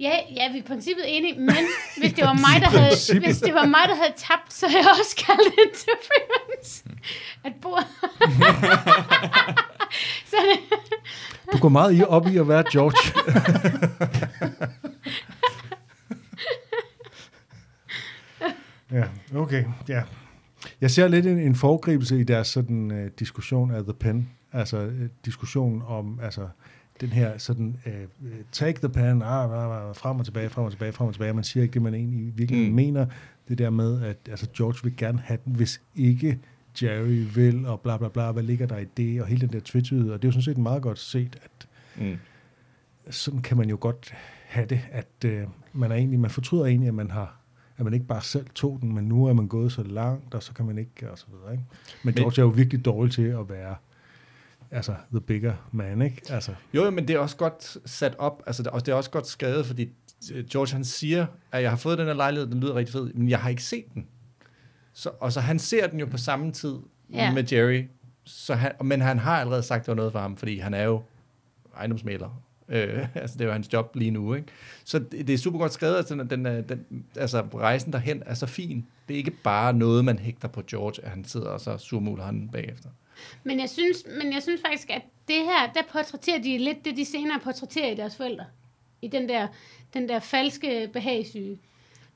Ja, 0.00 0.10
ja, 0.36 0.52
vi 0.52 0.58
er 0.58 0.62
i 0.62 0.66
princippet 0.66 1.04
enige, 1.06 1.40
men 1.40 1.56
hvis 2.00 2.12
det 2.12 2.24
var 2.24 2.32
mig, 2.32 2.60
der 2.60 2.68
havde, 2.68 3.20
hvis 3.26 3.38
det 3.38 3.54
var 3.54 3.66
mig, 3.66 3.80
der 3.88 3.94
havde 3.94 4.12
tabt, 4.16 4.52
så 4.52 4.68
havde 4.68 4.84
jeg 4.84 4.90
også 5.00 5.16
kaldt 5.26 5.54
interference. 5.66 6.84
At 7.44 7.52
bord. 7.62 7.84
så 10.30 10.36
det, 10.36 10.58
Du 11.52 11.58
går 11.58 11.68
meget 11.68 11.98
i 11.98 12.02
op 12.02 12.26
i 12.26 12.36
at 12.36 12.48
være 12.48 12.64
George. 12.72 13.12
ja, 18.92 19.04
okay. 19.34 19.64
Ja. 19.88 20.02
Jeg 20.80 20.90
ser 20.90 21.08
lidt 21.08 21.26
en, 21.26 21.38
en 21.38 21.54
foregribelse 21.54 22.20
i 22.20 22.24
deres 22.24 22.48
sådan 22.48 22.90
uh, 22.90 23.06
diskussion 23.18 23.70
af 23.70 23.82
The 23.82 23.94
Pen. 23.94 24.30
Altså 24.52 24.86
uh, 24.86 24.92
diskussion 25.24 25.82
om 25.86 26.20
altså 26.22 26.48
den 27.00 27.08
her 27.08 27.38
sådan 27.38 27.76
uh, 27.86 27.92
take 28.52 28.78
the 28.78 28.88
pen, 28.88 29.22
ah, 29.22 29.44
ah, 29.50 29.88
ah, 29.88 29.94
frem 29.96 30.18
og 30.18 30.24
tilbage, 30.24 30.48
frem 30.48 30.64
og 30.64 30.70
tilbage, 30.70 30.92
frem 30.92 31.06
og 31.08 31.14
tilbage. 31.14 31.32
Man 31.32 31.44
siger 31.44 31.62
ikke 31.62 31.74
det, 31.74 31.82
man 31.82 31.94
egentlig 31.94 32.38
virkelig 32.38 32.68
Mm. 32.68 32.74
mener. 32.74 33.06
Det 33.48 33.58
der 33.58 33.70
med, 33.70 34.02
at 34.02 34.16
altså, 34.30 34.46
George 34.56 34.78
vil 34.82 34.96
gerne 34.96 35.18
have 35.18 35.38
den, 35.44 35.54
hvis 35.54 35.80
ikke 35.96 36.38
Jerry 36.82 37.24
vil, 37.34 37.66
og 37.66 37.80
bla 37.80 37.96
bla 37.96 38.08
bla, 38.08 38.32
hvad 38.32 38.42
ligger 38.42 38.66
der 38.66 38.78
i 38.78 38.84
det, 38.96 39.20
og 39.22 39.26
hele 39.26 39.40
den 39.40 39.52
der 39.52 39.60
tvetydighed. 39.64 40.12
Og 40.12 40.22
det 40.22 40.28
er 40.28 40.28
jo 40.28 40.32
sådan 40.32 40.42
set 40.42 40.58
meget 40.58 40.82
godt 40.82 40.98
set, 40.98 41.36
at 41.44 41.68
Mm. 41.98 42.16
sådan 43.10 43.42
kan 43.42 43.56
man 43.56 43.68
jo 43.70 43.76
godt 43.80 44.12
have 44.46 44.66
det, 44.66 44.80
at 44.90 45.24
øh, 45.24 45.42
man 45.72 45.90
er 45.92 45.96
egentlig, 45.96 46.20
man 46.20 46.30
fortryder 46.30 46.64
egentlig, 46.66 46.88
at 46.88 46.94
man 46.94 47.10
har 47.10 47.36
at 47.78 47.84
man 47.84 47.94
ikke 47.94 48.06
bare 48.06 48.22
selv 48.22 48.46
tog 48.54 48.78
den, 48.82 48.94
men 48.94 49.04
nu 49.04 49.26
er 49.26 49.32
man 49.32 49.46
gået 49.48 49.72
så 49.72 49.82
langt, 49.82 50.34
og 50.34 50.42
så 50.42 50.52
kan 50.54 50.66
man 50.66 50.78
ikke, 50.78 51.10
og 51.10 51.18
så 51.18 51.26
videre, 51.32 51.52
ikke? 51.52 51.64
Men 52.02 52.14
Men- 52.14 52.14
George 52.14 52.40
er 52.42 52.44
jo 52.44 52.48
virkelig 52.48 52.84
dårlig 52.84 53.12
til 53.12 53.22
at 53.22 53.48
være, 53.48 53.74
altså, 54.70 54.94
the 55.10 55.20
bigger 55.20 55.54
man, 55.72 56.02
ikke? 56.02 56.22
Altså, 56.30 56.52
Jo, 56.74 56.90
men 56.90 57.08
det 57.08 57.16
er 57.16 57.20
også 57.20 57.36
godt 57.36 57.76
sat 57.84 58.14
op, 58.18 58.42
altså 58.46 58.62
det, 58.62 58.72
og 58.72 58.86
det 58.86 58.92
er 58.92 58.96
også 58.96 59.10
godt 59.10 59.26
skrevet, 59.26 59.66
fordi 59.66 59.90
øh, 60.32 60.44
George 60.46 60.72
han 60.72 60.84
siger, 60.84 61.26
at 61.52 61.62
jeg 61.62 61.70
har 61.70 61.76
fået 61.76 61.98
den 61.98 62.06
her 62.06 62.14
lejlighed, 62.14 62.46
den 62.50 62.60
lyder 62.60 62.74
rigtig 62.74 62.92
fed, 62.92 63.12
men 63.14 63.28
jeg 63.30 63.38
har 63.38 63.50
ikke 63.50 63.62
set 63.62 63.84
den. 63.94 64.06
Så, 64.92 65.10
og 65.20 65.32
så 65.32 65.40
han 65.40 65.58
ser 65.58 65.86
den 65.86 66.00
jo 66.00 66.06
på 66.06 66.16
samme 66.16 66.52
tid 66.52 66.74
ja. 67.12 67.32
med 67.32 67.52
Jerry, 67.52 67.84
så 68.24 68.54
han, 68.54 68.72
men 68.84 69.00
han 69.00 69.18
har 69.18 69.40
allerede 69.40 69.62
sagt, 69.62 69.80
at 69.80 69.86
det 69.86 69.88
var 69.88 69.94
noget 69.96 70.12
for 70.12 70.18
ham, 70.20 70.36
fordi 70.36 70.58
han 70.58 70.74
er 70.74 70.82
jo 70.82 71.02
ejendomsmaler. 71.76 72.42
Øh, 72.68 73.08
altså 73.14 73.34
det 73.38 73.40
er 73.40 73.46
jo 73.46 73.52
hans 73.52 73.72
job 73.72 73.96
lige 73.96 74.10
nu, 74.10 74.34
ikke? 74.34 74.48
Så 74.84 74.98
det, 74.98 75.26
det 75.26 75.30
er 75.34 75.38
super 75.38 75.58
godt 75.58 75.72
skrevet, 75.72 75.96
at 75.96 76.08
den, 76.08 76.30
den, 76.30 76.46
er- 76.46 76.60
den, 76.60 76.84
altså 77.16 77.40
rejsen 77.54 77.92
derhen 77.92 78.22
er 78.26 78.34
så 78.34 78.46
fin. 78.46 78.86
Det 79.08 79.14
er 79.14 79.18
ikke 79.18 79.30
bare 79.44 79.72
noget, 79.72 80.04
man 80.04 80.18
hægter 80.18 80.48
på 80.48 80.62
George, 80.70 81.04
at 81.04 81.10
han 81.10 81.24
sidder 81.24 81.46
og 81.48 81.60
så 81.60 81.78
surmuler 81.78 82.24
han 82.24 82.48
bagefter. 82.52 82.88
Men, 83.44 83.60
jeg 83.60 83.70
synes, 83.70 84.06
men 84.22 84.32
jeg 84.32 84.42
synes 84.42 84.60
faktisk, 84.60 84.90
at 84.90 85.02
det 85.28 85.36
her, 85.36 85.72
der 85.74 85.80
portrætterer 85.92 86.42
de 86.42 86.58
lidt 86.58 86.84
det, 86.84 86.96
de 86.96 87.04
senere 87.04 87.40
portrætterer 87.40 87.90
i 87.92 87.94
deres 87.94 88.16
forældre. 88.16 88.44
I 89.02 89.08
den 89.08 89.28
der, 89.28 89.46
den 89.94 90.08
der 90.08 90.18
falske 90.20 90.90
behagssyge, 90.92 91.58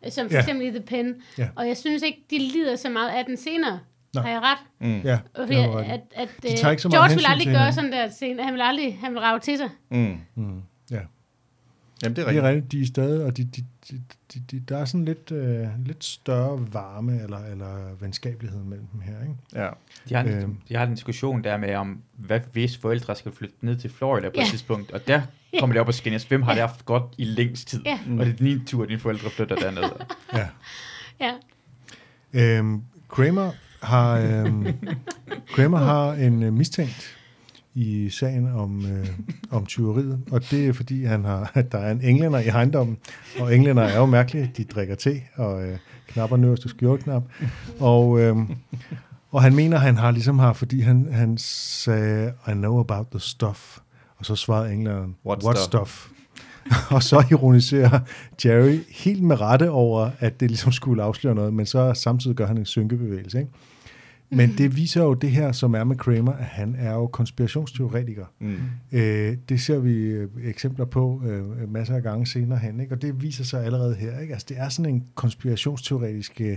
øh, 0.07 0.13
som 0.13 0.27
for 0.29 0.35
Ja. 0.35 0.41
eksempel 0.41 0.67
i 0.67 0.71
The 0.71 0.81
Pen. 0.81 1.23
Ja. 1.39 1.49
Og 1.57 1.69
jeg 1.69 1.77
synes 1.77 2.03
ikke, 2.03 2.25
de 2.31 2.39
lider 2.39 2.77
så 2.77 2.89
meget 2.89 3.11
af 3.11 3.25
den 3.25 3.37
senere. 3.37 3.81
Nå. 4.15 4.21
Har 4.21 4.31
jeg 4.31 4.41
ret? 4.41 4.59
Mm. 4.81 5.01
ja, 5.01 5.19
Fordi 5.37 5.55
du 5.55 5.61
ret 5.61 5.85
at, 5.85 6.01
at, 6.15 6.29
De 6.43 6.51
øh, 6.53 6.57
tager 6.57 6.71
ikke 6.71 6.83
så 6.83 6.89
meget 6.89 7.01
George 7.01 7.15
vil 7.15 7.25
aldrig 7.29 7.47
gøre 7.55 7.73
sådan 7.73 7.93
der 7.93 8.09
scene. 8.11 8.43
Han 8.45 8.55
vil 8.55 8.61
aldrig, 8.63 8.99
han 8.99 9.13
vil 9.13 9.21
rave 9.21 9.39
til 9.41 9.59
sig. 9.59 9.71
Mm. 9.91 10.19
Mm, 10.35 10.63
ja. 10.91 11.01
Jamen, 12.03 12.17
det 12.17 12.23
er 12.23 12.29
Det 12.29 12.37
er 12.39 12.43
rigtigt. 12.43 12.45
rigtigt, 12.45 12.73
de 12.73 12.81
er 12.83 12.87
stadig, 12.87 13.25
og 13.27 13.37
de, 13.37 13.45
de, 13.45 13.65
de, 13.91 14.01
de, 14.35 14.41
de, 14.51 14.61
der 14.61 14.79
er 14.79 14.85
sådan 14.85 15.05
lidt, 15.05 15.31
øh, 15.33 15.67
lidt 15.87 16.05
større 16.05 16.67
varme 16.73 17.23
eller, 17.23 17.39
eller 17.39 17.95
venskabelighed 18.01 18.61
mellem 18.65 18.87
dem 18.87 19.01
her, 19.01 19.21
ikke? 19.23 19.35
Ja. 19.55 19.69
De 20.09 20.15
har, 20.15 20.23
en, 20.23 20.29
Øhm. 20.43 20.57
de 20.69 20.77
har 20.77 20.85
en 20.87 20.95
diskussion 20.95 21.45
der 21.45 21.57
med, 21.57 21.75
om 21.75 22.03
hvad 22.13 22.41
hvis 22.53 22.77
forældre 22.79 23.17
skal 23.17 23.33
flytte 23.33 23.55
ned 23.61 23.77
til 23.77 23.91
Florida 23.91 24.29
på 24.29 24.33
Ja. 24.37 24.43
et 24.43 24.49
tidspunkt, 24.49 24.91
og 24.93 25.07
der 25.09 25.23
kommer 25.59 25.75
det 25.75 25.81
op 25.81 25.89
og 25.89 25.95
skændes. 25.95 26.25
Hvem 26.25 26.43
har 26.43 26.53
det 26.53 26.61
haft 26.61 26.85
godt 26.85 27.03
i 27.19 27.25
længst 27.25 27.69
tid? 27.69 27.83
Ja. 27.87 27.99
Og 28.19 28.27
det 28.27 28.33
er 28.33 28.37
din 28.37 28.65
tur, 28.67 28.83
at 28.83 28.89
dine 28.89 29.01
forældre 29.01 29.31
flytter 29.31 29.57
derned. 29.57 29.83
Ja. 30.35 30.49
Ja. 31.21 31.33
Øhm, 32.59 32.83
Kramer 33.09 33.51
har, 33.83 34.19
øhm, 34.19 34.67
Kramer 35.49 35.79
har 35.93 36.13
en 36.13 36.43
øh, 36.43 36.53
mistænkt 36.53 37.17
i 37.75 38.11
sagen 38.11 38.47
om, 38.47 38.87
øh, 38.87 39.07
om 39.51 39.67
tyveriet, 39.67 40.21
og 40.31 40.51
det 40.51 40.69
er 40.69 40.73
fordi, 40.73 41.05
han 41.05 41.25
har, 41.25 41.51
at 41.55 41.73
der 41.73 41.79
er 41.79 41.91
en 41.91 42.01
englænder 42.01 42.39
i 42.39 42.49
ejendommen, 42.49 42.99
og 43.41 43.55
englænder 43.57 43.83
er 43.83 43.99
jo 43.99 44.07
mærkelige, 44.07 44.53
de 44.57 44.65
drikker 44.65 44.95
te 44.95 45.21
og 45.37 45.65
øh, 45.65 45.79
knapper 46.09 46.37
nederste 46.37 46.69
skjorteknap, 46.69 47.23
og, 47.81 48.21
øh, 48.21 48.37
og 49.31 49.43
han 49.43 49.55
mener, 49.55 49.79
han 49.79 49.97
har 49.97 50.11
ligesom 50.11 50.39
har, 50.39 50.53
fordi 50.53 50.81
han, 50.81 51.09
han 51.13 51.39
sagde, 51.39 52.33
I 52.49 52.53
know 52.53 52.81
about 52.81 53.07
the 53.11 53.21
stuff, 53.21 53.79
og 54.19 54.27
så 54.27 54.37
svarede 54.37 54.73
englænderen, 54.73 55.17
What 55.27 55.45
what 55.45 55.59
stuff?" 55.59 55.91
stuff? 55.91 56.11
og 56.95 57.03
så 57.03 57.25
ironiserer 57.31 58.01
Jerry 58.45 58.79
helt 58.91 59.23
med 59.23 59.41
rette 59.41 59.71
over, 59.71 60.11
at 60.19 60.41
det 60.41 60.51
ligesom 60.51 60.73
skulle 60.73 61.03
afsløre 61.03 61.35
noget, 61.35 61.55
men 61.55 61.67
så 61.67 61.95
samtidig 61.95 62.37
gør 62.37 62.47
han 62.47 62.59
en 62.59 62.67
synkebevægelse. 62.67 63.39
Ikke? 63.39 63.51
Men 64.33 64.55
det 64.59 64.77
viser 64.77 65.03
jo 65.03 65.15
det 65.15 65.31
her, 65.31 65.53
som 65.53 65.75
er 65.75 65.85
med 65.85 65.97
Kramer, 65.97 66.33
at 66.33 66.45
han 66.45 66.75
er 66.79 66.93
jo 66.95 67.07
konspirationsteoretiker. 67.07 68.25
Mm. 68.39 68.57
Øh, 68.93 69.37
det 69.49 69.61
ser 69.61 69.79
vi 69.79 69.93
øh, 69.93 70.29
eksempler 70.45 70.85
på 70.85 71.23
øh, 71.27 71.73
masser 71.73 71.95
af 71.97 72.03
gange 72.03 72.27
senere 72.27 72.59
hen, 72.59 72.81
ikke? 72.81 72.95
og 72.95 73.03
det 73.03 73.23
viser 73.23 73.45
sig 73.45 73.65
allerede 73.65 73.95
her. 73.95 74.19
Ikke? 74.21 74.33
Altså, 74.33 74.47
det 74.49 74.59
er 74.59 74.69
sådan 74.69 74.95
en 74.95 75.05
konspirationsteoretisk 75.15 76.41
øh, 76.41 76.57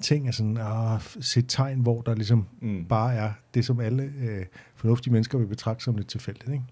ting 0.00 0.26
af 0.28 0.34
sådan, 0.34 0.56
at 0.56 1.16
se 1.20 1.42
tegn, 1.42 1.80
hvor 1.80 2.00
der 2.02 2.14
ligesom 2.14 2.46
Mm. 2.60 2.84
bare 2.84 3.14
er 3.14 3.32
det, 3.54 3.64
som 3.64 3.80
alle 3.80 4.02
øh, 4.02 4.44
fornuftige 4.74 5.12
mennesker 5.12 5.38
vil 5.38 5.46
betragte 5.46 5.84
som 5.84 5.96
lidt 5.96 6.08
tilfældigt. 6.08 6.52
Ikke? 6.52 6.64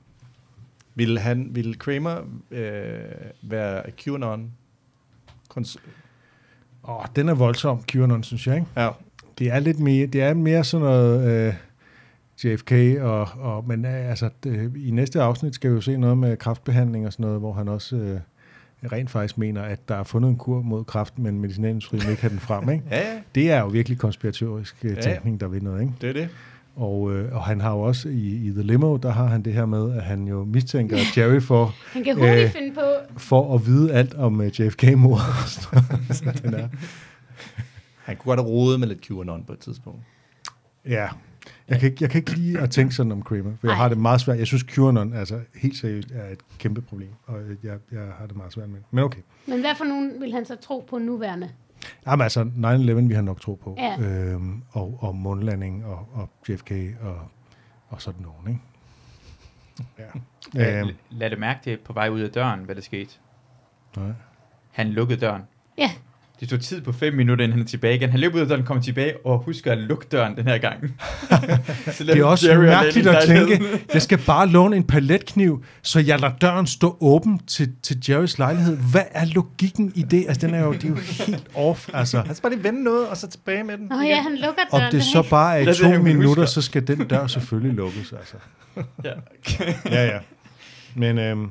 Vil, 0.95 1.19
han, 1.19 1.49
vil 1.55 1.79
Kramer 1.79 2.17
øh, 2.51 2.99
være 3.43 3.83
QAnon? 3.91 4.51
Kons- 5.59 5.77
Åh, 6.89 7.05
den 7.17 7.29
er 7.29 7.35
voldsom, 7.35 7.83
QAnon, 7.83 8.23
synes 8.23 8.47
jeg. 8.47 8.55
Ikke? 8.57 8.67
ja. 8.77 8.89
Det 9.41 9.51
er 9.53 9.59
lidt 9.59 9.81
mere, 9.81 10.07
det 10.07 10.23
er 10.23 10.35
mere 10.35 10.65
sådan 10.65 10.87
noget 10.87 11.47
øh, 11.49 11.55
JFK, 12.45 12.73
og, 13.01 13.29
og, 13.39 13.65
men 13.69 13.85
øh, 13.85 14.11
altså, 14.11 14.31
det, 14.45 14.73
i 14.77 14.91
næste 14.91 15.23
afsnit 15.23 15.55
skal 15.55 15.71
vi 15.71 15.75
jo 15.75 15.81
se 15.81 15.97
noget 15.97 16.19
med 16.19 16.37
kraftbehandling 16.37 17.07
og 17.07 17.13
sådan 17.13 17.25
noget, 17.27 17.41
hvor 17.41 17.53
han 17.53 17.69
også 17.69 17.97
øh, 17.97 18.19
rent 18.93 19.11
faktisk 19.11 19.39
mener, 19.39 19.63
at 19.63 19.89
der 19.89 19.95
er 19.95 20.03
fundet 20.03 20.29
en 20.31 20.37
kur 20.37 20.63
mod 20.63 20.85
kræft, 20.85 21.19
men 21.19 21.41
medicinalindustrien 21.41 22.11
ikke 22.11 22.23
have 22.23 22.31
den 22.31 22.39
frem. 22.41 22.71
Ikke? 22.71 22.85
ja, 22.91 22.99
ja, 22.99 23.19
Det 23.35 23.51
er 23.51 23.61
jo 23.61 23.67
virkelig 23.67 23.99
konspiratorisk 23.99 24.77
øh, 24.85 24.91
Ja. 24.97 25.01
tænkning, 25.01 25.41
der 25.41 25.49
ved 25.49 25.61
noget. 25.61 25.81
Ikke? 25.81 25.93
det 26.01 26.09
er 26.09 26.13
det. 26.13 26.29
Og, 26.77 27.13
øh, 27.15 27.33
og 27.35 27.43
han 27.45 27.61
har 27.61 27.71
jo 27.73 27.81
også 27.81 28.09
i, 28.09 28.47
i 28.47 28.51
The 28.51 28.63
Limo, 28.63 28.97
der 28.97 29.11
har 29.13 29.27
han 29.27 29.43
det 29.43 29.53
her 29.53 29.67
med, 29.67 29.93
at 29.97 30.03
han 30.03 30.25
jo 30.29 30.45
mistænker 30.45 30.97
Jerry 31.17 31.41
for, 31.41 31.75
Han 31.93 32.05
kan 32.05 32.15
hurtigt 32.17 32.39
Øh. 32.45 32.51
finde 32.53 32.75
på... 32.75 32.81
for 33.17 33.55
at 33.55 33.67
vide 33.67 33.93
alt 33.93 34.15
om 34.15 34.41
uh, 34.41 34.61
JFK-mor. 34.61 35.19
så 36.15 36.41
den 36.43 36.55
er. 36.55 36.69
Han 38.11 38.17
kunne 38.17 38.31
godt 38.37 38.41
have 38.41 38.49
rodet 38.51 38.81
med 38.81 38.89
lidt 38.89 39.01
QAnon 39.07 39.45
på 39.45 39.53
et 39.53 39.59
tidspunkt. 39.59 40.01
Ja, 40.89 41.09
jeg 41.69 41.81
kan, 41.81 41.91
ikke, 41.91 41.99
jeg 42.05 42.11
kan 42.11 42.19
ikke 42.19 42.33
lide 42.33 42.59
at 42.61 42.71
tænke 42.71 42.95
sådan 42.95 43.13
om 43.13 43.23
Kramer, 43.23 43.43
for 43.43 43.49
jeg 43.49 43.57
Nej. 43.63 43.75
har 43.75 43.89
det 43.89 43.99
meget 43.99 44.21
svært. 44.21 44.39
Jeg 44.39 44.47
synes, 44.47 44.63
QAnon 44.63 45.13
altså, 45.15 45.41
helt 45.55 45.77
seriøst 45.77 46.09
er 46.13 46.29
et 46.29 46.39
kæmpe 46.59 46.83
problem, 46.83 47.11
og 47.27 47.41
jeg, 47.63 47.79
jeg 47.93 48.09
har 48.19 48.27
det 48.27 48.37
meget 48.37 48.53
svært 48.53 48.69
med 48.69 48.77
det. 48.79 48.87
Men 48.91 49.05
okay. 49.05 49.21
Men 49.47 49.61
hvad 49.61 49.75
for 49.77 49.85
nogen 49.85 50.21
vil 50.21 50.33
han 50.33 50.45
så 50.45 50.57
tro 50.57 50.87
på 50.91 50.99
nuværende? 50.99 51.51
Jamen 52.07 52.23
altså, 52.25 52.41
9-11 52.43 53.09
vi 53.09 53.15
har 53.15 53.23
nok 53.23 53.41
tro 53.41 53.55
på, 53.55 53.77
Ja. 53.79 54.01
øhm, 54.01 54.63
og, 54.73 54.99
og 55.01 55.15
månelanding 55.17 55.85
og, 55.85 56.09
og 56.13 56.29
JFK 56.49 56.73
og, 57.03 57.19
og 57.89 58.03
sådan 58.03 58.23
nogen, 58.23 58.49
ikke? 58.49 58.61
Ja. 60.55 60.79
Øh, 60.79 60.81
Øhm, 60.81 60.91
lad 61.11 61.31
det 61.31 61.39
mærke 61.39 61.61
til 61.65 61.77
på 61.85 61.93
vej 61.93 62.09
ud 62.09 62.21
af 62.21 62.31
døren, 62.31 62.61
hvad 62.61 62.75
der 62.75 62.81
skete. 62.83 63.11
nej. 63.97 64.13
Han 64.71 64.89
lukkede 64.89 65.21
døren. 65.21 65.43
Ja, 65.79 65.91
Det 66.41 66.49
tog 66.49 66.61
tid 66.61 66.81
på 66.81 66.93
5 66.93 67.15
minutter, 67.15 67.45
inden 67.45 67.59
han 67.59 67.65
er 67.65 67.69
tilbage 67.69 67.95
igen. 67.95 68.11
Han 68.11 68.21
løb 68.21 68.35
ud 68.35 68.41
af 68.41 68.47
døren, 68.47 68.63
kom 68.65 68.83
tilbage 68.83 69.13
og 69.27 69.39
husker 69.39 69.73
at 69.73 69.79
lukke 69.79 70.07
døren 70.13 70.37
den 70.37 70.45
her 70.49 70.59
gang. 70.59 70.95
Så 71.97 72.05
Det 72.05 72.19
er 72.19 72.25
også 72.25 72.51
Jerry 72.51 72.65
mærkeligt 72.65 73.07
at 73.07 73.23
tænke, 73.27 73.61
jeg 73.95 74.03
skal 74.03 74.19
bare 74.27 74.49
låne 74.49 74.77
en 74.77 74.85
paletkniv, 74.85 75.65
så 75.83 76.01
jeg 76.01 76.21
lader 76.21 76.35
døren 76.41 76.67
stå 76.67 76.97
åben 77.01 77.39
til, 77.39 77.73
til 77.83 77.97
Jerrys 78.09 78.39
lejlighed. 78.39 78.77
Hvad 78.91 79.03
er 79.11 79.25
logikken 79.25 79.93
i 79.95 80.03
det? 80.03 80.25
Altså, 80.29 80.47
den 80.47 80.55
er 80.55 80.61
jo, 80.65 80.73
det 80.73 80.85
er 80.85 80.89
jo 80.89 80.95
helt 81.27 81.49
off. 81.55 81.89
Altså, 81.95 82.23
Han 82.27 82.35
skal 82.35 82.43
bare 82.43 82.53
lige 82.53 82.65
vende 82.65 82.83
noget, 82.85 83.09
og 83.09 83.17
så 83.17 83.29
tilbage 83.29 83.65
med 83.65 83.79
den. 83.79 83.87
Nå 83.91 83.97
igen. 83.97 84.07
ja, 84.09 84.23
han 84.23 84.33
lukker 84.33 84.63
om 84.73 84.81
døren. 84.81 84.93
det 84.93 85.03
så 85.05 85.23
bare 85.31 85.55
er 85.55 85.59
i 85.59 85.61
Det 85.61 85.69
er 85.69 85.73
det, 85.73 85.81
to 85.81 85.87
husker. 85.89 86.03
minutter, 86.03 86.47
så 86.47 86.63
skal 86.63 86.87
den 86.87 87.09
dør 87.09 87.27
selvfølgelig 87.27 87.75
lukkes. 87.77 88.13
Altså. 88.13 88.35
Ja. 89.05 89.13
Ja, 89.91 90.07
ja. 90.07 90.19
Men 90.95 91.19
øhm, 91.19 91.47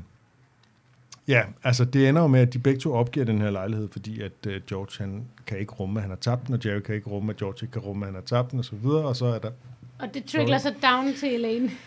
ja, 1.29 1.41
altså 1.63 1.85
det 1.85 2.09
ender 2.09 2.21
jo 2.21 2.27
med, 2.27 2.39
at 2.39 2.53
de 2.53 2.59
begge 2.59 2.79
to 2.79 2.93
opgiver 2.93 3.25
den 3.25 3.41
her 3.41 3.49
lejlighed, 3.49 3.89
fordi 3.91 4.21
at 4.21 4.47
øh, 4.47 4.61
George 4.69 5.03
han 5.03 5.23
kan 5.47 5.59
ikke 5.59 5.73
rumme, 5.73 5.99
at 5.99 6.01
han 6.01 6.11
har 6.11 6.17
tabt 6.17 6.47
den, 6.47 6.55
og 6.55 6.65
Jerry 6.65 6.79
kan 6.79 6.95
ikke 6.95 7.09
rumme, 7.09 7.31
at 7.31 7.37
George 7.37 7.57
ikke 7.61 7.71
kan 7.71 7.81
rumme, 7.81 8.05
at 8.05 8.07
han 8.07 8.15
har 8.15 8.21
tabt 8.21 8.51
den, 8.51 8.59
og 8.59 8.65
så 8.65 8.75
videre, 8.75 9.05
og 9.05 9.15
så 9.15 9.25
er 9.25 9.39
der 9.39 9.51
Og 9.99 10.07
det 10.13 10.25
trickler 10.25 10.57
så 10.57 10.73
down 10.83 11.13
til 11.13 11.35
Elaine. 11.35 11.69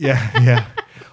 Ja, 0.00 0.18
ja. 0.44 0.64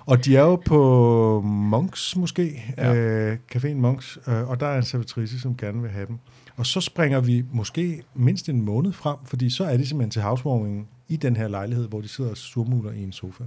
Og 0.06 0.26
de 0.26 0.38
er 0.38 0.42
jo 0.42 0.56
på 0.56 1.42
Monks 1.42 2.16
måske, 2.16 2.74
ja. 2.78 2.94
Ja. 2.94 3.32
øh, 3.32 3.38
Caféen 3.56 3.74
Monks, 3.74 4.20
øh, 4.28 4.50
og 4.50 4.60
der 4.60 4.68
er 4.68 4.78
en 4.78 4.84
servitrice, 4.84 5.40
som 5.40 5.58
gerne 5.58 5.82
vil 5.82 5.92
have 5.92 6.08
dem. 6.08 6.18
Og 6.56 6.66
så 6.66 6.82
springer 6.82 7.20
vi 7.20 7.46
måske 7.52 8.04
mindst 8.14 8.50
en 8.50 8.62
måned 8.62 8.94
frem, 8.94 9.18
fordi 9.26 9.50
så 9.50 9.64
er 9.64 9.78
de 9.78 9.88
simpelthen 9.88 10.12
til 10.12 10.22
housewarming 10.22 10.90
i 11.08 11.16
den 11.16 11.36
her 11.36 11.48
lejlighed, 11.48 11.88
hvor 11.88 12.02
de 12.02 12.08
sidder 12.08 12.32
og 12.32 12.38
surmuler 12.38 12.92
i 12.92 13.04
en 13.04 13.12
sofa. 13.12 13.44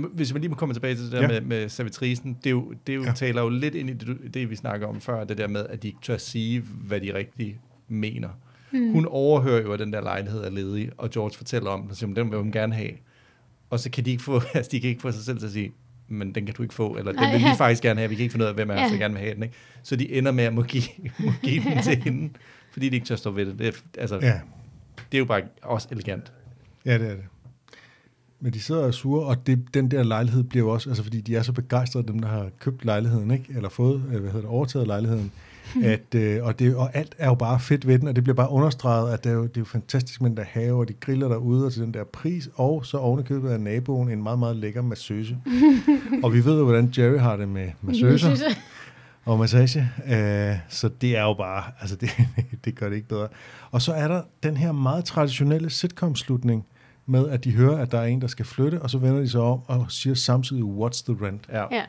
Men 0.00 0.10
hvis 0.14 0.32
man 0.32 0.40
lige 0.42 0.48
må 0.48 0.54
komme 0.56 0.74
tilbage 0.74 0.94
til 0.94 1.04
det 1.04 1.12
der 1.12 1.20
Ja. 1.20 1.28
med, 1.28 1.40
med 1.40 1.68
servitrisen, 1.68 2.34
det, 2.44 2.46
er 2.46 2.50
jo, 2.50 2.74
det 2.86 2.92
er 2.92 2.96
jo, 2.96 3.04
Ja. 3.04 3.12
taler 3.12 3.42
jo 3.42 3.48
lidt 3.48 3.74
ind 3.74 3.90
i 3.90 3.92
det, 3.92 4.34
det, 4.34 4.50
vi 4.50 4.56
snakker 4.56 4.86
om 4.86 5.00
før, 5.00 5.24
det 5.24 5.38
der 5.38 5.48
med, 5.48 5.66
at 5.66 5.82
de 5.82 5.88
ikke 5.88 6.00
tør 6.02 6.16
sige, 6.16 6.60
hvad 6.60 7.00
de 7.00 7.14
rigtig 7.14 7.58
mener. 7.88 8.28
Mm. 8.72 8.92
Hun 8.92 9.06
overhører 9.06 9.62
jo, 9.62 9.72
at 9.72 9.78
den 9.78 9.92
der 9.92 10.00
lejlighed 10.00 10.44
er 10.44 10.50
ledig, 10.50 10.90
og 10.98 11.10
George 11.10 11.36
fortæller 11.36 11.70
om 11.70 11.80
den, 11.82 11.90
og 11.90 11.96
siger, 11.96 12.06
"Men 12.08 12.16
den 12.16 12.30
vil 12.30 12.38
hun 12.38 12.52
gerne 12.52 12.74
have. 12.74 12.90
Og 13.70 13.80
så 13.80 13.90
kan 13.90 14.04
de 14.04 14.10
ikke 14.10 14.22
få, 14.22 14.40
altså 14.54 14.68
de 14.72 14.80
kan 14.80 14.90
ikke 14.90 15.02
få 15.02 15.12
sig 15.12 15.24
selv 15.24 15.38
til 15.38 15.46
at 15.46 15.52
sige, 15.52 15.72
men 16.08 16.34
den 16.34 16.46
kan 16.46 16.54
du 16.54 16.62
ikke 16.62 16.74
få, 16.74 16.96
eller 16.96 17.12
den 17.12 17.32
vil 17.32 17.40
vi 17.40 17.44
ja. 17.44 17.52
faktisk 17.54 17.82
gerne 17.82 18.00
have, 18.00 18.08
vi 18.08 18.14
kan 18.14 18.22
ikke 18.22 18.32
finde 18.32 18.44
ud 18.44 18.48
af, 18.48 18.54
hvem 18.54 18.70
os, 18.70 18.76
Ja. 18.76 18.88
der 18.88 18.96
gerne 18.98 19.14
vil 19.14 19.22
have 19.22 19.34
den. 19.34 19.42
Ikke? 19.42 19.54
Så 19.82 19.96
de 19.96 20.12
ender 20.12 20.32
med 20.32 20.44
at 20.44 20.54
må 20.54 20.62
give, 20.62 20.82
må 21.18 21.32
give 21.42 21.62
den 21.62 21.82
til 21.82 21.96
hende, 22.02 22.30
fordi 22.72 22.88
de 22.88 22.94
ikke 22.94 23.06
tør 23.06 23.16
stå 23.16 23.30
ved 23.30 23.46
det. 23.46 23.58
Det 23.58 23.66
er, 23.68 23.72
altså. 24.00 24.14
Ja, 24.22 24.40
det 25.12 25.14
er 25.14 25.18
jo 25.18 25.24
bare 25.24 25.42
også 25.62 25.88
elegant. 25.90 26.32
ja 26.84 26.98
det 26.98 27.06
er 27.10 27.14
det. 27.14 27.24
Men 28.44 28.52
de 28.52 28.60
sidder 28.60 28.80
og 28.80 28.86
er 28.86 28.92
sure, 28.92 29.26
og 29.26 29.46
det, 29.46 29.74
den 29.74 29.90
der 29.90 30.02
lejlighed 30.02 30.42
bliver 30.42 30.70
også, 30.70 30.90
altså 30.90 31.02
fordi 31.02 31.20
de 31.20 31.36
er 31.36 31.42
så 31.42 31.52
begejstrede, 31.52 32.06
dem 32.06 32.18
der 32.18 32.28
har 32.28 32.48
købt 32.60 32.84
lejligheden, 32.84 33.30
ikke? 33.30 33.44
eller 33.56 33.68
fået, 33.68 34.02
øh, 34.12 34.20
hvad 34.20 34.20
hedder 34.20 34.40
det, 34.40 34.44
overtaget 34.44 34.86
lejligheden, 34.86 35.32
at, 35.82 36.14
øh, 36.14 36.44
og, 36.44 36.58
det, 36.58 36.76
og 36.76 36.96
alt 36.96 37.14
er 37.18 37.28
jo 37.28 37.34
bare 37.34 37.60
fedt 37.60 37.86
ved 37.86 37.98
den, 37.98 38.08
og 38.08 38.16
det 38.16 38.24
bliver 38.24 38.34
bare 38.34 38.50
understreget, 38.50 39.12
at 39.12 39.24
det 39.24 39.30
er 39.30 39.34
jo, 39.34 39.42
det 39.42 39.56
er 39.56 39.60
jo 39.60 39.64
fantastisk 39.64 40.22
med 40.22 40.30
den 40.30 40.36
der 40.36 40.44
have, 40.44 40.74
og 40.74 40.88
de 40.88 40.92
griller 40.92 41.28
derude, 41.28 41.66
og 41.66 41.72
til 41.72 41.82
den 41.82 41.94
der 41.94 42.04
pris, 42.04 42.48
og 42.54 42.86
så 42.86 42.96
ovenikøbet 42.96 43.50
af 43.50 43.60
naboen 43.60 44.10
en 44.10 44.22
meget, 44.22 44.38
meget 44.38 44.56
lækker 44.56 44.82
massøse. 44.82 45.38
og 46.24 46.32
vi 46.32 46.44
ved 46.44 46.58
jo, 46.58 46.64
hvordan 46.64 46.92
Jerry 46.98 47.18
har 47.18 47.36
det 47.36 47.48
med 47.48 47.68
massøser 47.82 48.30
Massøse. 48.30 48.56
og 49.24 49.38
massage, 49.38 49.88
øh, 50.06 50.56
så 50.68 50.90
det 51.00 51.16
er 51.16 51.22
jo 51.22 51.34
bare, 51.34 51.62
altså 51.80 51.96
det, 52.02 52.10
det 52.64 52.74
gør 52.74 52.88
det 52.88 52.96
ikke 52.96 53.08
bedre. 53.08 53.28
Og 53.70 53.82
så 53.82 53.92
er 53.92 54.08
der 54.08 54.22
den 54.42 54.56
her 54.56 54.72
meget 54.72 55.04
traditionelle 55.04 55.70
sitcom-slutning, 55.70 56.66
med 57.06 57.28
at 57.28 57.44
de 57.44 57.50
hører, 57.50 57.78
at 57.82 57.92
der 57.92 57.98
er 57.98 58.04
en, 58.04 58.20
der 58.20 58.26
skal 58.26 58.44
flytte, 58.44 58.82
og 58.82 58.90
så 58.90 58.98
vender 58.98 59.20
de 59.20 59.28
sig 59.28 59.40
om 59.40 59.60
og 59.66 59.86
siger 59.88 60.14
samtidig, 60.14 60.62
what's 60.62 61.04
the 61.04 61.26
rent? 61.26 61.46
Ja. 61.52 61.64
Ja. 61.70 61.84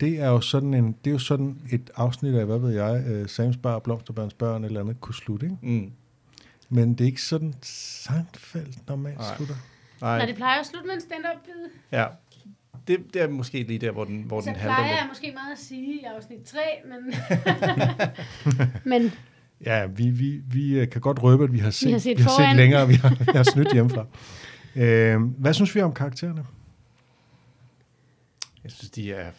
Det 0.00 0.20
er 0.20 0.28
jo 0.28 0.40
sådan, 0.40 0.74
en, 0.74 0.96
det 1.04 1.10
er 1.10 1.12
jo 1.12 1.18
sådan 1.18 1.58
et 1.72 1.90
afsnit 1.96 2.34
af, 2.34 2.46
hvad 2.46 2.58
ved 2.58 2.70
jeg, 2.70 3.20
uh, 3.20 3.26
Sams 3.26 3.56
Bar, 3.56 3.78
Blomsterbørns 3.78 4.34
Børn 4.34 4.64
eller 4.64 4.80
andet 4.80 5.00
kunne 5.00 5.14
slutte, 5.14 5.46
ikke? 5.46 5.56
Mm. 5.62 5.92
Men 6.68 6.92
det 6.92 7.00
er 7.00 7.04
ikke 7.06 7.22
sådan, 7.22 7.54
Seinfeld 7.62 8.74
normalt 8.88 9.18
Nej. 9.18 9.36
slutter. 9.36 9.54
Nej. 10.00 10.18
Når 10.18 10.26
det 10.26 10.36
plejer 10.36 10.60
at 10.60 10.66
slutte 10.66 10.86
med 10.86 10.94
en 10.94 11.00
stand-up 11.00 11.44
bid, 11.44 11.70
Ja. 11.92 12.06
Det, 12.88 13.14
det 13.14 13.22
er 13.22 13.28
måske 13.28 13.62
lige 13.62 13.78
der, 13.78 13.90
hvor 13.90 14.04
den, 14.04 14.22
hvor 14.22 14.40
så 14.40 14.44
den 14.44 14.54
halter 14.56 14.74
plejer 14.74 14.90
lidt. 14.90 15.00
jeg 15.00 15.06
måske 15.08 15.32
meget 15.34 15.52
at 15.52 15.58
sige 15.58 15.94
i 15.94 16.04
afsnit 16.16 16.42
3, 16.42 16.58
men... 16.84 17.14
men 18.92 19.12
Ja, 19.66 19.86
vi, 19.86 20.10
vi, 20.10 20.40
vi 20.46 20.78
øh, 20.78 20.90
kan 20.90 21.00
godt 21.00 21.22
røbe, 21.22 21.44
at 21.44 21.52
vi 21.52 21.58
har 21.58 21.70
set, 21.70 21.90
har 21.92 21.98
set 21.98 22.18
vi 22.18 22.22
har 22.22 22.48
set 22.50 22.56
længere, 22.56 22.88
vi 22.88 22.94
har, 22.94 23.14
vi 23.18 23.24
har 23.34 23.42
snydt 23.52 23.72
hjemmefra. 23.72 24.06
Uh, 24.76 25.22
hvad 25.22 25.54
synes 25.54 25.74
vi 25.74 25.80
om 25.80 25.92
karaktererne? 25.92 26.44
Jeg 28.64 28.72
synes, 28.72 28.90
de 28.90 29.12
er, 29.12 29.30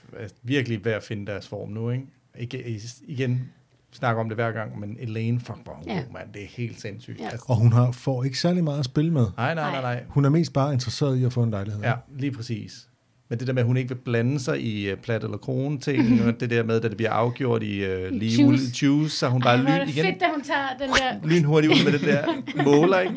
virkelig 0.44 0.86
ved 0.86 0.92
at 0.92 1.04
finde 1.04 1.28
deres 1.32 1.48
form 1.48 1.70
nu, 1.70 1.90
ikke? 1.90 2.06
Ikke 2.40 2.80
igen, 3.08 3.50
snakker 3.92 4.22
om 4.22 4.30
det 4.30 4.36
hver 4.38 4.52
gang, 4.52 4.80
men 4.80 4.98
Elaine, 5.00 5.40
fuck, 5.40 5.58
hvor 5.64 5.74
hun 5.74 5.84
Ja. 5.88 5.94
ja. 5.96 6.02
god, 6.02 6.14
mand. 6.14 6.34
Det 6.34 6.44
er 6.44 6.48
helt 6.48 6.82
sindssygt. 6.82 7.20
Ja. 7.20 7.30
Altså, 7.30 7.46
Og 7.50 7.56
hun 7.56 7.74
har, 7.74 7.92
får 7.92 8.24
ikke 8.24 8.40
særlig 8.40 8.64
meget 8.64 8.80
at 8.80 8.86
spille 8.86 9.12
med. 9.12 9.28
nej, 9.38 9.56
nej, 9.56 9.72
nej, 9.72 9.82
nej. 9.82 10.04
Hun 10.08 10.26
er 10.26 10.30
mest 10.30 10.54
bare 10.54 10.74
interesseret 10.74 11.18
i 11.18 11.24
at 11.24 11.34
få 11.34 11.44
en 11.44 11.50
lejlighed. 11.50 11.82
Ja, 11.82 11.94
lige 12.18 12.32
præcis. 12.32 12.89
Men 13.30 13.40
det 13.40 13.48
der 13.48 13.54
med, 13.54 13.62
at 13.62 13.68
hun 13.68 13.78
ikke 13.78 13.90
vil 13.90 13.96
blande 13.96 14.40
sig 14.40 14.62
i 14.62 14.92
uh, 14.92 14.98
plat 14.98 15.24
eller 15.24 15.38
krone 15.38 15.80
ting, 15.80 16.22
og 16.26 16.40
det 16.40 16.50
der 16.50 16.64
med, 16.64 16.76
at 16.76 16.84
det 16.84 16.98
bliver 16.98 17.12
afgjort 17.12 17.64
i 17.64 17.84
uh, 17.84 18.08
lige 18.12 18.44
juice. 18.44 18.86
juice. 18.86 19.18
så 19.18 19.28
hun 19.28 19.42
bare 19.42 19.56
ej, 19.56 19.62
er 19.62 19.80
lyn 19.80 19.88
det 19.88 19.94
igen. 19.94 20.06
fedt, 20.06 20.24
at 20.24 20.30
hun 20.34 20.44
tager 20.44 20.68
den 20.80 20.90
der... 20.90 21.28
lynhurtigt 21.36 21.74
ud 21.74 21.84
med 21.84 22.00
det 22.00 22.02
der 22.02 22.64
måler, 22.64 23.00
ikke? 23.00 23.16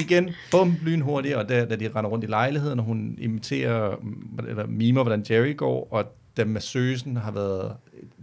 Igen, 0.00 0.30
bum, 0.50 0.76
lynhurtigt, 0.82 1.34
og 1.34 1.48
der, 1.48 1.64
da 1.64 1.76
de 1.76 1.88
render 1.96 2.10
rundt 2.10 2.24
i 2.24 2.28
lejligheden, 2.28 2.78
og 2.78 2.84
hun 2.84 3.14
imiterer, 3.18 3.96
mm, 4.02 4.38
eller 4.48 4.66
mimer, 4.66 5.02
hvordan 5.02 5.24
Jerry 5.30 5.56
går, 5.56 5.88
og 5.90 6.04
da 6.36 6.44
massøsen 6.44 7.16
har 7.16 7.30
været, 7.30 7.72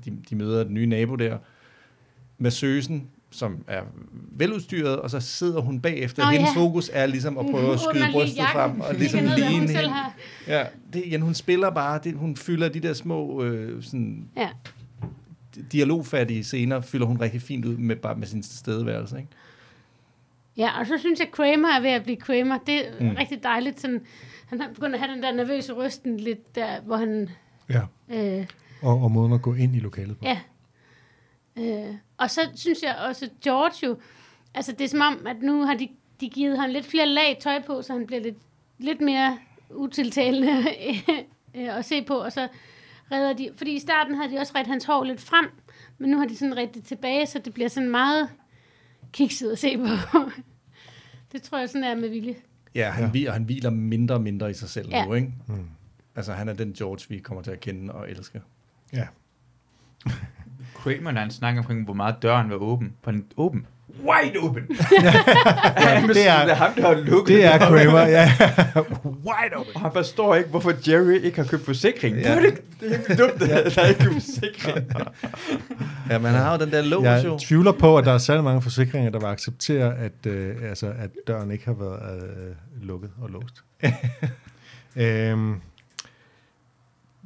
de, 0.06 0.18
de 0.30 0.36
møder 0.36 0.64
den 0.64 0.74
nye 0.74 0.86
nabo 0.86 1.16
der, 1.16 1.38
massøsen, 2.38 3.08
som 3.38 3.64
er 3.68 3.82
veludstyret, 4.32 5.00
og 5.00 5.10
så 5.10 5.20
sidder 5.20 5.62
hun 5.62 5.80
bagefter. 5.82 6.26
Nå, 6.26 6.32
Hendes 6.32 6.50
ja. 6.56 6.60
fokus 6.62 6.90
er 6.94 7.06
ligesom 7.06 7.38
at 7.38 7.46
prøve 7.46 7.74
at 7.74 7.80
skyde 7.80 8.06
brystet 8.12 8.46
frem, 8.52 8.82
og 8.82 8.94
ligesom 8.96 9.20
lige 9.20 9.36
ligne 9.36 9.60
hun 9.60 9.68
selv 9.68 9.88
hende. 9.88 10.00
Ja, 10.48 10.66
det 10.94 11.06
igen, 11.06 11.22
hun 11.22 11.34
spiller 11.34 11.70
bare, 11.70 12.00
det, 12.04 12.14
hun 12.14 12.36
fylder 12.36 12.70
de 12.70 12.80
der 12.80 12.94
små 12.94 13.44
øh, 13.44 13.84
sådan, 13.84 14.28
Ja. 14.38 14.50
dialogfattige 15.72 16.44
scener, 16.44 16.82
fylder 16.82 17.06
hun 17.06 17.22
rigtig 17.22 17.42
fint 17.42 17.66
ud 17.66 17.78
med, 17.78 17.96
bare 17.96 18.16
med 18.16 18.28
sin 18.28 18.42
tilstedeværelse, 18.42 19.18
ikke? 19.18 19.30
Ja, 20.58 20.80
og 20.80 20.86
så 20.88 20.94
synes 21.00 21.20
jeg, 21.20 21.28
Kramer 21.32 21.70
er 21.70 21.82
ved 21.82 21.90
at 21.90 22.04
blive 22.04 22.16
Kramer. 22.18 22.58
Det 22.68 22.76
er 22.88 22.92
mm. 23.00 23.06
Mm. 23.10 23.16
rigtig 23.16 23.44
dejligt. 23.44 23.82
Sådan, 23.82 24.02
han 24.48 24.62
har 24.62 24.70
begyndt 24.74 24.96
at 24.96 25.02
have 25.02 25.14
den 25.16 25.24
der 25.24 25.32
nervøse 25.34 25.74
rysten 25.74 26.18
lidt 26.20 26.56
der, 26.56 26.82
hvor 26.86 26.98
han... 26.98 27.30
ja. 27.70 27.82
Øh, 28.40 28.46
Og, 28.82 29.02
og 29.04 29.12
måden 29.12 29.34
at 29.34 29.42
gå 29.42 29.54
ind 29.54 29.76
i 29.76 29.80
lokalet 29.80 30.18
på. 30.18 30.26
ja. 30.26 30.38
Øh, 31.58 31.96
og 32.18 32.32
så 32.32 32.42
synes 32.56 32.84
jeg 32.84 32.96
også, 33.08 33.26
at 33.26 33.32
George 33.44 33.88
jo... 33.88 33.98
Altså, 34.54 34.72
det 34.72 34.82
er 34.82 34.88
som 34.88 35.02
om, 35.02 35.28
at 35.28 35.42
nu 35.42 35.64
har 35.64 35.74
de, 35.74 35.90
de 36.22 36.30
givet 36.30 36.60
ham 36.60 36.70
lidt 36.70 36.86
flere 36.86 37.06
lag 37.06 37.38
tøj 37.42 37.62
på, 37.66 37.82
så 37.82 37.94
han 37.94 38.08
bliver 38.08 38.22
lidt, 38.22 38.38
lidt 38.78 39.02
mere 39.02 39.38
utiltalende 39.70 40.50
øh, 41.56 41.78
at 41.78 41.86
se 41.86 42.04
på. 42.04 42.14
Og 42.14 42.32
så 42.32 42.48
redder 43.12 43.34
de, 43.34 43.50
fordi 43.56 43.76
i 43.76 43.80
starten 43.80 44.16
havde 44.16 44.32
de 44.32 44.38
også 44.38 44.54
ret 44.56 44.68
hans 44.68 44.86
hår 44.86 45.04
lidt 45.04 45.22
frem, 45.22 45.50
men 45.98 46.12
nu 46.12 46.18
har 46.18 46.26
de 46.26 46.38
sådan 46.38 46.58
ret 46.58 46.74
det 46.74 46.84
tilbage, 46.84 47.26
så 47.26 47.40
det 47.40 47.54
bliver 47.54 47.70
sådan 47.70 47.90
meget 47.90 48.30
kikset 49.12 49.52
at 49.52 49.60
se 49.60 49.78
på. 49.78 50.20
det 51.32 51.42
tror 51.42 51.58
jeg 51.58 51.70
sådan 51.70 51.84
er 51.84 51.96
med 51.96 52.10
vilje. 52.10 52.36
Ja, 52.76 52.90
han, 52.90 53.04
Ja. 53.04 53.10
Hviler, 53.10 53.32
han 53.32 53.44
hviler 53.44 53.70
mindre 53.70 54.16
og 54.16 54.22
mindre 54.22 54.50
i 54.50 54.54
sig 54.54 54.70
selv 54.70 54.90
ja. 54.90 55.06
nu, 55.06 55.14
ikke? 55.14 55.34
Mm. 55.48 55.68
Altså, 56.16 56.34
han 56.34 56.50
er 56.50 56.54
den 56.54 56.74
George, 56.74 57.06
vi 57.10 57.20
kommer 57.20 57.44
til 57.44 57.52
at 57.52 57.60
kende 57.60 57.94
og 57.94 58.10
elske. 58.10 58.42
Ja. 58.94 59.08
Kramer, 60.76 61.12
når 61.12 61.22
han 61.22 61.32
snakker 61.32 61.62
omkring, 61.62 61.86
hvor 61.86 61.94
meget 61.94 62.16
døren 62.22 62.50
var 62.50 62.56
åben. 62.56 62.94
For 63.04 63.12
den 63.12 63.26
åben. 63.38 63.66
Wide 64.04 64.40
open! 64.40 64.64
ja, 65.82 66.04
det 66.08 66.28
er, 66.28 66.44
det 66.44 66.52
er 66.52 66.56
ham, 66.56 66.74
der 66.74 66.82
har 66.82 66.94
lukket 66.94 67.36
det 67.36 67.46
er 67.46 67.58
den. 67.58 67.68
Kramer, 67.68 68.00
ja. 68.00 68.32
Wide 69.28 69.56
open. 69.56 69.76
Og 69.76 69.82
han 69.82 69.92
forstår 69.94 70.36
ikke, 70.36 70.50
hvorfor 70.50 70.74
Jerry 70.88 71.20
ikke 71.22 71.38
har 71.38 71.48
købt 71.48 71.66
forsikring. 71.66 72.16
Ja. 72.16 72.36
Det, 72.36 72.48
er 72.48 72.52
det 72.80 72.94
er 72.94 72.98
helt 73.08 73.20
dumt, 73.20 73.42
at 73.42 73.76
der 73.76 73.82
er 73.82 73.88
ikke 73.88 74.04
købt 74.04 74.14
forsikring. 74.14 74.88
Ja, 76.10 76.18
men 76.18 76.32
han 76.32 76.42
har 76.42 76.58
jo 76.58 76.66
den 76.66 76.72
der 76.72 76.82
lås 76.82 77.04
Jeg 77.04 77.26
jo. 77.26 77.38
tvivler 77.38 77.72
på, 77.72 77.98
at 77.98 78.06
der 78.06 78.12
er 78.12 78.18
særlig 78.18 78.44
mange 78.44 78.62
forsikringer, 78.62 79.10
der 79.12 79.20
vil 79.20 79.26
acceptere, 79.26 79.98
at, 79.98 80.26
øh, 80.26 80.56
altså, 80.70 80.94
at 81.00 81.10
døren 81.28 81.52
ikke 81.52 81.66
har 81.66 81.74
været 81.74 82.22
øh, 82.22 82.88
lukket 82.88 83.10
og 83.22 83.30
låst. 83.30 83.64
øhm, 84.96 85.56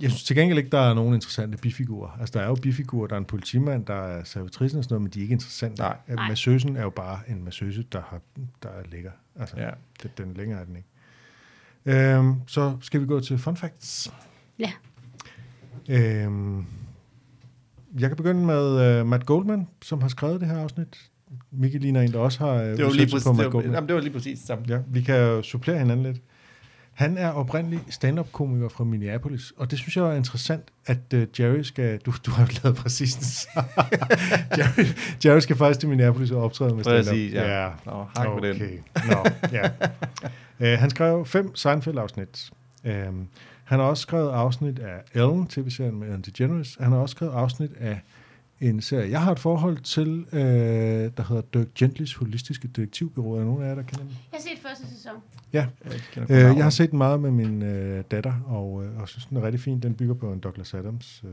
jeg 0.02 0.12
synes 0.12 0.24
til 0.24 0.36
gengæld 0.36 0.58
ikke, 0.58 0.70
der 0.70 0.80
er 0.80 0.94
nogen 0.94 1.14
interessante 1.14 1.58
bifigurer. 1.58 2.10
Altså, 2.20 2.40
der 2.40 2.46
er 2.46 2.48
jo 2.48 2.56
bifigurer, 2.56 3.08
der 3.08 3.16
er 3.16 3.20
en 3.20 3.26
politimand, 3.26 3.86
der 3.86 3.94
er 3.94 4.24
servitrisen 4.24 4.78
og 4.78 4.84
sådan 4.84 4.94
noget, 4.94 5.02
men 5.02 5.12
de 5.12 5.20
er 5.20 5.22
ikke 5.24 5.34
interessante. 5.34 5.82
Nej. 5.82 5.98
Nej. 6.08 6.28
Massøsen 6.28 6.76
er 6.78 6.82
jo 6.82 6.90
bare 6.90 7.20
en 7.28 7.44
massøse, 7.44 7.84
der, 7.92 8.02
har, 8.10 8.22
der 8.64 8.70
er 8.70 8.84
lækker. 8.92 9.12
Altså, 9.40 9.56
Ja. 9.60 9.70
det, 10.04 10.18
den 10.18 10.34
længere 10.34 10.60
er 10.62 10.66
den 10.66 10.76
ikke. 10.76 10.88
Øhm, 12.16 12.36
så 12.48 12.78
skal 12.82 13.02
vi 13.02 13.06
gå 13.06 13.20
til 13.20 13.38
fun 13.38 13.58
facts. 13.58 14.14
Ja. 14.60 14.72
Øhm, 15.90 16.66
jeg 18.00 18.10
kan 18.10 18.18
begynde 18.18 18.46
med 18.46 19.02
uh, 19.02 19.08
Matt 19.08 19.26
Goldman, 19.26 19.68
som 19.82 20.02
har 20.02 20.08
skrevet 20.08 20.42
det 20.42 20.50
her 20.50 20.58
afsnit. 20.58 20.98
Mikkel 21.52 21.82
ligner 21.82 22.02
en, 22.02 22.12
der 22.12 22.20
også 22.20 22.40
har 22.40 22.54
uh, 22.56 22.62
Det 22.62 22.86
var, 22.86 22.92
lige 22.92 23.06
præcis, 23.12 23.24
på 23.24 23.30
det, 23.30 23.38
Matt 23.38 23.46
var, 23.46 23.52
Goldman. 23.52 23.74
jamen, 23.74 23.88
det 23.88 23.96
var 23.96 24.02
lige 24.02 24.14
præcis 24.14 24.40
det 24.40 24.48
samme. 24.48 24.66
Ja, 24.68 24.80
vi 24.88 25.02
kan 25.02 25.44
supplere 25.44 25.78
hinanden 25.80 26.06
lidt. 26.06 26.22
Han 27.02 27.18
er 27.18 27.30
oprindelig 27.30 27.80
stand-up-komiker 27.90 28.70
fra 28.70 28.84
Minneapolis, 28.84 29.54
og 29.58 29.72
det 29.72 29.80
synes 29.80 29.98
jeg 29.98 30.06
er 30.06 30.14
interessant, 30.14 30.64
at 30.86 30.98
uh, 31.14 31.40
Jerry 31.40 31.62
skal... 31.62 32.00
Du, 32.00 32.14
du 32.26 32.32
har 32.32 32.50
lavet 32.64 32.78
præcis 32.78 33.16
det 33.16 33.26
samme. 33.26 33.70
Jerry, 34.58 34.86
Jerry 35.26 35.40
skal 35.40 35.56
faktisk 35.56 35.80
til 35.80 35.90
Minneapolis 35.90 36.32
og 36.32 36.44
optræde 36.44 36.76
med 36.76 36.84
stand-up. 36.84 37.06
Præcis, 37.06 37.34
ja. 37.34 37.64
ja. 37.64 37.70
Nå, 37.86 38.06
hak 38.18 38.28
på 38.28 38.40
den. 38.40 38.56
Okay. 38.56 38.78
Nå, 39.10 39.26
ja. 39.52 39.70
uh, 40.60 40.80
han 40.82 40.90
skrev 40.90 41.26
fem 41.26 41.56
Seinfeld-afsnit. 41.56 42.52
Um, 42.84 43.28
han 43.64 43.80
har 43.80 43.86
også 43.86 44.02
skrevet 44.02 44.32
afsnit 44.32 44.80
af 44.80 44.98
Ellen, 45.14 45.48
tv-serien 45.48 46.00
med 46.00 46.08
Ellen 46.08 46.22
DeGeneres. 46.22 46.78
Han 46.80 46.92
har 46.92 47.00
også 47.00 47.14
skrevet 47.14 47.34
afsnit 47.34 47.72
af 47.80 48.02
en 48.62 48.82
serie, 48.82 49.12
jeg 49.12 49.22
har 49.22 49.32
et 49.32 49.40
forhold 49.40 49.78
til, 49.78 50.26
øh, 50.34 50.40
der 51.18 51.24
hedder 51.24 51.42
Dirk 51.54 51.68
Gentlys 51.76 52.14
Holistiske 52.14 52.68
Detektivbyrå. 52.68 53.34
Er 53.34 53.38
der 53.38 53.46
nogen 53.46 53.64
af 53.64 53.68
jer, 53.68 53.76
der 53.76 53.82
kender 53.82 54.04
den? 54.04 54.18
Jeg 54.32 54.38
har 54.38 54.42
set 54.42 54.60
første 54.62 54.88
sæson. 54.96 55.14
Ja, 55.54 55.68
Jeg, 56.16 56.32
øh, 56.32 56.38
jeg 56.38 56.64
har 56.64 56.70
set 56.70 56.92
den 56.92 56.98
meget 56.98 57.20
med 57.20 57.32
min 57.32 57.62
øh, 57.62 58.04
datter, 58.12 58.34
og, 58.46 58.86
øh, 58.86 58.98
og 59.02 59.10
synes, 59.10 59.26
den 59.26 59.38
er 59.38 59.42
rigtig 59.42 59.62
fin. 59.62 59.80
Den 59.80 59.94
bygger 59.94 60.14
på 60.14 60.34
en 60.34 60.40
Douglas 60.40 60.74
Adams, 60.74 61.24
øh, 61.28 61.32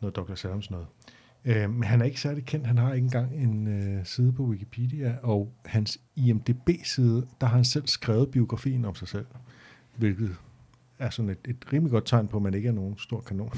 noget 0.00 0.16
Douglas 0.16 0.44
Adams 0.44 0.70
noget. 0.70 0.86
Øh, 1.44 1.70
men 1.70 1.84
han 1.84 2.00
er 2.00 2.04
ikke 2.04 2.20
særlig 2.20 2.44
kendt. 2.44 2.66
Han 2.66 2.78
har 2.78 2.92
ikke 2.92 3.04
engang 3.04 3.34
en 3.34 3.66
øh, 3.68 4.06
side 4.06 4.32
på 4.32 4.42
Wikipedia, 4.42 5.16
og 5.22 5.52
hans 5.64 6.00
IMDB-side, 6.16 7.26
der 7.40 7.46
har 7.46 7.56
han 7.56 7.64
selv 7.64 7.86
skrevet 7.86 8.30
biografien 8.30 8.84
om 8.84 8.94
sig 8.94 9.08
selv, 9.08 9.26
hvilket 9.96 10.36
er 10.98 11.10
sådan 11.10 11.28
et, 11.28 11.38
et 11.44 11.72
rimelig 11.72 11.90
godt 11.90 12.06
tegn 12.06 12.28
på, 12.28 12.36
at 12.36 12.42
man 12.42 12.54
ikke 12.54 12.68
er 12.68 12.72
nogen 12.72 12.98
stor 12.98 13.20
kanon. 13.20 13.52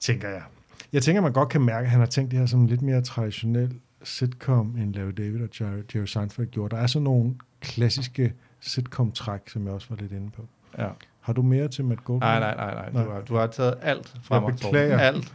Tænker 0.00 0.28
jeg. 0.28 0.42
Jeg 0.92 1.02
tænker, 1.02 1.22
man 1.22 1.32
godt 1.32 1.48
kan 1.48 1.60
mærke, 1.60 1.84
at 1.84 1.90
han 1.90 2.00
har 2.00 2.06
tænkt 2.06 2.30
det 2.30 2.38
her 2.38 2.46
som 2.46 2.60
en 2.60 2.66
lidt 2.66 2.82
mere 2.82 3.02
traditionel 3.02 3.74
sitcom, 4.02 4.76
end 4.76 4.94
Larry 4.94 5.12
David 5.16 5.42
og 5.42 5.48
Jerry, 5.60 5.82
Jerry 5.94 6.04
Seinfeld 6.06 6.46
gjorde. 6.50 6.76
Der 6.76 6.82
er 6.82 6.86
sådan 6.86 7.04
nogle 7.04 7.34
klassiske 7.60 8.32
sitcom-træk, 8.60 9.40
som 9.46 9.64
jeg 9.66 9.72
også 9.72 9.86
var 9.90 9.96
lidt 9.96 10.12
inde 10.12 10.30
på. 10.30 10.46
Ja. 10.78 10.88
Har 11.20 11.32
du 11.32 11.42
mere 11.42 11.68
til 11.68 11.84
Matt 11.84 12.04
Goldman? 12.04 12.28
Nej, 12.28 12.54
nej, 12.56 12.74
nej, 12.74 12.74
nej. 12.74 12.90
Nej. 12.92 13.04
Du 13.04 13.10
har, 13.10 13.20
du 13.20 13.36
har 13.36 13.46
taget 13.46 13.74
alt 13.82 14.14
fra 14.22 14.40
mig. 14.40 14.48
Torben. 14.48 14.58
beklager. 14.72 14.98
Alt. 14.98 15.34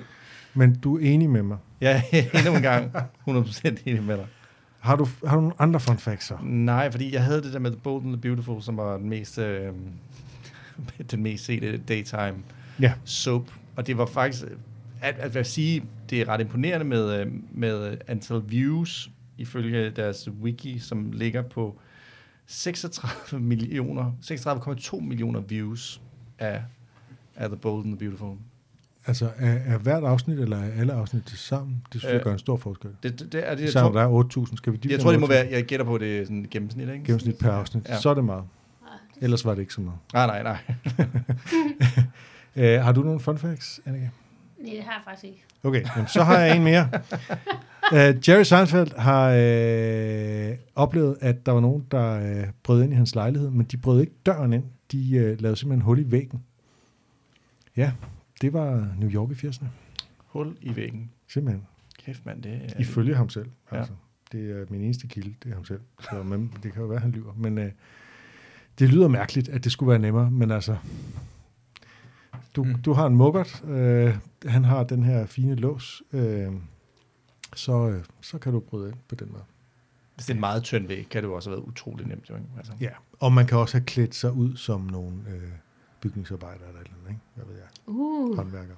Men 0.53 0.75
du 0.75 0.97
er 0.97 1.01
enig 1.01 1.29
med 1.29 1.43
mig. 1.43 1.57
Ja, 1.81 2.01
endnu 2.33 2.55
en 2.55 2.61
gang 2.61 2.91
100% 3.29 3.75
enig 3.85 4.03
med 4.03 4.17
dig. 4.17 4.27
Har 4.79 4.95
du, 4.95 5.07
har 5.27 5.35
du 5.35 5.41
nogle 5.41 5.55
andre 5.59 5.79
fun 5.79 5.97
facts 5.97 6.25
så? 6.27 6.37
Nej, 6.43 6.91
fordi 6.91 7.13
jeg 7.13 7.23
havde 7.23 7.41
det 7.43 7.53
der 7.53 7.59
med 7.59 7.71
The 7.71 7.79
Bold 7.79 8.03
and 8.03 8.13
the 8.13 8.21
Beautiful, 8.21 8.61
som 8.61 8.77
var 8.77 8.97
den 8.97 9.09
mest, 9.09 9.37
øh, 9.39 9.71
den 11.11 11.23
mest 11.23 11.45
sete 11.45 11.77
daytime 11.77 12.35
Ja. 12.79 12.93
soap. 13.05 13.41
Og 13.75 13.87
det 13.87 13.97
var 13.97 14.05
faktisk, 14.05 14.43
at, 15.01 15.15
at 15.19 15.35
jeg 15.35 15.45
sige, 15.45 15.83
det 16.09 16.21
er 16.21 16.29
ret 16.29 16.41
imponerende 16.41 16.85
med, 16.85 17.19
øh, 17.19 17.27
med 17.51 17.97
antal 18.07 18.41
views, 18.47 19.11
ifølge 19.37 19.89
deres 19.89 20.29
wiki, 20.41 20.79
som 20.79 21.11
ligger 21.11 21.41
på 21.41 21.79
36 22.45 23.39
millioner, 23.39 24.11
36,2 24.93 24.99
millioner 24.99 25.39
views 25.39 26.01
af, 26.39 26.63
af 27.35 27.49
The 27.49 27.57
Bold 27.57 27.85
and 27.85 27.97
the 27.97 28.07
Beautiful. 28.07 28.37
Altså, 29.05 29.29
er, 29.37 29.51
er 29.51 29.77
hvert 29.77 30.03
afsnit, 30.03 30.39
eller 30.39 30.57
er 30.57 30.71
alle 30.71 30.93
afsnit 30.93 31.25
til 31.25 31.37
sammen? 31.37 31.83
Det 31.93 32.01
synes 32.01 32.11
jeg 32.11 32.19
Øh, 32.19 32.23
gør 32.23 32.33
en 32.33 32.39
stor 32.39 32.57
forskel. 32.57 32.91
Det, 33.03 33.19
det, 33.19 33.31
det 33.31 33.49
er 33.49 33.55
det, 33.55 33.63
jeg, 33.63 33.73
tror, 33.73 33.91
der 33.91 34.01
er 34.01 34.23
8.000, 34.47 34.55
skal 34.55 34.73
vi 34.73 34.79
jeg 34.89 34.99
tror, 34.99 35.11
det 35.11 35.19
må 35.19 35.27
være, 35.27 35.47
jeg 35.51 35.63
gætter 35.63 35.85
på, 35.85 35.97
det 35.97 36.19
er 36.19 36.23
sådan 36.23 36.47
gennemsnit, 36.51 36.89
ikke? 36.89 37.05
gennemsnit 37.05 37.37
per 37.37 37.51
afsnit. 37.51 37.89
Ja. 37.89 37.99
Så 37.99 38.09
er 38.09 38.13
det 38.13 38.23
meget. 38.23 38.43
Ellers 39.21 39.45
var 39.45 39.55
det 39.55 39.61
ikke 39.61 39.73
så 39.73 39.81
meget. 39.81 39.99
Nej, 40.13 40.27
nej, 40.27 40.43
nej. 40.43 40.57
Uh, 42.55 42.63
har 42.63 42.91
du 42.91 43.01
nogle 43.01 43.19
fun 43.19 43.37
facts, 43.37 43.81
Annika? 43.85 44.09
Nej, 44.57 44.73
det 44.73 44.83
har 44.83 44.91
jeg 44.91 45.01
faktisk 45.05 45.23
ikke. 45.23 45.43
Okay, 45.63 45.83
jamen, 45.95 46.07
så 46.07 46.23
har 46.23 46.39
jeg 46.39 46.55
en 46.55 46.63
mere. 46.63 46.89
Uh, 47.91 47.97
Jerry 48.29 48.43
Seinfeld 48.43 48.97
har 48.97 49.29
uh, 49.29 50.57
oplevet, 50.75 51.17
at 51.21 51.45
der 51.45 51.51
var 51.51 51.59
nogen, 51.59 51.85
der 51.91 52.39
uh, 52.41 52.49
brød 52.63 52.83
ind 52.83 52.93
i 52.93 52.95
hans 52.95 53.15
lejlighed, 53.15 53.49
men 53.49 53.65
de 53.65 53.77
brød 53.77 54.01
ikke 54.01 54.13
døren 54.25 54.53
ind. 54.53 54.63
De 54.91 54.97
uh, 54.97 55.41
lavede 55.41 55.55
simpelthen 55.55 55.81
hul 55.81 55.99
i 55.99 56.11
væggen. 56.11 56.43
Ja, 57.75 57.91
det 58.41 58.53
var 58.53 58.87
New 58.99 59.09
York 59.09 59.43
i 59.43 59.47
80'erne. 59.47 59.65
Hul 60.17 60.57
i 60.61 60.75
væggen. 60.75 61.11
Simpelthen. 61.27 61.65
Kæft, 62.05 62.25
mand, 62.25 62.41
det 62.43 62.51
er... 62.53 62.79
Ifølge 62.79 63.15
ham 63.15 63.29
selv. 63.29 63.49
Ja. 63.71 63.77
Altså. 63.77 63.93
Det 64.31 64.51
er 64.51 64.65
min 64.69 64.81
eneste 64.81 65.07
kilde, 65.07 65.33
det 65.43 65.51
er 65.51 65.55
ham 65.55 65.65
selv. 65.65 65.79
Så, 65.99 66.23
men 66.23 66.53
det 66.63 66.73
kan 66.73 66.81
jo 66.81 66.87
være, 66.87 66.99
han 66.99 67.11
lyver. 67.11 67.33
Men 67.37 67.57
uh, 67.57 67.65
det 68.79 68.89
lyder 68.89 69.07
mærkeligt, 69.07 69.49
at 69.49 69.63
det 69.63 69.71
skulle 69.71 69.89
være 69.89 69.99
nemmere, 69.99 70.31
men 70.31 70.51
altså... 70.51 70.77
Du, 72.55 72.63
Mm. 72.63 72.81
du 72.81 72.93
har 72.93 73.05
en 73.07 73.15
muggert, 73.15 73.63
øh, 73.67 74.15
han 74.45 74.63
har 74.65 74.83
den 74.83 75.03
her 75.03 75.25
fine 75.25 75.55
lås, 75.55 76.03
øh, 76.13 76.51
så, 77.55 77.87
øh, 77.89 78.03
så 78.21 78.37
kan 78.37 78.53
du 78.53 78.59
bryde 78.59 78.87
ind 78.89 78.97
på 79.07 79.15
den 79.15 79.31
måde. 79.31 79.43
Hvis 80.15 80.25
det 80.25 80.31
er 80.31 80.35
en 80.35 80.39
meget 80.39 80.63
tynd 80.63 80.87
væg, 80.87 81.07
kan 81.09 81.23
det 81.23 81.29
jo 81.29 81.33
også 81.35 81.49
have 81.49 81.57
været 81.57 81.67
utrolig 81.69 82.07
nemt. 82.07 82.29
Jo, 82.29 82.35
ikke? 82.35 82.47
Altså. 82.57 82.73
Ja, 82.81 82.89
og 83.19 83.33
man 83.33 83.47
kan 83.47 83.57
også 83.57 83.77
have 83.77 83.85
klædt 83.85 84.15
sig 84.15 84.31
ud 84.31 84.55
som 84.57 84.81
nogle 84.81 85.15
øh, 85.29 85.41
bygningsarbejdere 86.01 86.67
eller 86.67 86.81
et 86.81 86.85
eller 86.85 86.97
andet, 86.99 87.09
ikke? 87.09 87.21
Hvad 87.35 87.45
ved 87.45 87.55
jeg? 87.55 87.67
Uh, 87.87 88.35
Håndværker. 88.37 88.75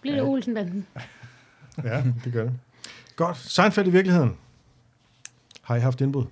bliver 0.00 0.14
det 0.16 0.24
Olsenbanden? 0.24 0.86
Ja, 1.84 2.04
det 2.24 2.32
gør 2.32 2.44
det. 2.44 2.58
Godt. 3.16 3.36
Seinfeld 3.36 3.86
i 3.86 3.90
virkeligheden. 3.90 4.36
Har 5.62 5.76
I 5.76 5.80
haft 5.80 6.00
indbrud? 6.00 6.24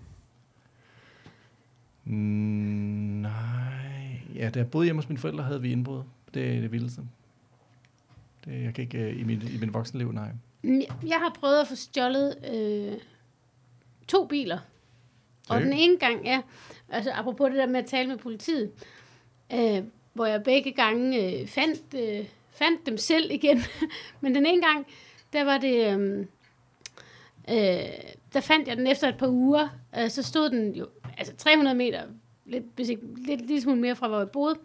Mm, 2.05 2.13
nej. 3.23 3.98
Ja, 4.35 4.51
da 4.51 4.59
jeg 4.59 4.71
boede 4.71 4.85
hjemme 4.85 5.03
hos 5.03 5.09
mine 5.09 5.19
forældre, 5.19 5.45
havde 5.45 5.63
vi 5.63 5.73
indbrud. 5.73 6.03
Det 6.35 6.57
er 6.57 6.61
det 6.61 6.73
vildeste. 6.73 7.03
Det, 8.45 8.63
jeg 8.65 8.75
kan 8.75 8.83
ikke 8.85 8.99
uh, 9.15 9.21
i 9.21 9.23
min, 9.25 9.43
i 9.55 9.59
min 9.61 9.75
voksenliv, 9.75 10.13
nej. 10.13 10.29
Jeg 11.07 11.17
har 11.19 11.37
prøvet 11.41 11.61
at 11.61 11.69
få 11.69 11.75
stjålet 11.75 12.37
øh, 12.55 12.99
to 14.09 14.27
biler. 14.27 14.59
Og 15.49 15.57
Okay. 15.57 15.65
den 15.65 15.73
ene 15.73 15.99
gang, 15.99 16.25
ja, 16.25 16.43
altså 16.89 17.11
apropos 17.13 17.49
det 17.51 17.59
der 17.59 17.67
med 17.67 17.81
at 17.81 17.87
tale 17.87 18.09
med 18.09 18.17
politiet, 18.19 18.71
øh, 19.53 19.83
hvor 20.13 20.27
jeg 20.27 20.43
begge 20.43 20.73
gange 20.73 21.41
øh, 21.41 21.47
fandt, 21.49 21.95
øh, 21.95 22.27
fandt 22.51 22.87
dem 22.87 22.97
selv 22.97 23.31
igen. 23.39 23.59
Men 24.21 24.35
den 24.35 24.47
ene 24.47 24.67
gang, 24.67 24.87
der 25.33 25.45
var 25.45 25.59
det, 25.59 25.99
øh, 25.99 26.19
øh, 27.51 27.89
der 28.33 28.41
fandt 28.41 28.69
jeg 28.69 28.77
den 28.77 28.87
efter 28.87 29.09
et 29.09 29.19
par 29.19 29.29
uger. 29.29 29.69
Øh, 29.99 30.11
så 30.11 30.23
stod 30.23 30.51
den 30.51 30.75
jo, 30.75 30.87
altså 31.19 31.37
300 31.37 31.77
meter, 31.77 32.03
lidt, 32.49 32.65
hvis 32.75 32.89
ikke, 32.89 33.03
lidt, 33.27 33.47
lidt 33.47 33.63
smule 33.63 33.81
mere 33.81 33.97
fra, 33.97 34.09
hvor 34.09 34.19
jeg 34.19 34.31
boede. 34.31 34.59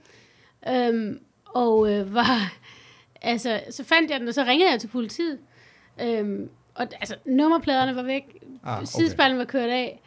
Øhm, 0.70 1.20
og 1.46 1.92
øh, 1.94 2.14
var, 2.14 2.54
altså, 3.22 3.62
så 3.70 3.84
fandt 3.84 4.12
jeg 4.12 4.20
den, 4.20 4.28
og 4.28 4.34
så 4.34 4.44
ringede 4.44 4.72
jeg 4.72 4.80
til 4.80 4.88
politiet. 4.88 5.40
Øhm, 6.02 6.50
og 6.76 6.88
altså, 7.00 7.16
nummerpladerne 7.26 7.96
var 7.96 8.04
væk, 8.04 8.24
Ah, 8.64 8.78
okay. 8.78 8.86
sidespejlen 8.86 9.38
var 9.38 9.46
kørt 9.46 9.70
af. 9.70 10.02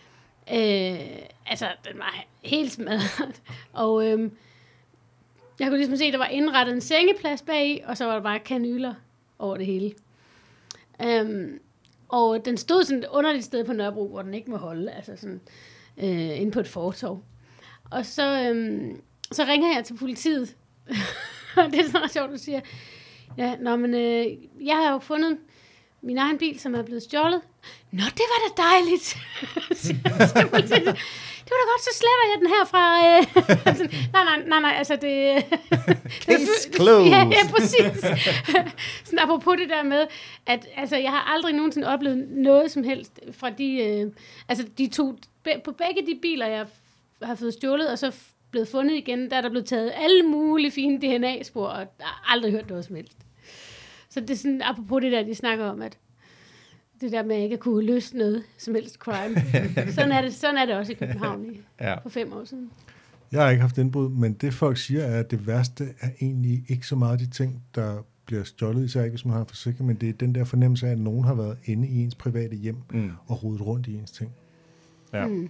Øh, 0.52 1.26
altså, 1.46 1.66
den 1.90 1.98
var 1.98 2.24
helt 2.42 2.72
smadret. 2.72 3.42
og 3.72 4.06
øhm, 4.06 4.32
jeg 5.60 5.68
kunne 5.68 5.76
ligesom 5.76 5.96
se, 5.96 6.04
at 6.04 6.12
der 6.12 6.18
var 6.18 6.26
indrettet 6.26 6.74
en 6.74 6.80
sengeplads 6.80 7.42
bag 7.42 7.84
og 7.86 7.96
så 7.96 8.04
var 8.04 8.14
der 8.14 8.22
bare 8.22 8.38
kanyler 8.38 8.94
over 9.38 9.56
det 9.56 9.66
hele. 9.66 9.92
Øhm, 11.04 11.60
og 12.08 12.44
den 12.44 12.56
stod 12.56 12.84
sådan 12.84 13.02
et 13.02 13.08
underligt 13.12 13.44
sted 13.44 13.64
på 13.64 13.72
Nørrebro, 13.72 14.08
hvor 14.08 14.22
den 14.22 14.34
ikke 14.34 14.50
må 14.50 14.56
holde, 14.56 14.92
altså 14.92 15.16
sådan 15.16 15.40
øh, 15.98 16.40
inde 16.40 16.52
på 16.52 16.60
et 16.60 16.68
fortov. 16.68 17.22
Og 17.90 18.06
så, 18.06 18.42
øhm, 18.42 19.00
så 19.32 19.44
ringer 19.44 19.74
jeg 19.74 19.84
til 19.84 19.94
politiet, 19.94 20.56
det 21.72 21.80
er 21.80 21.90
sådan 21.90 22.08
sjovt, 22.08 22.30
du 22.30 22.38
siger. 22.38 22.60
Ja, 23.38 23.56
nå, 23.60 23.76
men 23.76 23.94
øh, 23.94 24.26
jeg 24.66 24.76
har 24.76 24.92
jo 24.92 24.98
fundet 24.98 25.38
min 26.02 26.18
egen 26.18 26.38
bil, 26.38 26.60
som 26.60 26.74
er 26.74 26.82
blevet 26.82 27.02
stjålet. 27.02 27.40
Nå, 27.92 28.02
det 28.02 28.22
var 28.32 28.48
da 28.48 28.62
dejligt. 28.62 29.16
Det 31.46 31.52
var 31.54 31.60
da 31.62 31.70
godt, 31.72 31.84
så 31.84 31.90
sletter 32.00 32.26
jeg 32.32 32.38
den 32.40 32.48
her 32.48 32.64
fra... 32.64 32.84
Øh. 32.98 33.22
Nej, 34.12 34.24
nej, 34.24 34.42
nej, 34.46 34.60
nej, 34.60 34.74
altså 34.78 34.96
det... 34.96 35.44
Case 36.20 36.72
closed. 36.74 37.10
Ja, 37.10 37.18
ja, 37.18 37.50
præcis. 37.50 38.00
Sådan 39.04 39.18
apropos 39.18 39.56
det 39.58 39.68
der 39.68 39.82
med, 39.82 40.06
at 40.46 40.68
altså, 40.76 40.96
jeg 40.96 41.10
har 41.10 41.32
aldrig 41.34 41.54
nogensinde 41.54 41.86
oplevet 41.86 42.28
noget 42.30 42.70
som 42.70 42.82
helst 42.82 43.20
fra 43.32 43.50
de... 43.50 43.76
Øh, 43.76 44.12
altså, 44.48 44.64
de 44.78 44.88
to... 44.88 45.18
På 45.64 45.72
begge 45.72 46.06
de 46.06 46.18
biler, 46.22 46.46
jeg 46.46 46.66
har 47.22 47.34
fået 47.34 47.52
stjålet, 47.52 47.90
og 47.90 47.98
så 47.98 48.14
blevet 48.50 48.68
fundet 48.68 48.94
igen, 48.96 49.30
der 49.30 49.36
er 49.36 49.40
der 49.40 49.48
blevet 49.50 49.66
taget 49.66 49.92
alle 49.96 50.22
mulige 50.22 50.70
fine 50.70 50.98
DNA-spor, 50.98 51.66
og 51.66 51.78
jeg 51.78 51.86
har 52.00 52.32
aldrig 52.34 52.52
hørt 52.52 52.68
noget 52.68 52.84
som 52.84 52.96
helst. 52.96 53.16
Så 54.10 54.20
det 54.20 54.30
er 54.30 54.34
sådan, 54.36 54.62
apropos 54.64 55.02
det 55.02 55.12
der, 55.12 55.24
de 55.24 55.34
snakker 55.34 55.64
om, 55.64 55.82
at 55.82 55.98
det 57.00 57.12
der 57.12 57.22
med 57.24 57.36
at 57.36 57.42
ikke 57.42 57.52
at 57.54 57.60
kunne 57.60 57.86
løse 57.86 58.16
noget 58.16 58.42
som 58.58 58.74
helst 58.74 58.94
crime. 58.94 59.34
sådan, 59.94 60.12
er 60.12 60.22
det, 60.22 60.34
sådan 60.34 60.56
er 60.58 60.66
det 60.66 60.74
også 60.74 60.92
i 60.92 60.94
København 60.94 61.46
i, 61.54 61.60
Ja. 61.80 61.94
for 61.98 62.08
fem 62.08 62.32
år 62.32 62.44
siden. 62.44 62.70
Jeg 63.32 63.42
har 63.42 63.50
ikke 63.50 63.60
haft 63.60 63.78
indbrud, 63.78 64.08
men 64.08 64.32
det 64.32 64.54
folk 64.54 64.76
siger 64.78 65.02
er, 65.04 65.18
at 65.20 65.30
det 65.30 65.46
værste 65.46 65.84
er 66.00 66.08
egentlig 66.20 66.64
ikke 66.68 66.86
så 66.86 66.96
meget 66.96 67.20
de 67.20 67.30
ting, 67.30 67.62
der 67.74 68.02
bliver 68.26 68.44
stjålet, 68.44 68.84
især 68.84 69.02
ikke 69.02 69.10
hvis 69.14 69.24
man 69.24 69.32
har 69.34 69.40
en 69.40 69.46
forsikring, 69.46 69.86
men 69.86 69.96
det 69.96 70.08
er 70.08 70.12
den 70.12 70.34
der 70.34 70.44
fornemmelse 70.44 70.86
af, 70.86 70.90
at 70.92 70.98
nogen 70.98 71.24
har 71.24 71.34
været 71.34 71.58
inde 71.64 71.88
i 71.88 72.02
ens 72.02 72.14
private 72.14 72.56
hjem 72.56 72.76
Mm. 72.92 73.10
og 73.26 73.44
rodet 73.44 73.60
rundt 73.66 73.86
i 73.86 73.94
ens 73.94 74.10
ting. 74.10 74.30
Ja. 75.12 75.26
Mm. 75.26 75.48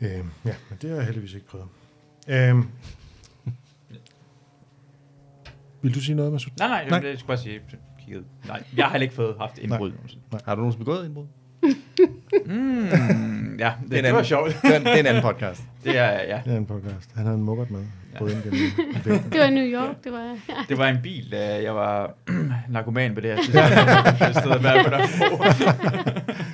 Øh, 0.00 0.08
ja, 0.44 0.54
men 0.70 0.78
det 0.82 0.90
har 0.90 0.96
jeg 0.96 1.04
heldigvis 1.04 1.34
ikke 1.34 1.46
prøvet. 1.46 1.66
Øh, 2.28 2.56
vil 5.82 5.94
du 5.94 6.00
sige 6.00 6.14
noget, 6.16 6.32
Masud? 6.32 6.50
Nej, 6.58 6.68
nej, 6.68 6.88
Nej. 6.88 7.00
nej. 7.00 7.08
jeg 7.10 7.18
skulle 7.18 7.28
bare 7.28 7.38
sige, 7.38 7.60
kigget. 8.04 8.24
Nej, 8.46 8.62
jeg 8.76 8.84
har 8.84 8.92
heller 8.92 9.02
ikke 9.02 9.14
fået 9.14 9.36
haft 9.40 9.58
indbrud. 9.58 9.90
nogensinde. 9.92 10.22
Har 10.44 10.54
du 10.54 10.60
nogensinde 10.60 10.84
begået 10.84 11.04
indbrud? 11.06 11.26
Mm, 12.46 12.86
ja, 12.86 12.88
det, 12.88 13.56
Det 13.56 13.58
er 13.58 13.72
en 13.76 13.90
det, 13.90 13.90
det 13.90 14.02
var 14.02 14.08
anden- 14.08 14.24
sjovt. 14.24 14.56
Det 14.62 14.72
er, 14.74 14.76
en- 14.76 14.84
det 14.84 14.92
er 14.94 14.96
en 15.00 15.06
anden 15.06 15.22
podcast. 15.22 15.62
Det 15.84 15.98
er, 15.98 16.10
ja. 16.10 16.40
Det 16.44 16.52
er 16.52 16.56
en 16.56 16.66
podcast. 16.66 17.10
Han 17.14 17.24
havde 17.24 17.36
en 17.38 17.42
mukkert 17.44 17.70
med. 17.70 17.84
Brød 18.18 18.30
ind 18.30 18.42
gennem 18.42 18.58
væggen. 19.04 19.32
Det 19.32 19.40
var 19.40 19.46
i 19.46 19.50
New 19.50 19.64
York, 19.64 20.04
det 20.04 20.12
var... 20.12 20.24
Ja. 20.48 20.54
Det 20.68 20.78
var 20.78 20.88
en 20.88 20.98
bil, 21.02 21.32
da 21.32 21.62
jeg 21.62 21.74
var 21.74 22.14
narkoman 22.68 23.14
på 23.14 23.20
det 23.20 23.30
her 23.30 23.36
tidspunkt. 23.44 24.20
Jeg 24.20 24.34
stod 24.34 24.52
og 24.52 24.60
på 24.60 24.90
der. 24.90 26.44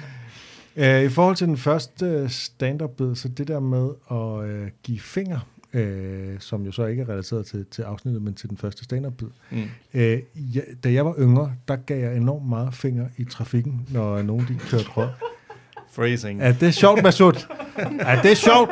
Øh, 0.77 1.05
I 1.05 1.09
forhold 1.09 1.37
til 1.37 1.47
den 1.47 1.57
første 1.57 2.29
stand-up-bid, 2.29 3.14
så 3.14 3.29
det 3.29 3.49
der 3.49 3.61
med 3.61 3.89
at 4.11 4.51
øh, 4.51 4.68
give 4.83 5.01
finger, 5.01 5.39
øh, 5.72 6.41
som 6.41 6.64
jo 6.64 6.72
så 6.72 6.87
ikke 6.87 7.03
er 7.03 7.09
relateret 7.09 7.47
til, 7.47 7.66
til 7.70 7.83
afsnittet, 7.83 8.22
men 8.22 8.35
til 8.35 8.49
den 8.49 8.57
første 8.57 8.85
stand-up-bid. 8.85 9.29
Mm. 9.51 9.62
Øh, 9.95 10.18
ja, 10.35 10.61
da 10.85 10.93
jeg 10.93 11.07
var 11.07 11.14
yngre, 11.18 11.53
der 11.68 11.77
gav 11.77 11.99
jeg 11.99 12.16
enormt 12.16 12.49
meget 12.49 12.74
finger 12.74 13.09
i 13.16 13.24
trafikken, 13.24 13.87
når 13.91 14.22
nogen 14.22 14.47
de 14.49 14.59
kørte 14.59 14.89
rød. 14.89 15.09
Phrasing. 15.95 16.43
Er 16.43 16.53
det 16.53 16.74
sjovt, 16.74 17.03
Masud? 17.03 17.47
Er 18.01 18.22
det 18.22 18.37
sjovt? 18.37 18.70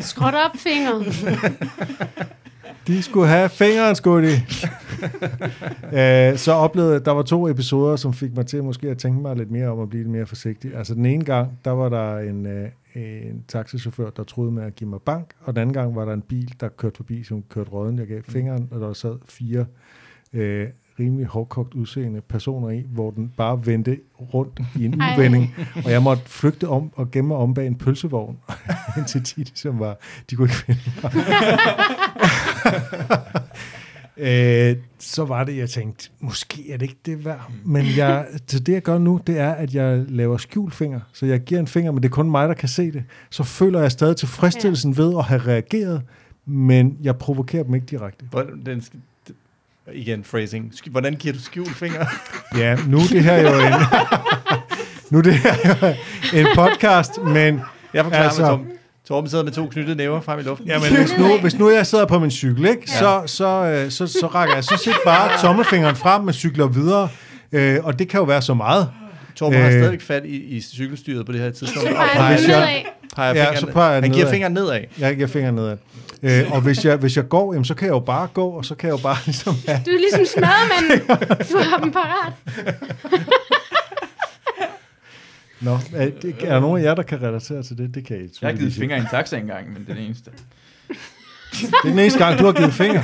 Skråt 0.00 0.34
op, 0.34 0.56
finger. 0.56 1.04
De 2.86 3.02
skulle 3.02 3.28
have 3.28 3.48
fingeren, 3.48 3.94
skulle 3.94 4.28
de. 4.28 4.32
øh, 6.32 6.38
så 6.38 6.52
oplevede 6.52 7.00
der 7.00 7.10
var 7.10 7.22
to 7.22 7.48
episoder, 7.48 7.96
som 7.96 8.14
fik 8.14 8.36
mig 8.36 8.46
til 8.46 8.64
måske 8.64 8.90
at 8.90 8.98
tænke 8.98 9.22
mig 9.22 9.36
lidt 9.36 9.50
mere 9.50 9.68
om 9.68 9.80
at 9.80 9.88
blive 9.88 10.02
lidt 10.02 10.12
mere 10.12 10.26
forsigtig. 10.26 10.74
Altså 10.76 10.94
den 10.94 11.06
ene 11.06 11.24
gang, 11.24 11.58
der 11.64 11.70
var 11.70 11.88
der 11.88 12.18
en, 12.18 12.46
øh, 12.46 12.68
en 12.94 13.44
taxichauffør, 13.48 14.10
der 14.10 14.24
troede 14.24 14.52
med 14.52 14.62
at 14.62 14.74
give 14.74 14.90
mig 14.90 15.00
bank, 15.02 15.30
og 15.40 15.54
den 15.54 15.60
anden 15.60 15.74
gang 15.74 15.96
var 15.96 16.04
der 16.04 16.12
en 16.12 16.22
bil, 16.22 16.54
der 16.60 16.68
kørte 16.68 16.96
forbi, 16.96 17.22
som 17.24 17.42
kørte 17.42 17.70
råden. 17.70 17.98
Jeg 17.98 18.06
gav 18.06 18.22
fingeren, 18.22 18.68
og 18.70 18.80
der 18.80 18.92
sad 18.92 19.16
fire 19.28 19.66
øh, 20.32 20.68
rimelig 20.98 21.26
hårdkogt 21.26 21.74
udseende 21.74 22.20
personer 22.20 22.70
i, 22.70 22.86
hvor 22.88 23.10
den 23.10 23.32
bare 23.36 23.66
vendte 23.66 23.98
rundt 24.34 24.60
i 24.76 24.84
en 24.84 25.00
Ej. 25.00 25.16
uvending, 25.16 25.54
og 25.84 25.90
jeg 25.90 26.02
måtte 26.02 26.22
flygte 26.26 26.68
om 26.68 26.90
og 26.94 27.10
gemme 27.10 27.28
mig 27.28 27.36
om 27.36 27.54
bag 27.54 27.66
en 27.66 27.74
pølsevogn, 27.74 28.38
indtil 28.98 29.22
de 29.22 29.36
ligesom 29.36 29.78
var, 29.78 29.96
de 30.30 30.36
kunne 30.36 30.44
ikke 30.44 30.54
finde 30.54 30.80
mig. 31.02 31.12
øh, 34.70 34.76
så 34.98 35.24
var 35.24 35.44
det, 35.44 35.56
jeg 35.56 35.70
tænkte, 35.70 36.10
måske 36.20 36.72
er 36.72 36.76
det 36.76 36.82
ikke 36.82 36.98
det 37.06 37.24
værd. 37.24 37.52
Men 37.64 37.86
jeg, 37.96 38.26
så 38.46 38.58
det, 38.58 38.72
jeg 38.72 38.82
gør 38.82 38.98
nu, 38.98 39.20
det 39.26 39.38
er, 39.38 39.50
at 39.50 39.74
jeg 39.74 40.04
laver 40.08 40.36
skjulfinger. 40.36 41.00
Så 41.12 41.26
jeg 41.26 41.40
giver 41.40 41.60
en 41.60 41.66
finger, 41.66 41.92
men 41.92 42.02
det 42.02 42.08
er 42.08 42.12
kun 42.12 42.30
mig, 42.30 42.48
der 42.48 42.54
kan 42.54 42.68
se 42.68 42.92
det. 42.92 43.04
Så 43.30 43.42
føler 43.42 43.80
jeg 43.80 43.92
stadig 43.92 44.16
tilfredsstillelsen 44.16 44.96
ved 44.96 45.18
at 45.18 45.24
have 45.24 45.40
reageret, 45.40 46.02
men 46.46 46.98
jeg 47.02 47.16
provokerer 47.16 47.62
dem 47.62 47.74
ikke 47.74 47.86
direkte. 47.86 48.28
Den, 48.66 48.82
igen, 49.94 50.22
phrasing. 50.30 50.72
Hvordan 50.90 51.14
giver 51.14 51.34
du 51.34 51.40
skjulfinger? 51.40 52.06
Ja, 52.58 52.76
nu 52.86 52.96
er 52.98 53.02
det 53.10 53.24
her 53.24 53.36
jo 53.40 53.48
en, 53.66 53.72
nu 55.10 55.18
er 55.18 55.22
det 55.22 55.34
her 55.34 55.54
jo 56.32 56.38
en 56.38 56.46
podcast, 56.54 57.10
men 57.24 57.60
Jeg 57.94 58.04
forklarer 58.04 58.24
Altså- 58.24 58.42
altså, 58.42 58.56
med 58.56 58.66
Torben. 59.08 59.30
Sidder 59.30 59.44
med 59.44 59.52
to 59.52 59.66
knyttede 59.66 59.96
næver 59.96 60.20
frem 60.20 60.38
i 60.38 60.42
luften. 60.42 60.66
Jamen, 60.68 60.96
hvis 60.96 61.12
nu, 61.18 61.38
hvis 61.38 61.58
nu 61.58 61.70
jeg 61.70 61.86
sidder 61.86 62.06
på 62.06 62.18
min 62.18 62.30
cykel, 62.30 62.66
ikke, 62.66 62.90
så, 62.90 63.22
så, 63.26 63.46
øh, 63.46 63.90
så, 63.90 64.06
så 64.06 64.26
rækker 64.26 64.54
jeg 64.54 64.64
så 64.64 64.76
set 64.84 64.94
bare 65.04 65.40
tommelfingeren 65.40 65.96
frem 65.96 66.28
og 66.28 66.34
cykler 66.34 66.66
videre. 66.66 67.08
Øh, 67.52 67.78
og 67.84 67.98
det 67.98 68.08
kan 68.08 68.18
jo 68.18 68.24
være 68.24 68.42
så 68.42 68.54
meget. 68.54 68.90
Torben 69.36 69.58
har 69.58 69.66
Øh. 69.66 69.72
stadigvæk 69.72 70.00
fat 70.00 70.22
i, 70.24 70.36
i 70.36 70.60
cykelstyret 70.60 71.26
på 71.26 71.32
det 71.32 71.40
her 71.40 71.50
tidspunkt. 71.50 71.88
Så 71.88 71.94
Og 71.94 72.04
peger 72.16 72.38
nedad. 72.38 72.66
peger 73.16 73.34
Ja, 73.34 73.56
så 73.56 73.66
peger 73.66 73.92
jeg 73.92 74.02
han 74.02 74.10
giver 74.10 74.16
nedad. 74.24 74.30
fingeren 74.32 74.52
nedad. 74.52 74.80
Jeg 74.98 75.14
giver 75.16 75.28
fingeren 75.28 75.54
nedad. 75.54 75.76
Øh, 76.22 76.52
og 76.52 76.60
hvis 76.60 76.84
jeg, 76.84 76.96
hvis 76.96 77.16
jeg 77.16 77.28
går, 77.28 77.52
jamen, 77.52 77.64
så 77.64 77.74
kan 77.74 77.86
jeg 77.86 77.92
jo 77.92 77.98
bare 78.00 78.28
gå, 78.34 78.48
og 78.48 78.64
så 78.64 78.74
kan 78.74 78.88
jeg 78.88 78.98
jo 78.98 79.02
bare 79.02 79.16
ligesom 79.26 79.54
have... 79.68 79.80
Du 79.86 79.90
er 79.90 79.98
ligesom 79.98 80.24
smadremanden. 80.26 81.18
Du 81.52 81.58
har 81.58 81.78
dem 81.78 81.92
parat. 81.92 82.32
Nå, 85.60 85.78
er, 85.94 86.10
det, 86.22 86.34
er 86.42 86.52
der 86.52 86.60
nogen 86.60 86.80
af 86.80 86.84
jer, 86.84 86.94
der 86.94 87.02
kan 87.02 87.22
relatere 87.22 87.62
til 87.62 87.78
det? 87.78 87.94
Det 87.94 88.06
kan 88.06 88.16
I 88.16 88.28
Jeg 88.42 88.50
har 88.50 88.56
givet 88.56 88.72
fingre 88.72 88.96
i 88.96 89.00
en 89.00 89.06
taxa 89.10 89.36
engang, 89.36 89.72
men 89.72 89.82
det 89.82 89.90
er 89.90 89.94
det 89.94 90.04
eneste. 90.04 90.30
Det 91.52 91.74
er 91.84 91.88
den 91.88 91.98
eneste 91.98 92.18
gang, 92.24 92.38
du 92.38 92.44
har 92.44 92.52
givet 92.52 92.74
fingre. 92.74 93.02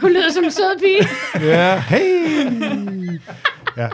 Hun 0.00 0.10
lyder 0.10 0.32
som 0.32 0.44
en 0.44 0.50
sød 0.50 0.78
pige. 0.80 1.08
Ja, 1.46 1.80
hey! 1.80 3.20
Ja. 3.76 3.88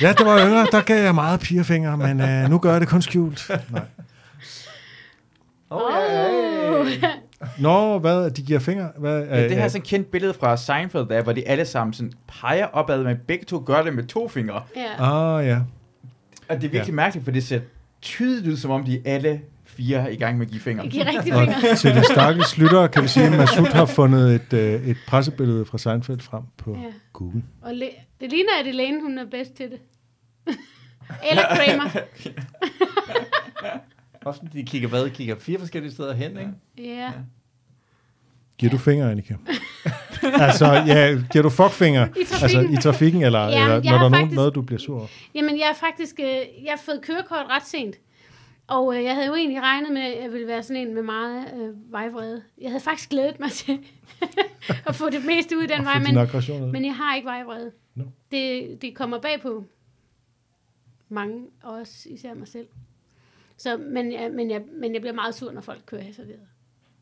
Ja, 0.00 0.12
det 0.12 0.26
var 0.26 0.46
yngre, 0.46 0.66
der 0.72 0.80
gav 0.80 1.02
jeg 1.04 1.14
meget 1.14 1.40
pigerfingre, 1.40 1.96
men 1.96 2.20
øh, 2.20 2.50
nu 2.50 2.58
gør 2.58 2.72
jeg 2.72 2.80
det 2.80 2.88
kun 2.88 3.02
skjult. 3.02 3.50
Nej. 3.70 3.82
Oh. 5.70 6.86
Nå, 7.58 7.98
hvad? 7.98 8.30
De 8.30 8.42
giver 8.42 8.58
fingre? 8.58 8.88
Hvad, 8.98 9.24
Ja, 9.26 9.42
det 9.48 9.56
her 9.56 9.64
er 9.64 9.68
sådan 9.68 9.82
et 9.82 9.88
kendt 9.88 10.10
billede 10.10 10.34
fra 10.34 10.56
Seinfeld, 10.56 11.08
der, 11.08 11.22
hvor 11.22 11.32
de 11.32 11.48
alle 11.48 11.64
sammen 11.64 11.94
sådan 11.94 12.12
peger 12.28 12.66
opad, 12.66 13.04
men 13.04 13.16
begge 13.26 13.44
to 13.44 13.62
gør 13.66 13.82
det 13.82 13.94
med 13.94 14.04
to 14.04 14.28
fingre. 14.28 14.62
Ja. 14.76 15.36
Ah, 15.38 15.46
ja. 15.46 15.58
Og 16.48 16.56
det 16.56 16.64
er 16.64 16.70
virkelig 16.70 16.86
ja. 16.86 16.92
mærkeligt, 16.92 17.24
for 17.24 17.32
det 17.32 17.44
ser 17.44 17.60
tydeligt 18.02 18.52
ud, 18.52 18.56
som 18.56 18.70
om 18.70 18.84
de 18.84 19.02
alle 19.04 19.40
fire 19.64 19.98
er 19.98 20.08
i 20.08 20.16
gang 20.16 20.38
med 20.38 20.46
at 20.46 20.52
give 20.52 20.62
fingre. 20.62 20.82
Jeg 20.82 20.90
giver 20.92 21.06
rigtig 21.06 21.34
Og 21.34 21.40
fingre. 21.40 21.74
til 21.76 21.94
de 21.94 22.04
stakkels 22.04 22.58
lyttere 22.58 22.88
kan 22.88 23.02
vi 23.02 23.08
sige, 23.08 23.26
at 23.26 23.32
Masud 23.32 23.64
har 23.66 23.86
fundet 23.86 24.34
et, 24.34 24.52
øh, 24.52 24.88
et 24.88 24.96
pressebillede 25.08 25.64
fra 25.64 25.78
Seinfeld 25.78 26.20
frem 26.20 26.42
på 26.58 26.70
Ja. 26.82 26.92
Google. 27.12 27.42
Og 27.62 27.74
le- 27.74 27.90
det 28.20 28.30
ligner, 28.30 28.50
at 28.60 28.66
Elaine, 28.66 29.02
hun 29.02 29.18
er 29.18 29.24
bedst 29.30 29.54
til 29.54 29.66
det. 29.70 29.78
Eller 31.30 31.42
Kramer. 31.42 31.90
Også 34.26 34.40
de 34.52 34.62
kigger 34.64 34.88
hvad? 34.88 35.10
Kigger 35.10 35.38
fire 35.38 35.58
forskellige 35.58 35.92
steder 35.92 36.14
hen, 36.14 36.30
ikke? 36.38 36.52
Ja. 36.78 37.12
Giver 38.58 38.70
du 38.72 38.78
fingre, 38.78 39.10
Annika? 39.10 39.34
altså, 40.46 40.66
ja, 40.66 41.22
giver 41.32 41.42
du 41.42 41.50
fuckfinger? 41.50 42.06
I 42.06 42.24
trafikken. 42.24 42.60
Altså 42.66 42.80
i 42.80 42.82
trafikken, 42.82 43.22
eller, 43.22 43.38
Ja, 43.48 43.48
eller 43.62 43.74
når 43.74 43.80
der 43.80 43.88
har 43.88 43.96
er 43.96 44.00
nogen, 44.08 44.14
faktisk- 44.14 44.36
noget, 44.36 44.54
du 44.54 44.62
bliver 44.62 44.78
sur 44.78 44.96
over? 44.98 45.06
Jamen, 45.34 45.58
jeg 45.58 45.68
er 45.70 45.74
faktisk... 45.74 46.20
Øh, 46.20 46.26
jeg 46.64 46.70
har 46.72 46.80
fået 46.84 47.00
kørekort 47.02 47.46
ret 47.50 47.66
sent. 47.66 47.96
Og 48.66 48.96
øh, 48.96 49.04
jeg 49.04 49.14
havde 49.14 49.26
jo 49.26 49.34
egentlig 49.34 49.62
regnet 49.62 49.92
med, 49.92 50.02
at 50.02 50.22
jeg 50.22 50.32
ville 50.32 50.46
være 50.46 50.62
sådan 50.62 50.88
en 50.88 50.94
med 50.94 51.02
meget 51.02 51.44
øh, 51.54 51.92
vejvrede. 51.92 52.42
Jeg 52.60 52.70
havde 52.70 52.82
faktisk 52.84 53.10
glædet 53.10 53.40
mig 53.40 53.50
til 53.50 53.78
at 54.88 54.94
få 54.94 55.10
det 55.10 55.24
meste 55.24 55.56
ud 55.56 55.62
af 55.62 55.68
den 55.68 55.84
vej, 55.84 55.98
men, 55.98 56.72
men 56.72 56.84
jeg 56.84 56.96
har 56.96 57.16
ikke 57.16 57.26
vejvrede. 57.26 57.70
Nå. 57.94 58.04
Det, 58.30 58.78
det 58.82 58.94
kommer 58.94 59.18
bag 59.20 59.40
på 59.42 59.64
mange, 61.08 61.42
og 61.62 61.72
også 61.74 62.08
især 62.10 62.34
mig 62.34 62.48
selv. 62.48 62.66
Så, 63.56 63.76
men, 63.76 64.12
jeg, 64.12 64.30
men, 64.34 64.50
jeg, 64.50 64.62
men 64.80 64.92
jeg 64.94 65.00
bliver 65.00 65.14
meget 65.14 65.34
sur, 65.34 65.52
når 65.52 65.60
folk 65.60 65.80
kører 65.86 66.02
hasarderet. 66.02 66.40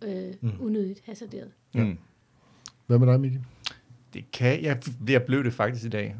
Øh, 0.04 0.34
mm. 0.40 0.52
Unødigt 0.60 1.00
hasarderet. 1.06 1.50
Mm. 1.74 1.98
Hvad 2.86 2.98
med 2.98 3.06
dig, 3.06 3.20
Miki? 3.20 3.38
Det 4.14 4.24
kan 4.32 4.62
jeg. 4.62 4.82
Jeg 5.08 5.22
blev 5.22 5.44
det 5.44 5.52
faktisk 5.52 5.84
i 5.84 5.88
dag. 5.88 6.16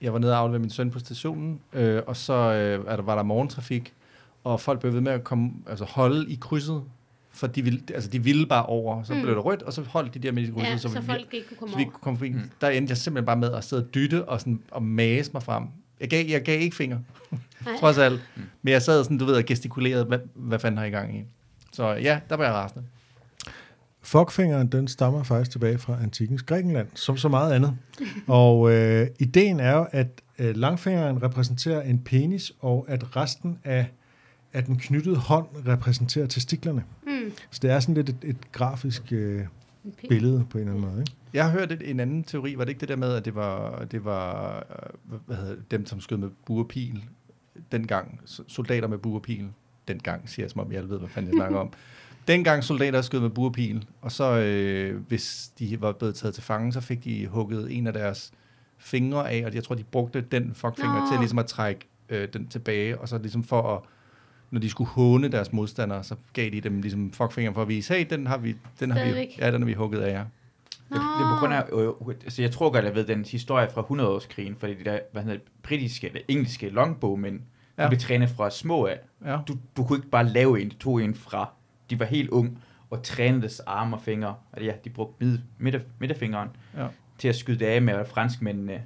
Jeg 0.00 0.12
var 0.12 0.18
nede 0.18 0.32
og 0.32 0.38
aflevere 0.38 0.60
min 0.60 0.70
søn 0.70 0.90
på 0.90 0.98
stationen, 0.98 1.60
øh, 1.72 2.02
og 2.06 2.16
så 2.16 2.32
øh, 2.34 2.84
er 2.92 2.96
der, 2.96 3.02
var 3.02 3.14
der 3.16 3.22
morgentrafik, 3.22 3.94
og 4.44 4.60
folk 4.60 4.80
blev 4.80 4.92
ved 4.92 5.00
med 5.00 5.12
at 5.12 5.24
komme, 5.24 5.50
altså 5.66 5.84
holde 5.84 6.32
i 6.32 6.38
krydset, 6.40 6.82
for 7.30 7.46
de 7.46 7.62
ville, 7.62 7.80
altså 7.94 8.10
de 8.10 8.22
ville 8.24 8.46
bare 8.46 8.66
over. 8.66 9.02
Så 9.02 9.14
Mm. 9.14 9.22
blev 9.22 9.34
der 9.34 9.40
rødt, 9.40 9.62
og 9.62 9.72
så 9.72 9.82
holdt 9.82 10.14
de 10.14 10.18
der 10.18 10.32
midt 10.32 10.48
i 10.48 10.52
krydset, 10.52 10.70
Ja, 10.70 10.76
så, 10.76 10.88
så 10.88 11.00
vi, 11.00 11.06
folk 11.06 11.34
ikke 11.34 11.48
kunne 11.48 11.56
komme 11.56 11.72
så 11.72 11.78
vi 11.78 11.84
over. 11.84 11.92
kunne 11.92 12.00
komme 12.00 12.16
forbi. 12.18 12.30
Mm. 12.32 12.50
Der 12.60 12.68
endte 12.68 12.90
jeg 12.90 12.96
simpelthen 12.98 13.26
bare 13.26 13.36
med 13.36 13.52
at 13.52 13.64
sidde 13.64 13.82
og 13.84 13.94
dytte 13.94 14.24
og, 14.24 14.40
sådan, 14.40 14.62
og 14.70 14.82
mase 14.82 15.30
mig 15.32 15.42
frem. 15.42 15.64
Jeg 16.00 16.10
gav, 16.10 16.26
jeg 16.26 16.42
gav 16.42 16.60
ikke 16.60 16.76
fingre, 16.76 17.00
trods 17.80 17.98
alt. 17.98 18.20
Men 18.62 18.72
jeg 18.72 18.82
sad 18.82 19.04
sådan, 19.04 19.18
du 19.18 19.24
ved, 19.24 19.34
og 19.34 19.44
gestikulerede, 19.44 20.04
hvad, 20.04 20.18
hvad 20.34 20.58
fanden 20.58 20.78
har 20.78 20.84
I 20.84 20.90
gang 20.90 21.18
i? 21.18 21.24
Så 21.72 21.88
ja, 21.88 22.20
der 22.28 22.36
var 22.36 22.44
jeg 22.44 22.52
rasende. 22.52 22.84
Fuckfingeren, 24.02 24.66
den 24.68 24.88
stammer 24.88 25.22
faktisk 25.22 25.50
tilbage 25.50 25.78
fra 25.78 25.98
antikens 26.02 26.42
Grækenland, 26.42 26.88
som 26.94 27.16
så 27.16 27.28
meget 27.28 27.52
andet. 27.52 27.76
Og 28.26 28.72
øh, 28.72 29.06
ideen 29.18 29.60
er 29.60 29.72
jo, 29.72 29.86
at 29.90 30.06
øh, 30.38 30.56
langfingeren 30.56 31.22
repræsenterer 31.22 31.82
en 31.82 31.98
penis, 31.98 32.52
og 32.60 32.84
at 32.88 33.16
resten 33.16 33.58
af, 33.64 33.86
af 34.52 34.64
den 34.64 34.76
knyttede 34.78 35.16
hånd 35.16 35.46
repræsenterer 35.66 36.26
testiklerne. 36.26 36.84
Mm. 37.06 37.32
Så 37.50 37.58
det 37.62 37.70
er 37.70 37.80
sådan 37.80 37.94
lidt 37.94 38.08
et, 38.08 38.16
et 38.22 38.52
grafisk 38.52 39.02
øh, 39.12 39.44
billede 40.08 40.46
på 40.50 40.58
en 40.58 40.64
eller 40.68 40.74
anden 40.74 40.90
måde. 40.90 41.00
Ikke? 41.00 41.12
Jeg 41.32 41.44
har 41.44 41.50
hørt 41.50 41.82
en 41.82 42.00
anden 42.00 42.24
teori. 42.24 42.54
Var 42.58 42.64
det 42.64 42.68
ikke 42.68 42.80
det 42.80 42.88
der 42.88 42.96
med, 42.96 43.14
at 43.14 43.24
det 43.24 43.34
var, 43.34 43.84
det 43.84 44.04
var 44.04 44.56
øh, 44.56 45.18
hvad 45.26 45.36
hedder, 45.36 45.56
dem, 45.70 45.86
som 45.86 46.00
skød 46.00 46.16
med 46.16 46.30
bue 46.46 46.60
og 46.60 46.68
pil 46.68 47.04
dengang? 47.72 48.20
Soldater 48.24 48.88
med 48.88 48.98
bue 48.98 49.14
og 49.14 49.22
pil. 49.22 49.48
Dengang, 49.88 50.28
siger 50.28 50.44
jeg, 50.44 50.50
som 50.50 50.60
om 50.60 50.72
jeg 50.72 50.78
alle 50.78 50.90
ved, 50.90 50.98
hvad 50.98 51.08
fanden 51.08 51.32
jeg 51.32 51.38
snakker 51.38 51.58
om. 51.58 51.72
Dengang 52.28 52.64
soldater 52.64 53.02
skød 53.02 53.20
med 53.20 53.30
bue 53.30 53.80
og 54.00 54.12
så 54.12 54.38
øh, 54.38 55.00
hvis 55.08 55.52
de 55.58 55.80
var 55.80 55.92
blevet 55.92 56.14
taget 56.14 56.34
til 56.34 56.42
fange, 56.42 56.72
så 56.72 56.80
fik 56.80 57.04
de 57.04 57.26
hugget 57.26 57.76
en 57.76 57.86
af 57.86 57.92
deres 57.92 58.32
fingre 58.78 59.30
af, 59.30 59.46
og 59.46 59.54
jeg 59.54 59.64
tror, 59.64 59.74
de 59.74 59.84
brugte 59.84 60.20
den 60.20 60.54
fuckfinger 60.54 61.00
Nå. 61.00 61.10
til 61.10 61.18
ligesom 61.18 61.38
at 61.38 61.46
trække 61.46 61.88
øh, 62.08 62.28
den 62.32 62.48
tilbage, 62.48 62.98
og 62.98 63.08
så 63.08 63.18
ligesom 63.18 63.44
for 63.44 63.76
at 63.76 63.80
når 64.50 64.60
de 64.60 64.70
skulle 64.70 64.90
håne 64.90 65.28
deres 65.28 65.52
modstandere, 65.52 66.04
så 66.04 66.14
gav 66.32 66.50
de 66.50 66.60
dem 66.60 66.80
ligesom 66.80 67.12
fuckfingeren 67.12 67.54
for 67.54 67.62
at 67.62 67.68
vise, 67.68 67.94
hey, 67.94 68.06
den 68.10 68.26
har 68.26 68.38
vi, 68.38 68.56
den 68.80 68.90
har 68.90 69.04
vi, 69.04 69.34
ja, 69.38 69.50
den 69.52 69.62
har 69.62 69.66
vi 69.66 69.72
hugget 69.72 70.00
af 70.00 70.12
jer. 70.12 70.24
Nå. 70.90 70.96
Det, 70.96 71.02
det 71.18 71.24
er 71.26 71.34
på 71.34 71.38
grund 71.40 71.54
af, 71.54 71.64
øh, 72.08 72.14
altså 72.24 72.42
jeg 72.42 72.50
tror 72.50 72.70
godt, 72.70 72.84
jeg 72.84 72.94
ved 72.94 73.04
den 73.04 73.24
historie 73.24 73.68
fra 73.70 73.82
100-årskrigen, 73.82 74.54
fordi 74.58 74.74
de 74.74 74.84
der, 74.84 74.98
hvad 75.12 75.22
hedder 75.22 75.36
det, 75.38 75.46
britiske 75.62 76.06
eller 76.06 76.20
engelske 76.28 76.68
longbowmænd, 76.68 77.40
ja. 77.78 77.82
De 77.84 77.88
blev 77.88 77.98
trænet 78.00 78.30
fra 78.30 78.50
små 78.50 78.86
af. 78.86 78.98
Ja. 79.24 79.38
Du, 79.48 79.56
du 79.76 79.84
kunne 79.84 79.98
ikke 79.98 80.08
bare 80.10 80.28
lave 80.28 80.60
en, 80.62 80.68
du 80.68 80.76
tog 80.78 81.02
en 81.04 81.14
fra, 81.14 81.50
de 81.90 81.98
var 81.98 82.04
helt 82.06 82.30
ung, 82.30 82.62
og 82.90 83.02
trænede 83.02 83.40
deres 83.40 83.60
arme 83.60 83.96
og 83.96 84.02
fingre, 84.02 84.34
og 84.52 84.62
ja, 84.62 84.72
de 84.84 84.90
brugte 84.90 85.24
mid, 85.24 85.38
midter, 85.58 85.80
midterfingeren 85.98 86.48
Ja. 86.76 86.86
til 87.18 87.28
at 87.28 87.36
skyde 87.36 87.58
det 87.58 87.66
af 87.66 87.82
med, 87.82 87.94
og 87.94 88.06
franskmændene 88.06 88.82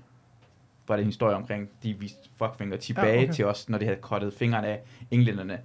var 0.88 0.96
det 0.96 1.02
en 1.02 1.08
historie 1.08 1.36
omkring, 1.36 1.68
de 1.82 1.94
viste 1.98 2.28
fuckfinger 2.36 2.76
tilbage 2.76 3.14
Ja, 3.16 3.22
okay. 3.22 3.32
til 3.32 3.44
os, 3.44 3.68
når 3.68 3.78
de 3.78 3.84
havde 3.84 3.98
kottet 4.00 4.34
fingrene 4.34 4.66
af 4.66 4.80
englænderne, 5.10 5.58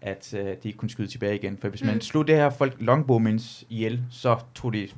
at 0.00 0.34
uh, 0.34 0.40
de 0.40 0.56
ikke 0.64 0.78
kunne 0.78 0.90
skyde 0.90 1.08
tilbage 1.08 1.34
igen. 1.34 1.58
For 1.58 1.68
hvis 1.68 1.84
man 1.84 1.94
Mm. 1.94 2.00
slog 2.00 2.26
det 2.26 2.34
her 2.36 2.50
folk 2.50 2.76
longbowmens 2.80 3.64
ihjel, 3.68 4.02
så 4.10 4.38
tog 4.54 4.72
det 4.72 4.96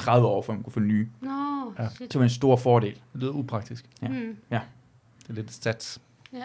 30 0.00 0.26
år, 0.26 0.42
for 0.42 0.52
man 0.52 0.62
kunne 0.62 0.72
få 0.72 0.80
nye. 0.80 1.08
Nå, 1.20 1.72
Ja. 1.78 1.88
shit. 1.88 2.12
Det 2.12 2.18
var 2.18 2.24
en 2.24 2.30
stor 2.30 2.56
fordel. 2.56 2.94
Det 2.94 3.20
lyder 3.20 3.32
upraktisk. 3.32 3.84
Ja. 4.02 4.08
Mm. 4.08 4.36
Det 4.50 4.58
er 5.28 5.32
lidt 5.32 5.52
stats. 5.52 6.00
Ja. 6.32 6.42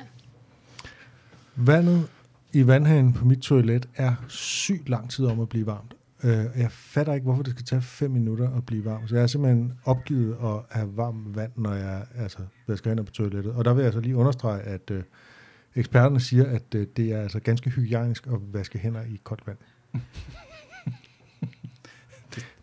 Vandet 1.56 2.08
i 2.53 2.68
vandhanen 2.68 3.14
på 3.14 3.26
mit 3.26 3.39
toilet 3.39 3.89
er 3.95 4.16
sygt 4.28 4.89
lang 4.89 5.10
tid 5.10 5.26
om 5.26 5.39
at 5.39 5.49
blive 5.49 5.66
varmt. 5.66 5.93
Øh, 6.24 6.32
jeg 6.58 6.72
fatter 6.72 7.14
ikke, 7.14 7.24
hvorfor 7.24 7.43
det 7.43 7.51
skal 7.51 7.66
tage 7.66 7.82
5 7.82 8.12
minutter 8.12 8.58
at 8.58 8.66
blive 8.66 8.86
varmt. 8.86 9.10
Så 9.10 9.16
jeg 9.16 9.24
er 9.24 9.28
simpelthen 9.28 9.74
opgivet 9.86 10.38
at 10.43 10.78
have 10.78 10.97
varmt 10.97 11.36
vand, 11.36 11.51
når 11.56 11.74
jeg 11.74 12.06
altså, 12.18 12.38
vasker 12.68 12.89
hænder 12.89 13.03
på 13.03 13.12
toilettet. 13.12 13.53
Og 13.53 13.66
der 13.66 13.74
vil 13.74 13.80
jeg 13.82 13.86
altså 13.86 13.99
lige 14.01 14.16
understrege, 14.16 14.62
at 14.62 14.91
øh, 14.91 15.03
eksperterne 15.76 16.20
siger, 16.20 16.45
at 16.45 16.76
øh, 16.76 16.88
det 16.97 17.12
er 17.14 17.22
altså 17.22 17.39
ganske 17.39 17.70
hygiejnisk 17.70 18.28
at 18.28 18.53
vaske 18.53 18.80
hænder 18.80 19.01
i 19.01 19.20
koldt 19.24 19.47
vand. 19.47 19.58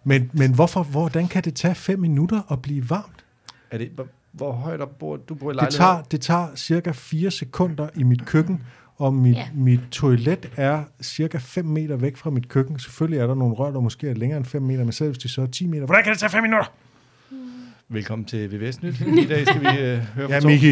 men, 0.05 0.31
men 0.33 0.55
hvorfor, 0.55 0.83
hvordan 0.83 1.29
kan 1.29 1.45
det 1.45 1.55
tage 1.55 1.75
5 1.75 1.99
minutter 1.99 2.53
at 2.53 2.63
blive 2.63 2.91
varmt? 2.91 3.25
Er 3.71 3.79
det, 3.79 3.91
hvor, 3.95 4.07
hvor 4.33 4.53
højt 4.53 4.81
op 4.81 4.99
bor 4.99 5.17
du 5.17 5.35
bor 5.35 5.53
i 5.53 5.55
Det 5.55 5.71
tager, 5.71 6.03
det 6.03 6.21
tager 6.21 6.49
cirka 6.57 6.91
4 6.93 7.31
sekunder 7.31 7.89
i 7.95 8.03
mit 8.03 8.27
køkken, 8.27 8.63
og 8.97 9.15
mit, 9.15 9.37
ja. 9.37 9.49
mit 9.55 9.81
toilet 9.91 10.51
er 10.57 10.85
cirka 11.03 11.39
5 11.39 11.65
meter 11.65 11.97
væk 11.97 12.17
fra 12.17 12.31
mit 12.31 12.49
køkken. 12.49 12.79
Selvfølgelig 12.79 13.21
er 13.21 13.27
der 13.27 13.35
nogle 13.35 13.55
rør, 13.55 13.71
der 13.71 13.81
måske 13.81 14.09
er 14.09 14.15
længere 14.15 14.37
end 14.37 14.47
5 14.47 14.63
meter, 14.63 14.85
men 14.85 14.93
selv 14.93 15.11
hvis 15.11 15.19
de 15.19 15.29
så 15.29 15.43
er 15.43 15.47
10 15.47 15.67
meter. 15.67 15.87
Hvordan 15.87 16.05
kan 16.05 16.13
det 16.13 16.21
tage 16.21 16.31
5 16.31 16.43
minutter? 16.43 16.73
Velkommen 17.93 18.25
til 18.25 18.53
VVS 18.53 18.83
Nyt. 18.83 19.01
I 19.25 19.27
dag 19.29 19.47
skal 19.47 19.61
vi 19.61 19.67
øh, 19.81 19.99
høre 19.99 20.29
fra 20.29 20.35
Ja. 20.35 20.41
Miki, 20.47 20.71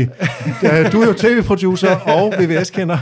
ja, 0.62 0.90
du 0.90 1.00
er 1.00 1.06
jo 1.06 1.12
tv-producer 1.12 1.96
og 1.96 2.32
VVS-kender. 2.38 2.98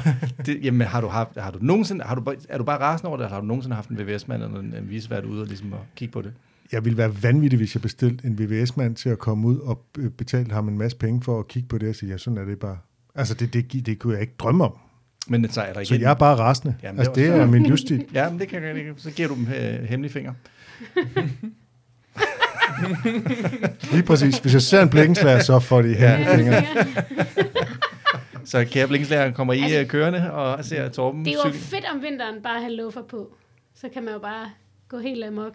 Det, 0.47 0.59
jamen, 0.63 0.87
har 0.87 1.01
du 1.01 1.07
haft, 1.09 1.31
har 1.37 1.51
du 1.51 1.59
nogensinde, 1.63 2.05
har 2.05 2.15
du, 2.15 2.21
bare- 2.21 2.37
er 2.49 2.59
du 2.59 2.65
bare 2.65 2.81
rasende 2.81 3.09
over 3.09 3.17
det, 3.17 3.25
eller 3.25 3.35
har 3.35 3.41
du 3.41 3.47
nogensinde 3.47 3.77
haft 3.77 3.89
en 3.89 3.99
VVS-mand 3.99 4.43
eller 4.43 4.61
en, 4.61 4.75
en 4.79 4.91
visvært 4.91 5.25
ude 5.25 5.41
og 5.43 5.47
ligesom 5.47 5.73
at 5.73 5.79
kigge 5.97 6.13
på 6.13 6.23
det? 6.23 6.33
Jeg 6.73 6.85
ville 6.85 6.99
være 6.99 7.23
vanvittig, 7.23 7.57
hvis 7.57 7.75
jeg 7.75 7.83
bestilte 7.83 8.27
en 8.27 8.39
VVS-mand 8.39 8.97
til 8.97 9.09
at 9.09 9.19
komme 9.19 9.49
ud 9.49 9.59
og 9.59 9.85
øh, 9.99 10.11
betalte 10.11 10.53
ham 10.53 10.69
en 10.69 10.79
masse 10.79 10.97
penge 10.97 11.23
for 11.23 11.39
at 11.39 11.49
kigge 11.49 11.69
på 11.69 11.79
det 11.79 11.89
og 11.89 11.95
sige, 11.95 12.11
ja, 12.13 12.19
sådan 12.19 12.39
er 12.39 12.45
det 12.45 12.59
bare. 12.59 12.79
Altså, 13.15 13.35
det, 13.35 13.53
det, 13.55 13.87
det 13.87 13.99
kunne 13.99 14.13
jeg 14.13 14.21
ikke 14.21 14.35
drømme 14.39 14.65
om. 14.65 14.73
Men 15.29 15.51
så 15.51 15.61
er 15.61 15.73
der 15.73 15.85
Så 15.85 15.95
igen. 15.95 16.03
jeg 16.03 16.11
er 16.11 16.15
bare 16.15 16.37
rasende. 16.37 16.75
Jamen, 16.83 16.99
altså, 16.99 17.13
det 17.15 17.33
det 17.33 17.41
er 17.41 17.47
min 17.47 17.63
livsstil. 17.63 18.05
Ja, 18.15 18.31
men 18.31 18.39
det 18.41 18.49
kan 18.49 18.63
jeg 18.63 18.77
ikke. 18.79 18.93
Så 18.97 19.11
giver 19.11 19.29
du 19.29 19.35
dem 19.35 19.47
øh, 19.61 19.85
hemmelige 19.85 20.13
finger. 20.13 20.33
Lige 23.93 24.03
præcis. 24.03 24.39
Hvis 24.39 24.53
jeg 24.55 24.63
ser 24.63 24.83
en 24.83 24.89
blikkenslager, 24.91 25.39
så 25.41 25.59
får 25.61 25.83
de 25.83 25.89
Ja. 25.89 26.17
hemmelige 26.17 26.63
fingre. 26.63 26.85
Så 28.45 28.65
kære 28.65 28.89
blinkslærer, 28.89 29.33
kommer 29.33 29.53
I 29.53 29.61
Altså- 29.61 29.77
altså, 29.79 29.91
kørende 29.93 30.33
og 30.33 30.65
ser 30.65 30.89
Torben 30.89 31.25
Det 31.25 31.33
er 31.35 31.39
jo 31.47 31.53
fedt 31.53 31.85
om 31.95 32.03
vinteren 32.03 32.43
bare 32.43 32.55
at 32.57 32.61
have 32.63 32.75
luffer 32.77 33.03
på. 33.03 33.35
Så 33.75 33.89
kan 33.95 34.03
man 34.05 34.13
jo 34.15 34.19
bare 34.21 34.51
gå 34.89 34.99
helt 34.99 35.25
amok. 35.25 35.53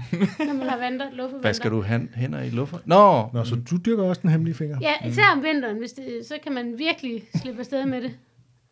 Når 0.46 0.54
man 0.54 0.68
har 0.68 0.78
vanter, 0.78 1.06
luffer 1.12 1.38
Hvad 1.38 1.54
skal 1.54 1.70
du 1.70 1.82
have 1.82 2.08
hænder 2.16 2.42
i 2.42 2.50
luffer? 2.50 2.78
Nå, 2.84 3.28
Nå, 3.32 3.44
så 3.44 3.54
du 3.70 3.76
dyrker 3.86 4.02
også 4.02 4.22
den 4.22 4.30
hemmelige 4.30 4.54
finger? 4.56 4.78
Ja, 4.80 4.92
især 5.08 5.22
om 5.36 5.42
vinteren, 5.42 5.78
hvis 5.78 5.92
det, 5.92 6.04
så 6.28 6.34
kan 6.42 6.52
man 6.52 6.74
virkelig 6.78 7.22
slippe 7.34 7.60
afsted 7.60 7.86
med 7.86 8.02
det. 8.02 8.10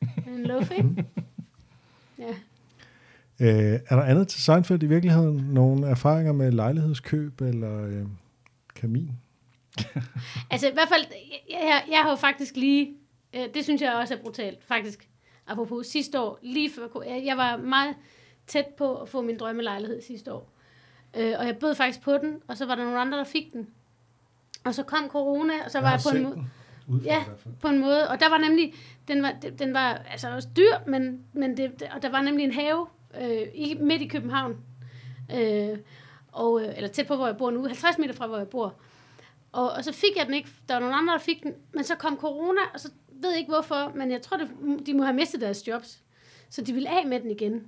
Med 0.01 0.35
en 0.39 0.47
luff, 0.47 0.71
ikke? 0.71 0.89
Ja. 2.19 2.25
Øh, 3.41 3.49
er 3.89 3.97
der 3.97 4.03
andet 4.03 4.29
til 4.29 4.43
Seinfeld 4.43 4.83
i 4.83 4.87
virkeligheden? 4.87 5.37
Nogle 5.37 5.87
erfaringer 5.87 6.33
med 6.33 6.53
lejlighedskøb 6.53 7.41
eller 7.41 7.85
øh, 7.87 8.03
kamin? 8.75 9.11
Altså 10.51 10.69
i 10.69 10.73
hvert 10.73 10.89
fald, 10.89 11.05
jeg, 11.51 11.59
jeg, 11.63 11.83
jeg 11.91 11.99
har 12.03 12.11
jo 12.11 12.17
faktisk 12.17 12.57
lige, 12.57 12.95
øh, 13.35 13.43
det 13.55 13.65
synes 13.65 13.83
jeg 13.83 13.95
også 13.95 14.15
er 14.15 14.19
brutalt, 14.19 14.65
faktisk. 14.65 15.09
Apropos 15.47 15.87
sidste 15.87 16.21
år, 16.21 16.39
lige 16.43 16.71
før, 16.71 17.03
jeg, 17.07 17.23
jeg 17.27 17.37
var 17.37 17.57
meget 17.57 17.95
tæt 18.47 18.67
på 18.67 18.95
at 18.97 19.09
få 19.09 19.23
min 19.23 19.39
drømmelejlighed 19.39 20.03
sidste 20.03 20.33
år. 20.33 20.51
Øh, 21.17 21.33
og 21.39 21.47
jeg 21.47 21.57
bød 21.57 21.75
faktisk 21.75 22.03
på 22.03 22.13
den, 22.13 22.35
og 22.49 22.57
så 22.57 22.67
var 22.67 22.75
der 22.75 22.85
nogle 22.85 23.01
andre, 23.01 23.19
der 23.19 23.25
fik 23.25 23.53
den. 23.53 23.67
Og 24.65 24.75
så 24.75 24.83
kom 24.83 25.09
corona, 25.09 25.53
og 25.65 25.71
så 25.71 25.81
var 25.81 25.91
jeg, 25.91 26.01
på 26.11 26.17
en 26.17 26.23
måde... 26.23 26.45
Ja, 27.05 27.25
på 27.61 27.69
en 27.69 27.79
måde. 27.81 28.09
Og 28.09 28.21
der 28.21 28.29
var 28.31 28.39
nemlig, 28.39 28.75
den 29.09 29.23
var, 29.23 29.33
den- 29.43 29.59
den 29.59 29.75
var 29.75 30.03
altså 30.11 30.35
også 30.35 30.49
dyr, 30.57 30.91
men, 30.91 31.21
men 31.33 31.57
det, 31.57 31.83
og 31.97 32.03
der 32.03 32.11
var 32.11 32.23
nemlig 32.23 32.45
en 32.45 32.53
have 32.53 32.87
øh, 33.21 33.49
i, 33.55 33.77
midt 33.81 34.03
i 34.03 34.07
København. 34.07 34.57
Øh, 35.35 35.79
og, 36.33 36.63
øh, 36.63 36.77
eller 36.77 36.89
tæt 36.89 37.07
på, 37.07 37.17
hvor 37.17 37.27
jeg 37.27 37.37
bor 37.37 37.51
nu, 37.51 37.67
50 37.67 37.99
meter 37.99 38.15
fra, 38.15 38.27
hvor 38.27 38.39
jeg 38.39 38.49
bor. 38.49 38.75
Og, 39.53 39.71
og 39.71 39.85
så 39.85 39.93
fik 39.93 40.17
jeg 40.17 40.27
den 40.27 40.35
ikke, 40.35 40.49
der 40.69 40.75
var 40.75 40.81
nogle 40.81 40.97
andre, 40.97 41.13
der 41.13 41.19
fik 41.19 41.43
den, 41.43 41.53
men 41.73 41.85
så 41.85 41.95
kom 41.95 42.17
corona, 42.17 42.61
og 42.75 42.81
så 42.81 42.91
ved 43.13 43.31
jeg 43.31 43.39
ikke 43.39 43.53
hvorfor, 43.53 43.93
men 43.95 44.11
jeg 44.11 44.23
tror, 44.23 44.37
det, 44.37 44.49
de 44.87 44.95
må 44.95 45.03
have 45.03 45.17
mistet 45.17 45.41
deres 45.41 45.69
jobs. 45.69 46.01
Så 46.51 46.63
de 46.63 46.73
ville 46.73 46.91
af 46.91 47.07
med 47.07 47.21
den 47.21 47.31
igen. 47.31 47.67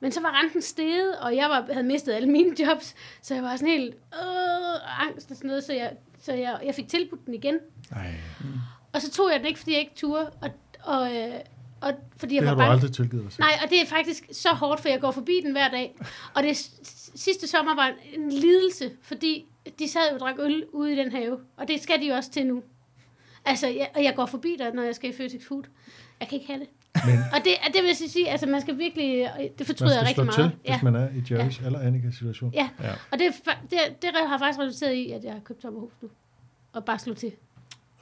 Men 0.00 0.12
så 0.12 0.20
var 0.20 0.40
renten 0.42 0.62
steget, 0.62 1.18
og 1.18 1.36
jeg 1.36 1.48
var, 1.50 1.72
havde 1.72 1.86
mistet 1.86 2.12
alle 2.12 2.28
mine 2.30 2.56
jobs, 2.62 2.94
så 3.22 3.34
jeg 3.34 3.42
var 3.42 3.56
sådan 3.56 3.68
helt 3.68 3.94
øh, 3.94 5.06
angst 5.06 5.30
og 5.30 5.36
sådan 5.36 5.48
noget, 5.48 5.64
så 5.64 5.72
jeg, 5.72 5.92
så 6.18 6.32
jeg, 6.32 6.60
jeg 6.64 6.74
fik 6.74 6.88
tilbudt 6.88 7.26
den 7.26 7.34
igen. 7.34 7.58
Ej. 7.92 8.14
Og 8.92 9.02
så 9.02 9.10
tog 9.10 9.30
jeg 9.30 9.38
den 9.38 9.46
ikke, 9.46 9.58
fordi 9.58 9.72
jeg 9.72 9.80
ikke 9.80 9.94
turde. 9.96 10.30
Og, 10.42 10.50
og, 10.82 11.16
øh, 11.16 11.34
og 11.80 11.92
fordi 12.16 12.34
jeg 12.34 12.42
Det 12.42 12.46
var 12.46 12.50
har 12.50 12.54
du 12.54 12.60
bange. 12.60 12.72
aldrig 12.72 12.92
tilgivet 12.92 13.24
dig 13.24 13.32
selv. 13.32 13.40
Nej, 13.42 13.58
og 13.64 13.70
det 13.70 13.80
er 13.82 13.86
faktisk 13.86 14.24
så 14.32 14.48
hårdt, 14.48 14.80
for 14.80 14.88
jeg 14.88 15.00
går 15.00 15.10
forbi 15.10 15.40
den 15.44 15.52
hver 15.52 15.68
dag. 15.68 15.96
Og 16.34 16.42
det 16.42 16.56
sidste 17.14 17.48
sommer 17.48 17.74
var 17.74 17.86
en, 18.14 18.22
en 18.22 18.32
lidelse, 18.32 18.90
fordi 19.02 19.46
de 19.78 19.88
sad 19.88 20.00
jo 20.10 20.14
og 20.14 20.20
drak 20.20 20.34
øl 20.38 20.64
ude 20.72 20.92
i 20.92 20.96
den 20.96 21.10
have. 21.12 21.38
Og 21.56 21.68
det 21.68 21.80
skal 21.82 22.00
de 22.00 22.06
jo 22.08 22.14
også 22.14 22.30
til 22.30 22.46
nu. 22.46 22.62
Altså, 23.44 23.66
jeg, 23.66 23.88
og 23.94 24.04
jeg 24.04 24.12
går 24.16 24.26
forbi 24.26 24.56
der, 24.58 24.72
når 24.72 24.82
jeg 24.82 24.94
skal 24.94 25.10
i 25.10 25.12
Føtex 25.16 25.44
Food. 25.48 25.62
Jeg 26.20 26.28
kan 26.28 26.40
ikke 26.40 26.52
have 26.52 26.60
det. 26.60 26.68
Men 27.06 27.18
Og 27.32 27.38
det, 27.44 27.52
det 27.66 27.74
vil 27.82 27.86
jeg 27.86 27.96
sige, 27.96 28.30
altså 28.30 28.46
man 28.46 28.60
skal 28.60 28.78
virkelig, 28.78 29.32
og 29.32 29.38
det 29.38 29.52
man 29.58 29.66
fortryder 29.66 29.98
jeg 29.98 30.08
skal 30.08 30.22
rigtig 30.24 30.40
meget. 30.42 30.52
til, 30.64 30.72
hvis 30.72 30.82
man 30.82 30.94
er 30.94 31.08
i 31.08 31.22
Jerrys 31.34 31.58
eller 31.58 31.78
Annikas 31.80 32.14
situation. 32.14 32.52
Ja, 32.54 32.68
Ja. 32.82 32.92
og 33.12 33.18
det, 33.18 33.32
det, 33.70 33.78
det 34.02 34.10
har 34.26 34.38
faktisk 34.38 34.58
resulteret 34.60 34.94
i, 34.94 35.10
at 35.10 35.24
jeg 35.24 35.32
har 35.32 35.40
købt 35.40 35.62
sommerhus 35.62 35.92
nu. 36.02 36.08
Og 36.72 36.84
bare 36.84 36.98
slå 36.98 37.14
til. 37.14 37.32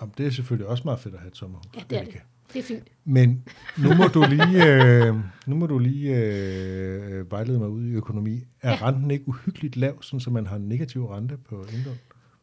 Jamen, 0.00 0.14
det 0.18 0.26
er 0.26 0.30
selvfølgelig 0.30 0.68
også 0.68 0.82
meget 0.84 1.00
fedt 1.00 1.14
at 1.14 1.20
have 1.20 1.30
et 1.30 1.36
sommerhus. 1.36 1.64
Ja, 1.76 1.80
det 1.90 1.96
er 1.96 2.00
Annika. 2.00 2.18
Det 2.18 2.24
er 2.58 2.62
fint. 2.62 2.88
Men 3.04 3.44
nu 3.78 3.94
må 3.94 4.04
du 4.08 4.24
lige, 4.28 4.74
øh, 5.06 5.14
nu 5.46 5.54
må 5.56 5.66
du 5.66 5.78
lige 5.78 6.16
øh, 6.16 7.30
vejlede 7.30 7.58
mig 7.58 7.68
ud 7.68 7.86
i 7.86 7.92
økonomi. 7.92 8.40
Er 8.62 8.70
Ja. 8.70 8.86
renten 8.88 9.10
ikke 9.10 9.28
uhyggeligt 9.28 9.76
lav, 9.76 10.02
sådan 10.02 10.20
så 10.20 10.30
man 10.30 10.46
har 10.46 10.56
en 10.56 10.68
negativ 10.68 11.06
rente 11.06 11.36
på 11.48 11.66
indlån? 11.72 11.98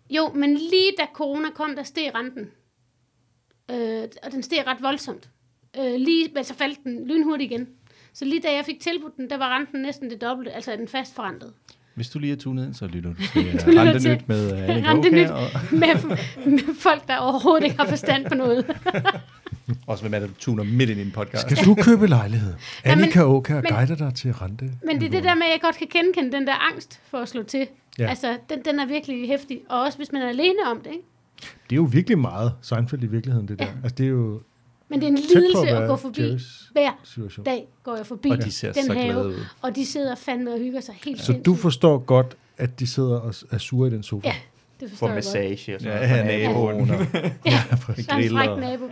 Jo, 0.10 0.32
men 0.36 0.54
lige 0.54 0.91
da 0.99 1.04
corona 1.14 1.47
kom, 1.56 1.76
der 1.76 1.84
steg 1.84 2.12
renten. 2.16 2.45
Øh, 3.72 4.08
og 4.24 4.32
den 4.32 4.43
steg 4.43 4.64
ret 4.68 4.78
voldsomt. 4.82 5.30
Øh, 5.80 5.95
lige, 5.97 6.30
men 6.36 6.43
så 6.43 6.54
faldt 6.54 6.80
den 6.84 7.08
lynhurtigt 7.08 7.52
igen. 7.52 7.68
Så 8.14 8.26
lige 8.26 8.41
da 8.41 8.47
jeg 8.56 8.66
fik 8.66 8.80
tilbudt 8.80 9.18
den, 9.18 9.30
der 9.30 9.38
var 9.38 9.58
renten 9.58 9.82
næsten 9.82 10.10
det 10.10 10.22
dobbelte, 10.22 10.52
altså 10.52 10.72
den 10.72 10.88
fast 10.88 11.16
forrentet. 11.16 11.54
Hvis 11.95 12.10
du 12.10 12.20
lige 12.20 12.34
er 12.34 12.38
tunet 12.38 12.66
ind, 12.66 12.74
så 12.74 12.88
lytter 12.88 13.10
du 13.14 13.16
til 13.34 13.43
lytter 13.54 13.68
uh, 13.68 13.88
Rente 13.88 13.99
til 13.99 14.12
Nyt 14.16 14.28
med 14.28 14.52
uh, 14.52 14.89
Annika. 14.89 14.93
Åkær, 15.10 15.32
og 15.32 15.41
med, 15.72 16.18
med 16.52 16.76
folk, 16.80 17.08
der 17.08 17.18
overhovedet 17.18 17.64
ikke 17.64 17.78
har 17.78 17.88
forstand 17.88 18.26
på 18.26 18.36
noget. 18.36 18.66
Også 19.88 20.03
hvem 20.03 20.14
er 20.14 20.20
det, 20.20 20.30
du 20.30 20.34
tuner 20.39 20.64
midt 20.64 20.89
ind 20.89 20.99
i 20.99 21.03
en 21.03 21.12
podcast. 21.12 21.51
Skal 21.51 21.66
du 21.66 21.76
købe 21.76 22.07
lejlighed? 22.07 22.53
Ja, 22.86 22.91
Annika 22.91 23.22
Åker 23.24 23.55
men- 23.62 23.64
guider 23.72 23.95
dig 23.95 24.14
til 24.16 24.34
rente. 24.34 24.72
Men 24.86 24.99
det 24.99 25.05
er 25.05 25.09
det 25.12 25.24
der 25.24 25.36
med, 25.36 25.43
at 25.43 25.51
jeg 25.51 25.59
godt 25.62 25.76
kan 25.76 25.88
genkende 25.91 26.32
den 26.38 26.47
der 26.47 26.72
angst 26.74 26.99
for 27.09 27.18
at 27.18 27.30
slå 27.30 27.43
til. 27.43 27.59
Ja. 27.99 28.03
Ja. 28.03 28.09
Altså, 28.09 28.38
den, 28.49 28.59
den 28.66 28.80
er 28.80 28.86
virkelig 28.86 29.28
hæftig. 29.28 29.59
Og 29.70 29.82
også 29.82 29.97
hvis 29.97 30.12
man 30.12 30.22
er 30.22 30.30
alene 30.30 30.57
om 30.72 30.78
det, 30.82 30.91
ikke? 30.91 31.03
Det 31.41 31.72
er 31.72 31.76
jo 31.76 31.88
virkelig 31.91 32.20
meget 32.20 32.53
Seinfeld 32.62 33.03
i 33.03 33.07
virkeligheden, 33.07 33.47
det 33.47 33.59
der. 33.59 33.66
Ja. 33.66 33.72
Altså, 33.84 33.95
det 33.95 34.03
er 34.05 34.09
jo 34.09 34.41
Men 34.89 34.99
det 34.99 35.05
er 35.07 35.12
en 35.12 35.16
lidelse 35.34 35.57
at 35.59 35.66
være 35.80 35.88
gå 35.88 35.95
forbi. 35.95 36.22
Jerrys 36.22 36.70
Hver 36.72 36.91
situation. 37.03 37.45
dag 37.45 37.68
går 37.84 37.95
jeg 37.95 38.05
forbi 38.05 38.30
Og 38.30 38.38
de 38.43 38.51
ser 38.51 38.72
den 38.74 38.86
så 38.86 38.93
have, 38.93 39.05
glade 39.14 39.28
ud. 39.28 39.34
og 39.62 39.76
de 39.76 39.86
sidder 39.86 40.16
fandme 40.16 40.53
og 40.53 40.59
hygger 40.59 40.82
sig 40.82 40.95
helt 41.05 41.20
Så 41.20 41.26
sindssygt. 41.26 41.45
du 41.45 41.55
forstår 41.55 41.97
godt, 41.97 42.36
at 42.57 42.80
de 42.80 42.88
sidder 42.88 43.20
og 43.20 43.34
er 43.51 43.57
sure 43.57 43.88
i 43.88 43.91
den 43.91 44.03
sofa? 44.03 44.28
Ja, 44.28 44.36
det 44.82 44.89
forstår 44.89 45.07
For 45.07 45.13
jeg 45.13 45.15
godt. 45.15 45.25
massage 45.25 45.75
og 45.75 45.82
sådan 45.82 46.01
Ja, 46.01 46.23
noget. 46.23 46.32
ja, 46.41 46.47
naboen. 46.47 46.89
Og, 46.91 46.99
Ja, 47.45 47.63
præcis. 47.82 48.05
der 48.07 48.13
er 48.13 48.17
en 48.17 48.29
fræk 48.29 48.57
nabo. 48.59 48.89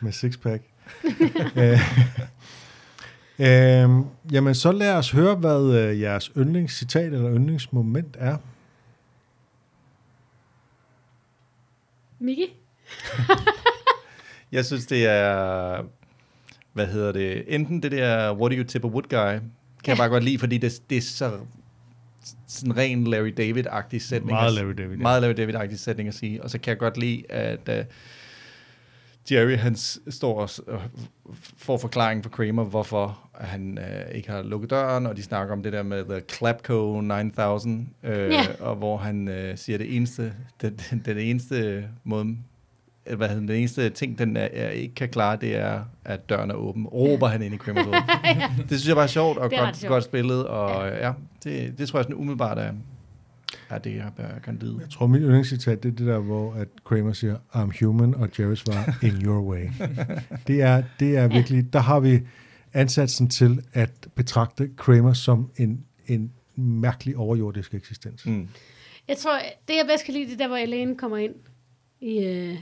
Med 0.00 0.12
sixpack. 0.12 0.62
øh, 1.56 1.78
øh, 3.38 4.04
jamen, 4.32 4.54
så 4.54 4.72
lad 4.72 4.92
os 4.94 5.10
høre, 5.10 5.34
hvad 5.34 5.74
øh, 5.74 6.00
jeres 6.00 6.30
yndlingscitat 6.36 7.12
eller 7.12 7.34
yndlingsmoment 7.34 8.16
er. 8.20 8.36
Miki? 12.18 12.54
jeg 14.52 14.64
synes, 14.64 14.86
det 14.86 15.06
er, 15.06 15.82
hvad 16.72 16.86
hedder 16.86 17.12
det, 17.12 17.44
enten 17.54 17.82
det 17.82 17.92
der, 17.92 18.32
what 18.34 18.50
do 18.52 18.56
you 18.56 18.64
tip 18.64 18.84
a 18.84 18.86
wood 18.88 19.02
guy, 19.02 19.38
kan 19.84 19.88
jeg 19.90 19.96
bare 19.96 20.08
godt 20.08 20.24
lide, 20.24 20.38
fordi 20.38 20.58
det, 20.58 20.80
det 20.90 20.98
er 20.98 21.02
så 21.02 21.30
sådan 22.48 22.76
ren 22.76 23.04
Larry 23.06 23.34
David-agtig 23.40 23.98
sætning. 23.98 24.30
Meget 24.30 24.46
at- 24.48 24.54
Larry 24.64 24.74
David, 24.78 24.96
ja. 24.96 25.02
Meget 25.02 25.22
Larry 25.22 25.34
David-agtig 25.34 25.76
sætning 25.78 26.08
at 26.08 26.14
sige. 26.14 26.42
Og 26.42 26.50
så 26.50 26.58
kan 26.58 26.70
jeg 26.70 26.78
godt 26.78 26.96
lide, 26.98 27.32
at 27.32 27.68
uh, 27.68 27.84
Jerry, 29.32 29.56
han 29.56 29.76
står 30.08 30.40
og 30.40 30.50
får 31.56 31.78
forklaring 31.78 32.24
fra 32.24 32.30
Kramer, 32.30 32.64
hvorfor 32.64 33.18
han 33.34 33.78
uh, 33.80 34.14
ikke 34.16 34.30
har 34.30 34.42
lukket 34.42 34.70
døren, 34.70 35.06
og 35.06 35.16
de 35.16 35.22
snakker 35.22 35.52
om 35.52 35.62
det 35.62 35.72
der 35.72 35.82
med 35.82 36.04
The 36.04 36.20
Clapco 36.36 37.00
9000, 37.00 37.88
uh, 38.02 38.10
Ja. 38.10 38.46
og 38.60 38.76
hvor 38.76 38.96
han 38.96 39.28
uh, 39.28 39.34
siger, 39.58 39.78
det 39.78 39.96
eneste, 39.96 40.32
den, 40.62 40.76
den, 40.90 41.02
den 41.04 41.18
eneste 41.18 41.88
måde, 42.04 42.36
hvad 43.16 43.28
hedder 43.28 43.40
den, 43.40 43.50
eneste 43.50 43.90
ting, 43.90 44.18
den 44.18 44.36
er, 44.36 44.48
er, 44.52 44.68
ikke 44.70 44.94
kan 44.94 45.08
klare, 45.08 45.36
det 45.40 45.56
er, 45.56 45.84
at 46.04 46.28
døren 46.28 46.50
er 46.50 46.54
åben. 46.54 46.86
Råber 46.86 47.26
han 47.26 47.42
ind 47.42 47.54
i 47.54 47.56
Kramers 47.56 47.84
hoved. 47.86 47.96
Det 48.58 48.68
synes 48.68 48.88
jeg 48.88 48.94
bare 48.96 49.02
er 49.04 49.08
sjovt, 49.08 49.38
og 49.38 49.50
Det 49.50 49.58
godt, 49.58 49.76
sjovt. 49.76 49.88
godt 49.90 50.04
spillet, 50.04 50.46
og 50.46 50.86
ja, 50.88 51.06
ja 51.06 51.12
det, 51.44 51.78
det 51.78 51.88
tror 51.88 51.98
jeg 51.98 52.04
sådan 52.04 52.16
umiddelbart 52.16 52.58
er, 52.58 52.72
er 53.70 53.78
det, 53.78 53.94
jeg 53.96 54.10
bør- 54.16 54.38
kan 54.44 54.58
lide. 54.60 54.76
Jeg 54.80 54.90
tror, 54.90 55.06
mit 55.06 55.20
yndlingscitat, 55.22 55.82
det 55.82 55.92
er 55.92 55.96
det 55.96 56.06
der, 56.06 56.18
hvor 56.18 56.52
at 56.54 56.68
Kramer 56.84 57.12
siger, 57.12 57.36
I'm 57.54 57.84
human, 57.84 58.14
og 58.14 58.28
Jerry 58.38 58.54
svarer, 58.54 58.92
in 59.02 59.24
your 59.26 59.42
way. 59.52 59.66
Det 60.46 60.62
er, 60.62 60.82
det 61.00 61.16
er 61.16 61.28
virkelig, 61.28 61.72
der 61.72 61.78
har 61.80 62.00
vi 62.00 62.20
ansatsen 62.72 63.28
til 63.28 63.60
at 63.72 63.90
betragte 64.14 64.70
Kramer 64.76 65.12
som 65.12 65.50
en, 65.56 65.84
en 66.06 66.30
mærkelig 66.56 67.16
overjordisk 67.16 67.74
eksistens. 67.74 68.26
Mm. 68.26 68.48
Jeg 69.08 69.16
tror, 69.16 69.38
det 69.68 69.74
jeg 69.74 69.84
bedst 69.88 70.04
kan 70.04 70.14
lide, 70.14 70.24
det 70.26 70.32
er 70.32 70.36
der, 70.36 70.46
hvor 70.48 70.56
Elaine 70.56 70.96
kommer 70.96 71.16
ind 71.16 71.34
i, 72.00 72.24
øh, 72.24 72.56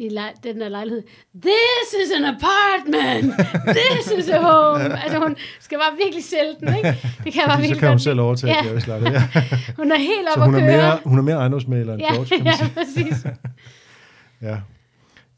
i 0.00 0.08
lej- 0.08 0.34
den 0.42 0.60
der 0.60 0.68
lejlighed. 0.68 1.02
This 1.42 1.88
is 2.04 2.10
an 2.18 2.24
apartment! 2.34 3.34
This 3.78 4.12
is 4.18 4.28
a 4.28 4.38
home! 4.40 4.82
altså, 5.04 5.18
hun 5.18 5.36
skal 5.60 5.78
bare 5.78 5.96
virkelig 6.04 6.24
sælge 6.24 6.54
den, 6.60 6.76
ikke? 6.76 6.88
Det 7.24 7.32
kan 7.32 7.40
jeg 7.42 7.46
bare 7.46 7.56
Fordi 7.56 7.68
så 7.68 7.74
virkelig 7.74 7.78
kan 7.78 7.88
hun 7.88 7.92
godt 7.94 8.02
selv 8.02 8.20
overtage 8.20 8.52
Ja. 8.52 8.72
Lejlighed. 8.86 9.20
Ja. 9.34 9.42
Hun 9.80 9.92
er 9.92 9.98
helt 9.98 10.28
Så 10.34 10.40
op 10.40 10.46
hun 10.46 10.54
at 10.54 10.62
er, 10.62 10.66
køre. 10.66 10.76
mere, 10.76 10.98
hun 11.04 11.18
er 11.18 11.22
mere 11.22 11.36
ejendomsmaler 11.36 11.92
end 11.94 12.02
ja, 12.02 12.12
George, 12.14 12.26
kan 12.26 12.38
man 12.44 12.46
ja, 12.46 12.56
sige. 12.56 12.70
præcis. 12.74 13.26
Ja. 14.48 14.56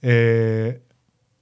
Øh, 0.02 0.72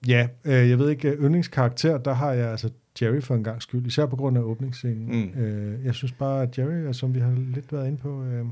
ja, 0.08 0.28
øh, 0.44 0.70
jeg 0.70 0.78
ved 0.78 0.90
ikke, 0.90 1.08
øh, 1.08 1.24
yndlingskarakter, 1.24 1.98
der 1.98 2.12
har 2.14 2.32
jeg 2.32 2.50
altså 2.50 2.70
Jerry 3.02 3.20
for 3.20 3.34
en 3.34 3.44
gang 3.44 3.62
skyld, 3.62 3.86
især 3.86 4.06
på 4.06 4.16
grund 4.16 4.36
af 4.38 4.42
åbningsscenen. 4.42 5.32
Mm. 5.34 5.40
Øh, 5.42 5.84
jeg 5.84 5.94
synes 5.94 6.12
bare, 6.12 6.42
at 6.42 6.58
Jerry, 6.58 6.92
som 6.92 7.14
vi 7.14 7.20
har 7.20 7.32
lidt 7.54 7.72
været 7.72 7.86
inde 7.86 7.98
på, 7.98 8.24
øh, 8.24 8.44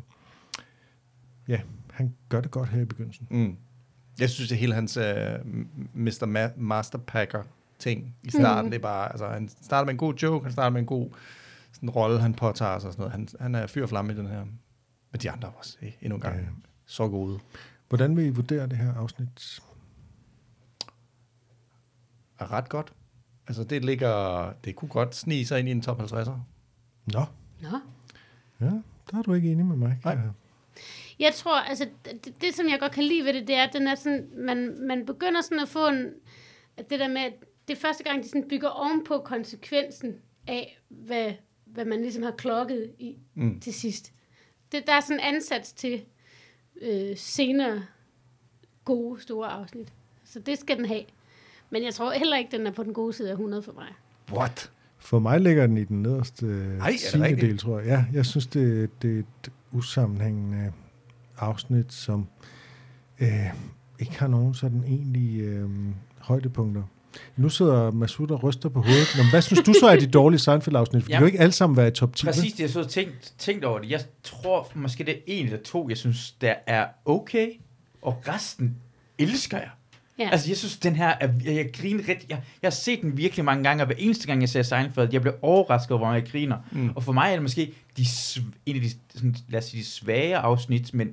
ja, 1.48 1.60
han 1.92 2.14
gør 2.28 2.40
det 2.40 2.50
godt 2.50 2.68
her 2.68 2.80
i 2.80 2.84
begyndelsen. 2.84 3.26
Mm. 3.30 3.56
Jeg 4.20 4.30
synes, 4.30 4.48
det 4.48 4.58
hele 4.58 4.74
hans 4.74 4.96
uh, 4.96 5.02
Mr. 5.94 6.24
Ma- 6.26 6.60
Masterpacker 6.60 7.42
ting 7.78 8.14
i 8.22 8.30
starten, 8.30 8.64
Mm. 8.64 8.70
det 8.70 8.78
er 8.78 8.82
bare, 8.82 9.08
altså 9.10 9.28
han 9.28 9.48
starter 9.62 9.84
med 9.84 9.92
en 9.94 9.98
god 9.98 10.14
joke, 10.14 10.44
han 10.44 10.52
starter 10.52 10.70
med 10.70 10.80
en 10.80 10.86
god 10.86 11.10
sådan 11.72 11.90
rolle, 11.90 12.20
han 12.20 12.34
påtager 12.34 12.78
sig 12.78 12.88
og 12.88 12.92
sådan 12.94 13.00
noget. 13.00 13.12
Han, 13.12 13.28
han 13.40 13.54
er 13.54 13.66
fyr 13.66 13.82
og 13.82 13.88
flamme 13.88 14.12
i 14.12 14.16
den 14.16 14.26
her. 14.26 14.44
Men 15.12 15.20
de 15.22 15.30
andre 15.30 15.48
også, 15.48 15.76
eh, 15.82 15.92
endnu 16.00 16.14
en 16.16 16.20
gang, 16.20 16.36
Ja. 16.36 16.42
så 16.86 17.08
gode. 17.08 17.38
Hvordan 17.88 18.16
vil 18.16 18.24
I 18.26 18.28
vurdere 18.28 18.66
det 18.66 18.78
her 18.78 18.94
afsnit? 18.94 19.60
Er 22.38 22.52
ret 22.52 22.68
godt. 22.68 22.92
Altså 23.48 23.64
det 23.64 23.84
ligger, 23.84 24.52
det 24.64 24.76
kunne 24.76 24.88
godt 24.88 25.14
snige 25.16 25.46
sig 25.46 25.58
ind 25.58 25.68
i 25.68 25.72
en 25.72 25.82
top 25.82 26.00
50'er. 26.00 26.30
Nå, 27.06 27.24
Nå. 27.60 27.80
ja, 28.60 28.70
der 29.10 29.18
er 29.18 29.22
du 29.22 29.32
ikke 29.34 29.52
enig 29.52 29.66
med 29.66 29.76
mig. 29.76 29.98
Nej. 30.04 30.18
Jeg 31.18 31.34
tror, 31.34 31.60
altså, 31.60 31.86
det, 32.04 32.34
det, 32.40 32.54
som 32.54 32.68
jeg 32.68 32.80
godt 32.80 32.92
kan 32.92 33.04
lide 33.04 33.24
ved 33.24 33.32
det, 33.32 33.46
det 33.48 33.54
er, 33.56 33.62
at 33.62 33.72
den 33.72 33.86
er 33.86 33.94
sådan, 33.94 34.28
man, 34.36 34.76
man 34.88 35.06
begynder 35.06 35.40
sådan 35.40 35.60
at 35.60 35.68
få 35.68 35.88
en, 35.88 36.06
at 36.76 36.90
det 36.90 37.00
der 37.00 37.08
med, 37.08 37.20
at 37.20 37.32
det 37.68 37.76
er 37.76 37.80
første 37.80 38.04
gang, 38.04 38.22
de 38.22 38.28
sådan 38.28 38.48
bygger 38.48 38.68
ovenpå 38.68 39.18
konsekvensen 39.18 40.14
af, 40.46 40.78
hvad, 40.88 41.32
hvad 41.64 41.84
man 41.84 42.00
ligesom 42.02 42.22
har 42.22 42.30
klokket 42.30 42.90
i 42.98 43.16
Mm. 43.34 43.60
til 43.60 43.74
sidst. 43.74 44.12
Det, 44.72 44.86
der 44.86 44.92
er 44.92 45.00
sådan 45.00 45.16
en 45.16 45.34
ansats 45.34 45.72
til 45.72 46.04
øh, 46.82 47.16
senere 47.16 47.82
gode, 48.84 49.20
store 49.22 49.48
afsnit. 49.48 49.92
Så 50.24 50.40
det 50.40 50.58
skal 50.58 50.76
den 50.76 50.84
have. 50.84 51.02
Men 51.70 51.84
jeg 51.84 51.94
tror 51.94 52.12
heller 52.12 52.36
ikke, 52.36 52.56
den 52.56 52.66
er 52.66 52.70
på 52.70 52.82
den 52.82 52.94
gode 52.94 53.12
side 53.12 53.28
af 53.28 53.32
100 53.32 53.62
for 53.62 53.72
mig. 53.72 53.86
What? 54.32 54.70
For 54.98 55.18
mig 55.18 55.40
ligger 55.40 55.66
den 55.66 55.76
i 55.76 55.84
den 55.84 56.02
nederste 56.02 56.46
er 57.20 57.20
rigtigt? 57.24 57.40
del, 57.50 57.58
tror 57.58 57.78
jeg. 57.78 57.86
Ja, 57.86 58.04
jeg 58.12 58.26
synes, 58.26 58.46
det, 58.46 58.90
det 59.02 59.14
er 59.14 59.18
et 59.18 59.52
usammenhængende 59.72 60.72
afsnit, 61.39 61.93
som 61.93 62.26
øh, 63.20 63.28
ikke 63.99 64.18
har 64.18 64.26
nogen 64.26 64.55
sådan 64.55 64.84
egentlig 64.86 65.41
øh, 65.41 65.68
højdepunkter. 66.18 66.82
Nu 67.36 67.49
sidder 67.49 67.91
Masud 67.91 68.30
og 68.30 68.43
ryster 68.45 68.68
på 68.68 68.80
hovedet. 68.82 69.09
Nå, 69.16 69.22
men 69.22 69.30
hvad 69.30 69.43
synes 69.43 69.61
du 69.66 69.72
så 69.80 69.86
er 69.86 69.97
de 69.97 70.07
dårlige 70.07 70.39
Seinfeld-afsnit? 70.41 71.03
For 71.03 71.09
de 71.09 71.12
Ja. 71.12 71.16
kan 71.18 71.22
jo 71.22 71.26
ikke 71.26 71.41
alle 71.41 71.53
sammen 71.53 71.76
være 71.76 71.89
i 71.89 71.91
top 71.91 72.16
10. 72.16 72.26
vel? 72.26 72.32
Præcis, 72.34 72.53
det 72.53 72.61
jeg 72.61 72.70
så 72.70 72.84
tænkt, 72.84 73.32
tænkt 73.39 73.64
over 73.64 73.78
det. 73.78 73.91
Jeg 73.91 74.01
tror 74.22 74.68
måske 74.74 75.05
det 75.05 75.14
er 75.14 75.20
en 75.26 75.45
eller 75.47 75.59
to, 75.64 75.89
jeg 75.89 75.97
synes, 75.97 76.30
der 76.41 76.55
er 76.66 76.86
okay, 77.05 77.49
og 78.03 78.22
resten 78.28 78.76
elsker 79.18 79.59
jeg. 79.59 79.68
Ja. 80.18 80.28
Altså, 80.32 80.49
jeg 80.51 80.57
synes, 80.57 80.76
den 80.76 80.97
her, 80.97 81.09
er, 81.20 81.28
jeg, 81.45 81.55
jeg 81.55 81.70
griner 81.74 82.09
rigtig, 82.09 82.30
jeg, 82.30 82.41
jeg 82.62 82.66
har 82.66 82.70
set 82.70 83.03
den 83.03 83.16
virkelig 83.16 83.45
mange 83.45 83.64
gange, 83.64 83.82
og 83.82 83.86
hver 83.86 83.97
eneste 83.99 84.26
gang, 84.26 84.41
jeg 84.41 84.49
ser 84.49 84.62
Seinfeld, 84.62 85.09
jeg 85.12 85.20
bliver 85.20 85.36
overrasket 85.43 85.91
over, 85.91 85.99
hvor 85.99 86.07
meget 86.09 86.22
jeg 86.22 86.30
griner. 86.30 86.57
Mm. 86.72 86.91
Og 86.97 87.03
for 87.03 87.12
mig 87.12 87.28
er 87.28 87.32
det 87.32 87.43
måske 87.43 87.72
de, 87.97 88.05
en 88.66 88.76
af 88.76 88.82
de, 88.82 88.91
sådan, 89.14 89.36
lad 89.49 89.59
os 89.59 89.64
sige, 89.64 89.80
de 89.80 89.86
svage 89.86 90.36
afsnit, 90.36 90.95
men 90.95 91.09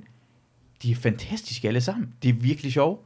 de 0.82 0.90
er 0.90 0.94
fantastiske 1.02 1.68
alle 1.68 1.80
sammen. 1.80 2.08
Det 2.22 2.28
er 2.28 2.32
virkelig 2.32 2.72
sjovt. 2.72 3.00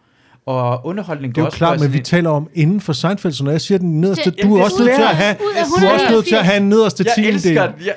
Og 0.47 0.87
underholdning 0.87 1.35
Det 1.35 1.41
er 1.41 1.43
jo 1.43 1.47
også 1.47 1.59
klart, 1.59 1.81
men 1.81 1.93
vi 1.93 1.99
et- 1.99 2.05
taler 2.05 2.31
om 2.31 2.49
inden 2.55 2.81
for 2.81 2.93
Seinfeld, 2.93 3.33
så 3.33 3.45
når 3.45 3.51
jeg 3.51 3.61
siger 3.61 3.79
den 3.79 4.01
nederste, 4.01 4.31
Det- 4.31 4.43
du 4.43 4.53
er 4.53 4.57
det 4.57 4.65
også 4.65 4.79
nødt 4.79 4.95
til 4.95 5.03
at 5.03 5.09
svært. 5.09 5.17
have, 5.17 5.35
du 5.81 5.87
er 5.87 5.93
også 5.93 6.07
nødt 6.11 6.27
til 6.27 6.35
at 6.35 6.45
have 6.45 6.57
en 6.57 6.69
nederste 6.69 7.05
Jeg 7.07 7.13
tiendedel. 7.15 7.35
elsker 7.35 7.67
den. 7.67 7.75
Jeg, 7.79 7.87
jeg, 7.87 7.95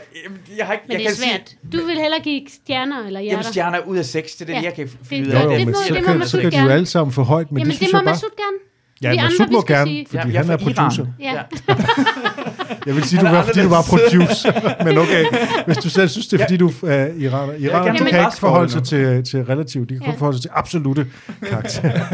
jeg, 0.57 0.65
har 0.65 0.73
ikke, 0.73 0.83
Men 0.87 0.91
jeg 0.91 0.99
det 0.99 1.05
er 1.05 1.09
kan 1.09 1.15
sige- 1.15 1.29
svært. 1.31 1.73
Du 1.81 1.85
vil 1.87 1.95
hellere 1.97 2.19
give 2.23 2.41
stjerner 2.63 3.05
eller 3.07 3.19
Jamen, 3.19 3.29
hjerter. 3.29 3.49
stjerner 3.51 3.79
ud 3.87 3.97
af 3.97 4.05
seks, 4.05 4.31
det 4.35 4.41
er 4.41 4.45
det, 4.45 4.53
Ja, 4.53 4.61
jeg 4.61 4.73
kan 4.73 4.87
det- 4.87 5.19
ud 5.19 5.25
det- 5.25 5.33
af. 5.33 5.43
Jo, 5.43 5.51
jo, 5.51 5.57
det 5.57 5.59
men 5.59 5.67
må- 5.67 5.73
så 5.87 5.93
det 5.93 6.03
kan, 6.05 6.17
man 6.17 6.27
så 6.27 6.31
så 6.31 6.41
kan 6.41 6.51
de 6.51 6.61
jo 6.63 6.69
alle 6.69 6.85
sammen 6.85 7.11
for 7.13 7.23
højt, 7.23 7.51
men 7.51 7.59
Jamen, 7.59 7.71
det 7.71 7.79
det, 7.79 7.87
synes 7.87 7.93
må 7.93 7.97
jeg 7.99 8.05
bare... 8.05 8.13
Masud 8.13 8.29
gerne. 8.37 8.57
Ja, 9.03 9.09
Vi 9.11 9.15
Masud 9.29 9.51
må 9.53 9.61
gerne, 9.61 10.05
fordi 10.09 10.33
jeg 10.33 10.41
han 10.41 10.49
er 10.51 10.57
producer. 10.57 11.05
Ja. 11.19 11.33
Jeg 12.85 12.95
vil 12.95 13.03
sige, 13.03 13.21
du 13.21 13.25
er 13.25 13.31
var, 13.31 13.43
fordi 13.43 13.61
du 13.61 13.69
var 13.69 13.81
producer, 13.89 14.83
men 14.85 14.97
okay. 14.97 15.25
Hvis 15.65 15.77
du 15.77 15.89
selv 15.89 16.09
synes, 16.09 16.27
det 16.27 16.41
er, 16.41 16.45
fordi 16.45 16.57
du 16.57 16.71
er 16.87 17.05
iraner. 17.17 17.53
Iraner, 17.53 17.83
kan 17.85 17.93
de 17.93 17.99
ikke 17.99 18.11
kan 18.11 18.19
ikke 18.19 18.37
forholde 18.39 18.71
sig 18.71 18.83
til, 18.83 19.23
til 19.23 19.45
relativt, 19.45 19.89
de 19.89 19.93
kan 19.93 20.01
kun 20.01 20.09
Ja. 20.13 20.17
forholde 20.17 20.37
sig 20.37 20.41
til 20.41 20.51
absolute 20.53 21.07
karakterer. 21.49 21.99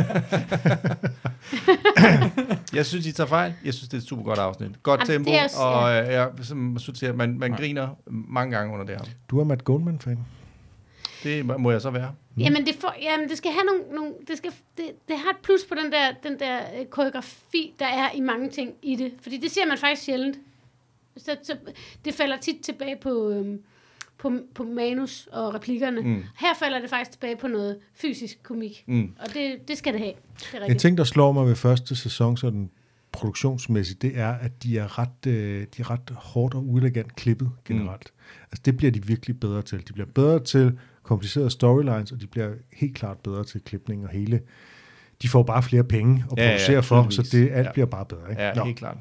Jeg 2.73 2.85
synes, 2.85 3.05
I 3.05 3.11
tager 3.11 3.27
fejl. 3.27 3.53
Jeg 3.65 3.73
synes, 3.73 3.89
det 3.89 3.97
er 3.97 4.01
et 4.01 4.07
super 4.07 4.23
godt 4.23 4.39
afsnit. 4.39 4.69
Godt 4.83 5.01
Jamen, 5.09 5.25
tempo, 5.25 5.43
også- 5.43 5.57
og 5.57 6.05
ja, 6.05 6.25
som 6.41 6.57
Masud 6.57 6.93
siger, 6.95 7.13
man, 7.13 7.39
man 7.39 7.51
griner 7.51 7.87
mange 8.07 8.55
gange 8.57 8.73
under 8.73 8.85
det 8.85 8.95
her. 8.95 9.03
Du 9.31 9.39
er 9.39 9.43
Matt 9.43 9.63
Goldman-fan. 9.63 10.17
Det 11.23 11.59
må 11.59 11.71
jeg 11.71 11.81
så 11.81 11.89
være. 11.89 12.15
Jamen, 12.37 12.65
det, 12.65 12.75
får, 12.75 12.95
jamen, 13.01 13.29
det 13.29 13.37
skal 13.37 13.51
have 13.51 13.63
nogle, 13.63 13.95
nogle 13.95 14.13
det, 14.27 14.37
skal, 14.37 14.51
det, 14.77 14.85
det 15.07 15.17
har 15.17 15.29
et 15.29 15.37
plus 15.43 15.65
på 15.69 15.75
den 15.75 15.91
der, 15.91 16.13
den 16.23 16.39
der 16.39 16.59
øh, 16.79 16.85
koreografi, 16.85 17.73
der 17.79 17.85
er 17.85 18.11
i 18.11 18.19
mange 18.19 18.49
ting 18.49 18.73
i 18.81 18.95
det. 18.95 19.13
Fordi 19.21 19.37
det 19.37 19.51
ser 19.51 19.65
man 19.65 19.77
faktisk 19.77 20.03
sjældent. 20.03 20.37
Så, 21.17 21.37
så, 21.43 21.57
det 22.05 22.13
falder 22.13 22.37
tit 22.37 22.55
tilbage 22.63 22.97
på, 23.01 23.29
øhm, 23.29 23.61
på, 24.17 24.31
på 24.55 24.63
manus 24.63 25.29
og 25.31 25.53
replikkerne. 25.53 26.01
Mm. 26.01 26.23
Her 26.37 26.53
falder 26.59 26.79
det 26.79 26.89
faktisk 26.89 27.11
tilbage 27.11 27.35
på 27.35 27.47
noget 27.47 27.77
fysisk 27.95 28.43
komik. 28.43 28.83
Mm. 28.87 29.15
Og 29.19 29.33
det, 29.33 29.67
det 29.67 29.77
skal 29.77 29.93
det 29.93 30.01
have. 30.01 30.13
Det 30.51 30.61
er 30.61 30.65
En 30.65 30.79
ting, 30.79 30.97
der 30.97 31.03
slår 31.03 31.31
mig 31.31 31.47
ved 31.47 31.55
første 31.55 31.95
sæson, 31.95 32.37
sådan 32.37 32.69
produktionsmæssigt, 33.11 34.01
det 34.01 34.17
er, 34.17 34.31
at 34.31 34.63
de 34.63 34.77
er 34.77 34.99
ret, 34.99 35.27
øh, 35.27 35.61
de 35.61 35.81
er 35.81 35.91
ret 35.91 36.09
hårdt 36.09 36.53
og 36.53 36.67
uelegant 36.67 37.15
klippet 37.15 37.51
generelt. 37.65 38.13
Mm. 38.15 38.43
Altså 38.51 38.61
det 38.65 38.77
bliver 38.77 38.91
de 38.91 39.05
virkelig 39.05 39.39
bedre 39.39 39.61
til. 39.61 39.87
De 39.87 39.93
bliver 39.93 40.07
bedre 40.15 40.43
til 40.43 40.79
komplicerede 41.09 41.49
storylines, 41.49 42.11
og 42.11 42.21
de 42.21 42.27
bliver 42.27 42.49
helt 42.73 42.95
klart 42.95 43.17
bedre 43.17 43.43
til 43.43 43.61
klipning 43.61 44.03
og 44.03 44.09
hele 44.09 44.39
de 45.21 45.29
får 45.29 45.43
bare 45.43 45.63
flere 45.63 45.83
penge 45.83 46.25
at 46.31 46.37
Ja, 46.37 46.43
ja, 46.43 46.49
producere 46.49 46.83
for, 46.83 47.07
så 47.09 47.21
det 47.31 47.49
alt 47.51 47.65
Ja. 47.67 47.71
bliver 47.71 47.85
bare 47.85 48.05
bedre. 48.05 48.29
Ikke? 48.29 48.41
Ja, 48.41 48.53
Nå. 48.53 48.63
helt 48.63 48.77
klart. 48.77 48.97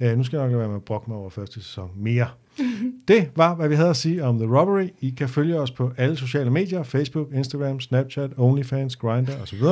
Øh, 0.00 0.16
nu 0.16 0.24
skal 0.24 0.36
jeg 0.36 0.48
nok 0.48 0.58
være 0.58 0.68
med 0.68 0.76
at 0.76 0.82
brokke 0.84 1.10
mig 1.10 1.18
over 1.18 1.30
første 1.30 1.54
sæson 1.62 1.90
mere. 1.96 2.26
det 3.08 3.30
var, 3.36 3.54
hvad 3.54 3.68
vi 3.68 3.74
havde 3.74 3.90
at 3.90 3.96
sige 3.96 4.24
om 4.24 4.38
The 4.38 4.58
Robbery. 4.58 4.88
I 5.00 5.10
kan 5.10 5.28
følge 5.28 5.60
os 5.60 5.70
på 5.70 5.92
alle 5.96 6.16
sociale 6.16 6.50
medier, 6.50 6.82
Facebook, 6.82 7.28
Instagram, 7.34 7.80
Snapchat, 7.80 8.30
OnlyFans, 8.36 8.96
Grindr 8.96 9.30
osv. 9.42 9.62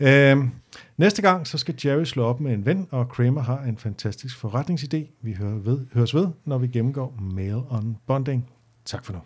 øhm, 0.00 0.50
næste 0.96 1.22
gang, 1.22 1.46
så 1.46 1.58
skal 1.58 1.74
Jerry 1.84 2.04
slå 2.04 2.22
op 2.24 2.40
med 2.40 2.54
en 2.54 2.66
ven, 2.66 2.86
og 2.90 3.08
Kramer 3.08 3.42
har 3.42 3.62
en 3.62 3.76
fantastisk 3.78 4.44
forretningsidé. 4.44 5.18
Vi 5.22 5.32
hører 5.32 5.58
ved, 5.58 5.86
høres 5.94 6.14
ved, 6.14 6.26
når 6.44 6.58
vi 6.58 6.66
gennemgår 6.66 7.14
Mail 7.34 7.54
on 7.54 7.96
Bonding. 8.06 8.50
Tak 8.84 9.04
for 9.04 9.12
nu. 9.12 9.18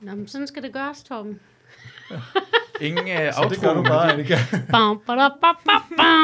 Nå, 0.00 0.14
men 0.14 0.28
sådan 0.28 0.46
skal 0.46 0.62
det 0.62 0.72
gøres, 0.72 1.02
Torben. 1.02 1.40
Ja. 2.10 2.16
Ingen 2.86 3.26
uh, 3.28 3.34
Så 3.34 3.46
det 3.50 3.60
gør 3.60 3.74
du 3.74 3.82
bare, 3.82 4.12
Annika. 4.12 4.36
bam, 4.72 5.00
bada, 5.06 5.28
bam, 5.40 5.56
bam, 5.64 5.82
bam. 5.96 6.20